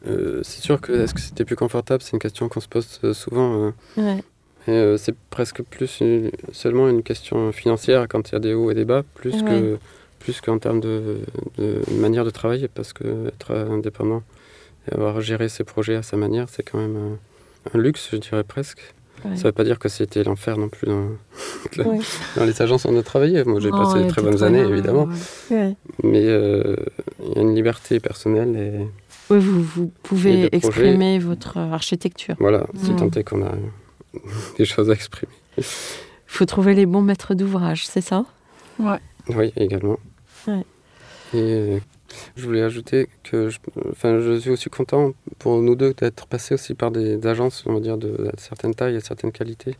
Euh, 0.06 0.40
c'est 0.42 0.60
sûr 0.62 0.80
que 0.80 0.92
est-ce 0.92 1.14
que 1.14 1.20
c'était 1.20 1.44
plus 1.44 1.56
confortable? 1.56 2.02
C'est 2.02 2.12
une 2.12 2.18
question 2.18 2.48
qu'on 2.48 2.60
se 2.60 2.68
pose 2.68 3.00
euh, 3.04 3.14
souvent. 3.14 3.72
euh, 3.98 4.02
Ouais. 4.02 4.22
et, 4.68 4.98
c'est 4.98 5.14
presque 5.30 5.62
plus 5.62 6.00
une- 6.00 6.30
seulement 6.52 6.88
une 6.88 7.02
question 7.02 7.52
financière 7.52 8.06
quand 8.08 8.30
il 8.30 8.32
y 8.32 8.36
a 8.36 8.40
des 8.40 8.54
hauts 8.54 8.70
et 8.70 8.74
des 8.74 8.84
bas, 8.84 9.02
plus 9.14 9.34
Ouais. 9.42 9.48
que 9.50 9.78
plus 10.18 10.40
qu'en 10.40 10.58
termes 10.58 10.78
de, 10.80 11.18
de 11.58 11.80
manière 11.98 12.24
de 12.24 12.30
travailler, 12.30 12.68
parce 12.68 12.92
que 12.92 13.26
être 13.26 13.52
indépendant 13.52 14.22
et 14.88 14.94
avoir 14.94 15.20
géré 15.20 15.48
ses 15.48 15.64
projets 15.64 15.96
à 15.96 16.02
sa 16.04 16.16
manière, 16.16 16.48
c'est 16.48 16.62
quand 16.62 16.78
même 16.78 17.16
un 17.74 17.78
luxe, 17.78 18.08
je 18.12 18.16
dirais 18.18 18.44
presque. 18.44 18.80
Ouais. 19.24 19.36
Ça 19.36 19.44
veut 19.44 19.52
pas 19.52 19.62
dire 19.64 19.78
que 19.80 19.88
c'était 19.88 20.22
l'enfer 20.24 20.58
non 20.58 20.68
plus 20.68 20.86
dans, 20.86 21.06
Ouais. 21.84 21.98
dans 22.36 22.44
les 22.44 22.60
agences 22.62 22.84
où 22.84 22.88
on 22.88 22.96
a 22.98 23.02
travaillé. 23.02 23.42
Moi, 23.44 23.58
j'ai 23.60 23.70
passé 23.70 24.02
de 24.02 24.08
très 24.08 24.22
bonnes 24.22 24.42
années, 24.44 24.62
bien, 24.64 24.70
évidemment. 24.72 25.08
ouais. 25.50 25.74
Mais 26.04 26.24
euh, 26.26 26.76
il 27.24 27.32
y 27.34 27.38
a 27.38 27.42
une 27.42 27.54
liberté 27.56 27.98
personnelle 28.00 28.56
et 28.56 28.86
Oui, 29.32 29.38
vous, 29.40 29.90
pouvez 30.02 30.54
exprimer 30.54 31.18
votre 31.18 31.58
architecture. 31.58 32.36
voilà, 32.38 32.66
si 32.76 32.92
Mm. 32.92 32.96
tant 32.96 33.10
est 33.10 33.24
qu'on 33.24 33.42
a 33.44 33.52
des 34.58 34.64
choses 34.64 34.90
à 34.90 34.94
exprimer. 34.94 35.32
Il 35.58 35.64
faut 36.26 36.46
trouver 36.46 36.74
les 36.74 36.86
bons 36.86 37.02
maîtres 37.02 37.34
d'ouvrage, 37.34 37.86
c'est 37.86 38.00
ça? 38.00 38.24
Oui, 38.78 39.52
également. 39.56 39.98
Ouais. 40.46 40.64
Et 41.34 41.78
je 42.36 42.44
voulais 42.44 42.62
ajouter 42.62 43.08
que 43.22 43.48
je, 43.48 43.58
enfin, 43.90 44.18
je 44.20 44.38
suis 44.38 44.50
aussi 44.50 44.68
content 44.68 45.12
pour 45.38 45.60
nous 45.62 45.74
deux 45.74 45.94
d'être 45.94 46.26
passés 46.26 46.54
aussi 46.54 46.74
par 46.74 46.90
des, 46.90 47.16
des 47.16 47.26
agences, 47.28 47.64
on 47.66 47.74
va 47.74 47.80
dire, 47.80 47.96
de, 47.98 48.08
de 48.08 48.32
certaines 48.38 48.74
tailles 48.74 48.94
et 48.96 48.98
de 48.98 49.04
certaines 49.04 49.32
qualités. 49.32 49.76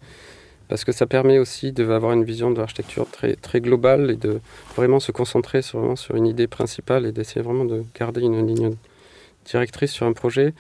Parce 0.69 0.85
que 0.85 0.93
ça 0.93 1.07
permet 1.07 1.39
aussi 1.39 1.73
d'avoir 1.73 2.13
une 2.13 2.25
vision 2.25 2.51
de 2.51 2.59
l'architecture 2.59 3.07
très, 3.11 3.35
très 3.37 3.61
globale 3.61 4.11
et 4.11 4.17
de 4.17 4.41
vraiment 4.77 5.01
se 5.01 5.13
concentrer 5.13 5.61
sur, 5.61 5.81
vraiment 5.81 5.97
sur 5.97 6.15
une 6.17 6.27
idée 6.27 6.47
principale 6.47 7.05
et 7.05 7.13
d'essayer 7.13 7.43
vraiment 7.43 7.67
de 7.67 7.85
garder 7.99 8.23
une 8.23 8.47
ligne 8.47 8.71
directrice 9.45 9.91
sur 9.91 10.07
un 10.07 10.13
projet. 10.13 10.55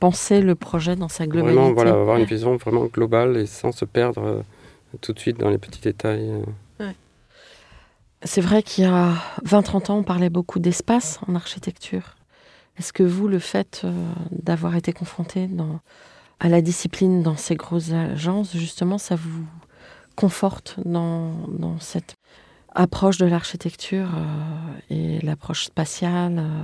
Penser 0.00 0.40
le 0.40 0.54
projet 0.54 0.96
dans 0.96 1.08
sa 1.08 1.26
globalité. 1.26 1.58
Vraiment, 1.58 1.74
voilà, 1.74 1.92
avoir 1.92 2.16
une 2.18 2.24
vision 2.24 2.56
vraiment 2.56 2.84
globale 2.86 3.36
et 3.36 3.46
sans 3.46 3.72
se 3.72 3.84
perdre 3.84 4.22
euh, 4.22 4.42
tout 5.00 5.12
de 5.12 5.18
suite 5.18 5.38
dans 5.38 5.50
les 5.50 5.58
petits 5.58 5.80
détails. 5.80 6.30
euh. 6.30 6.92
C'est 8.24 8.40
vrai 8.40 8.64
qu'il 8.64 8.82
y 8.82 8.86
a 8.86 9.12
20-30 9.44 9.92
ans, 9.92 9.98
on 9.98 10.02
parlait 10.02 10.30
beaucoup 10.30 10.58
d'espace 10.58 11.20
en 11.28 11.36
architecture. 11.36 12.16
Est-ce 12.78 12.92
que 12.92 13.04
vous, 13.04 13.28
le 13.28 13.38
fait 13.38 13.82
euh, 13.84 13.92
d'avoir 14.32 14.74
été 14.74 14.92
confronté 14.92 15.46
dans, 15.46 15.80
à 16.40 16.48
la 16.48 16.60
discipline 16.60 17.22
dans 17.22 17.36
ces 17.36 17.54
grosses 17.54 17.92
agences, 17.92 18.56
justement, 18.56 18.98
ça 18.98 19.14
vous 19.14 19.44
conforte 20.16 20.80
dans, 20.84 21.32
dans 21.48 21.78
cette 21.78 22.16
approche 22.74 23.18
de 23.18 23.26
l'architecture 23.26 24.08
euh, 24.16 24.80
et 24.90 25.20
l'approche 25.24 25.64
spatiale 25.64 26.38
euh, 26.38 26.62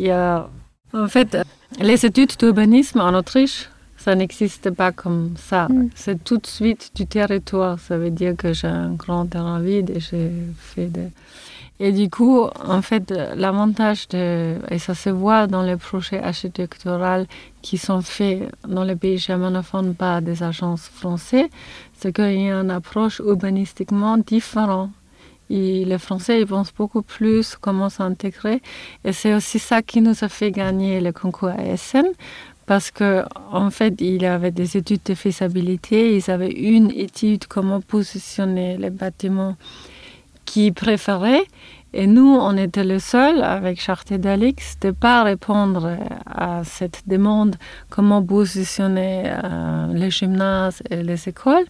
Il 0.00 0.06
y 0.06 0.10
a, 0.10 0.48
en 0.94 1.08
fait, 1.08 1.36
les 1.78 2.06
études 2.06 2.34
d'urbanisme 2.38 3.00
en 3.00 3.12
Autriche, 3.12 3.68
ça 3.98 4.14
n'existe 4.14 4.70
pas 4.70 4.92
comme 4.92 5.34
ça. 5.36 5.68
Mm. 5.68 5.90
C'est 5.94 6.24
tout 6.24 6.38
de 6.38 6.46
suite 6.46 6.90
du 6.94 7.06
territoire. 7.06 7.78
Ça 7.78 7.98
veut 7.98 8.08
dire 8.08 8.34
que 8.34 8.54
j'ai 8.54 8.66
un 8.66 8.92
grand 8.92 9.26
terrain 9.26 9.60
vide 9.60 9.90
et 9.90 10.00
j'ai 10.00 10.32
fait 10.56 10.86
des... 10.86 11.08
Et 11.80 11.92
du 11.92 12.08
coup, 12.08 12.46
en 12.64 12.80
fait, 12.80 13.12
l'avantage 13.36 14.08
de... 14.08 14.54
Et 14.70 14.78
ça 14.78 14.94
se 14.94 15.10
voit 15.10 15.46
dans 15.46 15.62
les 15.62 15.76
projets 15.76 16.22
architecturaux 16.22 17.26
qui 17.60 17.76
sont 17.76 18.00
faits 18.00 18.50
dans 18.66 18.84
les 18.84 18.96
pays 18.96 19.18
germanophones 19.18 19.94
par 19.94 20.22
des 20.22 20.42
agences 20.42 20.88
françaises, 20.88 21.50
c'est 21.92 22.14
qu'il 22.14 22.40
y 22.40 22.50
a 22.50 22.60
une 22.62 22.70
approche 22.70 23.18
urbanistiquement 23.18 24.16
différente. 24.16 24.92
Les 25.50 25.98
Français, 25.98 26.40
ils 26.40 26.46
pensent 26.46 26.72
beaucoup 26.72 27.02
plus 27.02 27.56
comment 27.60 27.88
s'intégrer. 27.88 28.62
Et 29.04 29.12
c'est 29.12 29.34
aussi 29.34 29.58
ça 29.58 29.82
qui 29.82 30.00
nous 30.00 30.14
a 30.22 30.28
fait 30.28 30.52
gagner 30.52 31.00
le 31.00 31.12
concours 31.12 31.48
ASN. 31.50 32.06
Parce 32.66 32.92
que 32.92 33.24
en 33.50 33.70
fait, 33.70 34.00
il 34.00 34.24
avait 34.24 34.52
des 34.52 34.76
études 34.76 35.02
de 35.04 35.14
faisabilité. 35.14 36.16
Ils 36.16 36.30
avaient 36.30 36.52
une 36.52 36.92
étude 36.92 37.46
comment 37.48 37.80
positionner 37.80 38.76
les 38.76 38.90
bâtiments 38.90 39.56
qu'ils 40.44 40.72
préféraient. 40.72 41.44
Et 41.92 42.06
nous, 42.06 42.36
on 42.40 42.56
était 42.56 42.84
le 42.84 43.00
seul, 43.00 43.42
avec 43.42 43.80
Chartier 43.80 44.18
d'Alix, 44.18 44.78
de 44.80 44.88
ne 44.88 44.92
pas 44.92 45.24
répondre 45.24 45.96
à 46.24 46.62
cette 46.62 47.02
demande, 47.08 47.56
comment 47.88 48.22
positionner 48.22 49.24
euh, 49.26 49.92
les 49.92 50.10
gymnases 50.10 50.82
et 50.88 51.02
les 51.02 51.28
écoles. 51.28 51.64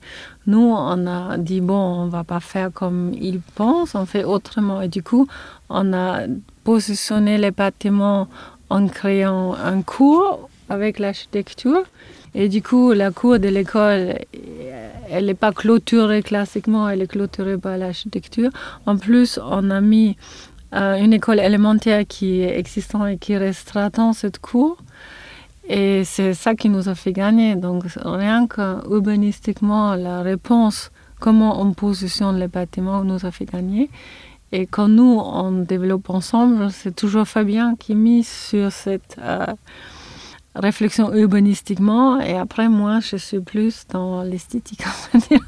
Nous, 0.46 0.74
on 0.76 1.06
a 1.06 1.38
dit, 1.38 1.62
bon, 1.62 1.74
on 1.74 2.06
ne 2.06 2.10
va 2.10 2.24
pas 2.24 2.40
faire 2.40 2.70
comme 2.72 3.12
ils 3.14 3.40
pensent, 3.40 3.94
on 3.94 4.04
fait 4.04 4.24
autrement. 4.24 4.82
Et 4.82 4.88
du 4.88 5.02
coup, 5.02 5.26
on 5.70 5.92
a 5.94 6.22
positionné 6.64 7.38
les 7.38 7.50
bâtiments 7.50 8.28
en 8.68 8.88
créant 8.88 9.54
un 9.54 9.80
cours 9.80 10.50
avec 10.68 10.98
l'architecture. 10.98 11.84
Et 12.34 12.48
du 12.48 12.62
coup, 12.62 12.92
la 12.92 13.10
cour 13.10 13.38
de 13.38 13.48
l'école, 13.48 14.18
elle 15.10 15.26
n'est 15.26 15.34
pas 15.34 15.52
clôturée 15.52 16.22
classiquement, 16.22 16.88
elle 16.88 17.02
est 17.02 17.06
clôturée 17.06 17.58
par 17.58 17.76
l'architecture. 17.76 18.50
En 18.86 18.96
plus, 18.96 19.38
on 19.42 19.70
a 19.70 19.80
mis 19.80 20.16
euh, 20.74 20.96
une 20.96 21.12
école 21.12 21.40
élémentaire 21.40 22.06
qui 22.06 22.42
est 22.42 22.58
existante 22.58 23.08
et 23.08 23.18
qui 23.18 23.36
restera 23.36 23.90
dans 23.90 24.12
cette 24.12 24.38
cour. 24.38 24.76
Et 25.68 26.04
c'est 26.04 26.34
ça 26.34 26.54
qui 26.54 26.68
nous 26.68 26.88
a 26.88 26.94
fait 26.94 27.12
gagner. 27.12 27.56
Donc, 27.56 27.84
rien 27.96 28.46
qu'urbanistiquement, 28.46 29.94
la 29.94 30.22
réponse, 30.22 30.90
comment 31.18 31.60
on 31.60 31.72
positionne 31.72 32.38
les 32.38 32.48
bâtiments, 32.48 33.02
nous 33.04 33.24
a 33.26 33.30
fait 33.30 33.44
gagner. 33.44 33.90
Et 34.52 34.66
quand 34.66 34.88
nous, 34.88 35.20
on 35.20 35.52
développe 35.62 36.10
ensemble, 36.10 36.70
c'est 36.70 36.94
toujours 36.94 37.26
Fabien 37.26 37.76
qui 37.76 37.94
mise 37.94 38.28
sur 38.28 38.72
cette 38.72 39.16
euh, 39.20 39.46
réflexion 40.54 41.12
urbanistiquement. 41.14 42.20
Et 42.20 42.36
après, 42.36 42.68
moi, 42.68 43.00
je 43.00 43.16
suis 43.16 43.40
plus 43.40 43.86
dans 43.88 44.22
l'esthétique, 44.22 44.82
on 45.14 45.18
va 45.18 45.26
dire, 45.28 45.40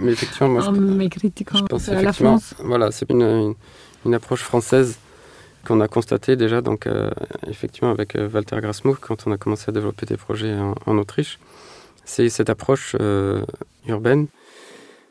mais 0.00 0.12
effectivement, 0.12 0.48
moi, 0.48 0.62
je, 0.62 0.68
en 0.68 0.72
me 0.72 1.08
critiquant 1.08 1.58
je 1.58 1.64
pense 1.64 1.88
à 1.88 2.00
la 2.02 2.12
France. 2.12 2.54
voilà, 2.64 2.90
c'est 2.90 3.08
une, 3.10 3.22
une, 3.22 3.54
une 4.06 4.14
approche 4.14 4.42
française 4.42 4.98
qu'on 5.66 5.80
a 5.80 5.88
constatée 5.88 6.36
déjà, 6.36 6.60
donc 6.62 6.86
euh, 6.86 7.10
effectivement 7.46 7.90
avec 7.90 8.16
euh, 8.16 8.28
Walter 8.32 8.56
Grasmuth, 8.62 8.98
quand 9.00 9.26
on 9.26 9.32
a 9.32 9.36
commencé 9.36 9.66
à 9.68 9.72
développer 9.72 10.06
des 10.06 10.16
projets 10.16 10.54
en, 10.54 10.74
en 10.86 10.98
Autriche, 10.98 11.38
c'est 12.04 12.28
cette 12.30 12.48
approche 12.48 12.96
euh, 13.00 13.44
urbaine. 13.86 14.28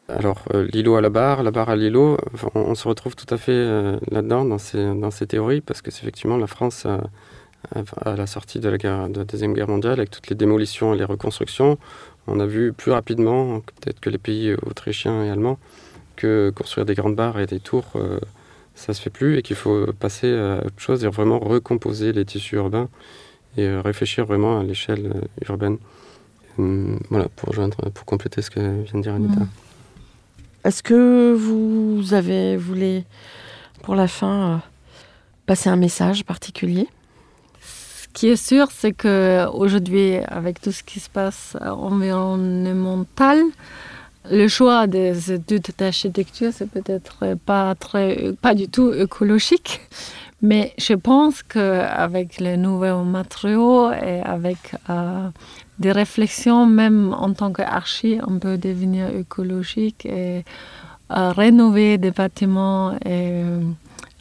Alors, 0.10 0.42
euh, 0.54 0.66
l'îlot 0.72 0.96
à 0.96 1.02
la 1.02 1.10
barre, 1.10 1.44
la 1.44 1.52
barre 1.52 1.70
à 1.70 1.76
l'îlot, 1.76 2.18
on, 2.56 2.62
on 2.62 2.76
se 2.76 2.88
retrouve 2.88 3.16
tout 3.16 3.32
à 3.32 3.38
fait 3.38 3.52
euh, 3.52 3.98
là-dedans, 4.10 4.46
dans 4.46 4.58
ces, 4.58 4.84
dans 4.96 5.12
ces 5.12 5.28
théories, 5.28 5.62
parce 5.62 5.82
que 5.82 5.92
c'est 5.92 6.02
effectivement 6.04 6.38
la 6.38 6.48
France, 6.48 6.86
a- 6.86 7.04
à 7.74 8.16
la 8.16 8.28
sortie 8.28 8.60
de 8.60 8.70
la, 8.70 9.08
Deuxième 9.08 9.54
Guerre 9.54 9.68
mondiale, 9.68 9.94
avec 9.94 10.10
toutes 10.10 10.30
les 10.30 10.36
démolitions 10.36 10.94
et 10.94 10.98
les 10.98 11.04
reconstructions, 11.04 11.78
on 12.28 12.40
a 12.40 12.46
vu 12.46 12.74
plus 12.74 12.92
rapidement, 12.92 13.62
peut-être 13.62 14.00
que 14.00 14.10
les 14.10 14.18
pays 14.18 14.54
autrichiens 14.66 15.24
et 15.24 15.30
allemands, 15.30 15.58
que 16.16 16.52
construire 16.56 16.86
des 16.86 16.96
grandes 16.96 17.16
barres 17.16 17.40
et 17.40 17.46
des 17.46 17.60
tours, 17.60 17.86
euh, 17.96 18.20
ça 18.76 18.94
se 18.94 19.02
fait 19.02 19.10
plus 19.10 19.38
et 19.38 19.42
qu'il 19.42 19.56
faut 19.56 19.92
passer 19.94 20.32
à 20.34 20.66
autre 20.66 20.80
chose 20.80 21.04
et 21.04 21.08
vraiment 21.08 21.40
recomposer 21.40 22.14
les 22.14 22.26
tissus 22.26 22.56
urbains 22.56 22.90
et 23.58 23.66
euh, 23.66 23.82
réfléchir 23.82 24.26
vraiment 24.26 24.60
à 24.60 24.64
l'échelle 24.64 25.12
euh, 25.16 25.50
urbaine. 25.50 25.78
Hum, 26.58 27.00
voilà, 27.10 27.28
pour, 27.36 28.06
compléter 28.06 28.42
ce 28.42 28.50
que 28.50 28.60
vient 28.60 29.00
de 29.00 29.02
dire 29.02 29.14
Anita. 29.14 29.42
Est-ce 30.64 30.82
que 30.82 31.34
vous 31.34 32.14
avez 32.14 32.58
voulu, 32.58 33.04
pour 33.84 33.96
la 33.96 34.08
fin, 34.08 34.54
euh, 34.54 34.58
passer 35.46 35.70
un 35.70 35.76
message 35.76 36.24
particulier? 36.24 36.88
Qui 38.18 38.30
est 38.30 38.48
sûr, 38.52 38.70
c'est 38.72 38.94
que 38.94 39.46
aujourd'hui, 39.54 40.16
avec 40.28 40.60
tout 40.60 40.72
ce 40.72 40.82
qui 40.82 41.00
se 41.00 41.08
passe 41.08 41.56
environnemental, 41.62 43.40
le 44.32 44.48
choix 44.48 44.88
des 44.88 45.34
études 45.34 45.68
d'architecture, 45.78 46.52
c'est 46.52 46.72
peut-être 46.78 47.36
pas 47.46 47.76
très, 47.76 48.34
pas 48.42 48.56
du 48.56 48.68
tout 48.70 48.92
écologique, 48.92 49.82
Mais 50.42 50.74
je 50.80 50.96
pense 50.96 51.44
qu'avec 51.44 52.40
les 52.40 52.58
nouveaux 52.58 53.04
matériaux 53.04 53.92
et 53.92 54.20
avec 54.22 54.62
euh, 54.90 55.30
des 55.78 55.92
réflexions, 55.92 56.66
même 56.66 57.14
en 57.14 57.34
tant 57.34 57.52
qu'archi, 57.54 58.20
on 58.28 58.40
peut 58.40 58.58
devenir 58.58 59.04
écologique 59.24 60.08
et 60.08 60.44
euh, 61.16 61.32
rénover 61.44 62.00
des 62.00 62.12
bâtiments 62.12 62.96
et 63.06 63.44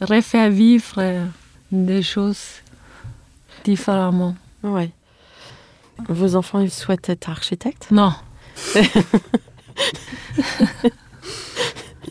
refaire 0.01 0.51
vivre 0.51 1.01
des 1.71 2.03
choses 2.03 2.61
différemment. 3.67 4.35
Ouais. 4.63 4.91
Vos 6.07 6.35
enfants, 6.35 6.59
ils 6.59 6.71
souhaitent 6.71 7.09
être 7.09 7.29
architectes? 7.29 7.87
Non. 7.91 8.13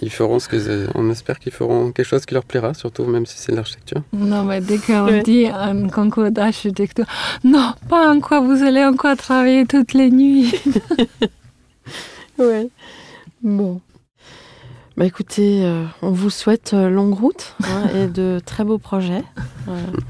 Ils 0.02 0.10
feront 0.10 0.38
ce 0.38 0.46
que 0.46 0.88
on 0.94 1.10
espère 1.10 1.38
qu'ils 1.38 1.52
feront 1.52 1.90
quelque 1.90 2.06
chose 2.06 2.26
qui 2.26 2.34
leur 2.34 2.44
plaira, 2.44 2.74
surtout 2.74 3.04
même 3.04 3.24
si 3.24 3.38
c'est 3.38 3.52
l'architecture. 3.52 4.02
Non, 4.12 4.44
mais 4.44 4.60
dès 4.60 4.76
qu'on 4.76 5.22
dit 5.22 5.46
un 5.46 5.88
concours 5.88 6.30
d'architecture, 6.30 7.06
non, 7.44 7.72
pas 7.88 8.12
encore, 8.14 8.44
vous 8.44 8.62
allez 8.62 8.84
encore 8.84 9.16
travailler 9.16 9.64
toutes 9.64 9.94
les 9.94 10.10
nuits. 10.10 10.52
ouais. 12.38 12.68
Bon. 13.42 13.80
Bah 14.96 15.04
écoutez, 15.04 15.62
euh, 15.62 15.84
on 16.00 16.10
vous 16.10 16.30
souhaite 16.30 16.72
euh, 16.72 16.88
longue 16.88 17.12
route 17.12 17.54
hein, 17.64 17.88
et 17.94 18.06
de 18.06 18.40
très 18.44 18.64
beaux 18.64 18.78
projets. 18.78 19.22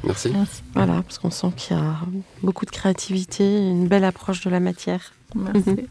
Merci. 0.04 0.30
Merci. 0.32 0.62
Voilà, 0.74 1.02
parce 1.02 1.18
qu'on 1.18 1.30
sent 1.30 1.48
qu'il 1.56 1.76
y 1.76 1.80
a 1.80 1.96
beaucoup 2.42 2.66
de 2.66 2.70
créativité, 2.70 3.44
une 3.44 3.88
belle 3.88 4.04
approche 4.04 4.42
de 4.44 4.50
la 4.50 4.60
matière. 4.60 5.12
Merci. 5.34 5.88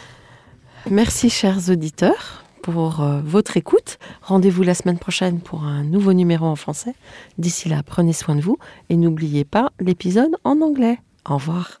Merci 0.90 1.30
chers 1.30 1.68
auditeurs 1.68 2.44
pour 2.62 3.02
euh, 3.02 3.20
votre 3.22 3.56
écoute. 3.56 3.98
Rendez-vous 4.22 4.62
la 4.62 4.74
semaine 4.74 4.98
prochaine 4.98 5.40
pour 5.40 5.64
un 5.64 5.84
nouveau 5.84 6.14
numéro 6.14 6.46
en 6.46 6.56
français. 6.56 6.94
D'ici 7.38 7.68
là, 7.68 7.82
prenez 7.84 8.14
soin 8.14 8.34
de 8.34 8.40
vous 8.40 8.56
et 8.88 8.96
n'oubliez 8.96 9.44
pas 9.44 9.72
l'épisode 9.78 10.36
en 10.42 10.62
anglais. 10.62 10.98
Au 11.28 11.34
revoir. 11.34 11.80